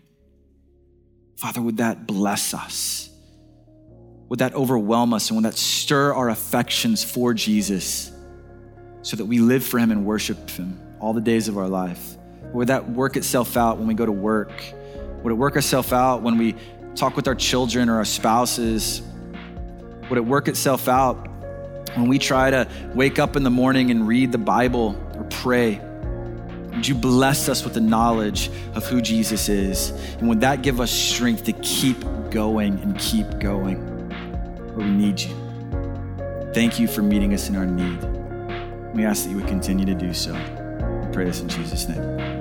Father, 1.36 1.62
would 1.62 1.78
that 1.78 2.06
bless 2.06 2.52
us? 2.52 3.08
Would 4.28 4.40
that 4.40 4.54
overwhelm 4.54 5.14
us 5.14 5.30
and 5.30 5.38
would 5.38 5.46
that 5.46 5.56
stir 5.56 6.12
our 6.12 6.28
affections 6.28 7.02
for 7.02 7.32
Jesus? 7.32 8.12
So 9.02 9.16
that 9.16 9.24
we 9.24 9.38
live 9.38 9.64
for 9.64 9.78
Him 9.78 9.90
and 9.90 10.04
worship 10.04 10.50
Him 10.50 10.78
all 11.00 11.12
the 11.12 11.20
days 11.20 11.48
of 11.48 11.58
our 11.58 11.68
life? 11.68 12.16
Would 12.52 12.68
that 12.68 12.90
work 12.90 13.16
itself 13.16 13.56
out 13.56 13.78
when 13.78 13.86
we 13.86 13.94
go 13.94 14.06
to 14.06 14.12
work? 14.12 14.52
Would 15.22 15.32
it 15.32 15.36
work 15.36 15.56
itself 15.56 15.92
out 15.92 16.22
when 16.22 16.38
we 16.38 16.54
talk 16.94 17.16
with 17.16 17.28
our 17.28 17.34
children 17.34 17.88
or 17.88 17.96
our 17.96 18.04
spouses? 18.04 19.02
Would 20.08 20.18
it 20.18 20.24
work 20.24 20.48
itself 20.48 20.88
out 20.88 21.28
when 21.94 22.08
we 22.08 22.18
try 22.18 22.50
to 22.50 22.68
wake 22.94 23.18
up 23.18 23.36
in 23.36 23.42
the 23.42 23.50
morning 23.50 23.90
and 23.90 24.06
read 24.06 24.32
the 24.32 24.38
Bible 24.38 24.96
or 25.14 25.24
pray? 25.24 25.80
Would 26.74 26.86
you 26.86 26.94
bless 26.94 27.48
us 27.48 27.64
with 27.64 27.74
the 27.74 27.80
knowledge 27.80 28.50
of 28.74 28.86
who 28.86 29.00
Jesus 29.00 29.48
is? 29.48 29.90
And 30.18 30.28
would 30.28 30.40
that 30.40 30.62
give 30.62 30.80
us 30.80 30.90
strength 30.90 31.44
to 31.44 31.52
keep 31.52 32.00
going 32.30 32.78
and 32.80 32.98
keep 32.98 33.38
going 33.38 33.90
we 34.76 34.84
need 34.84 35.20
you? 35.20 35.34
Thank 36.54 36.80
you 36.80 36.88
for 36.88 37.02
meeting 37.02 37.34
us 37.34 37.48
in 37.48 37.56
our 37.56 37.66
need. 37.66 38.09
We 38.92 39.04
ask 39.04 39.24
that 39.24 39.30
you 39.30 39.36
would 39.36 39.46
continue 39.46 39.86
to 39.86 39.94
do 39.94 40.12
so. 40.12 40.32
We 40.34 41.12
pray 41.12 41.24
this 41.24 41.40
in 41.40 41.48
Jesus' 41.48 41.88
name. 41.88 42.39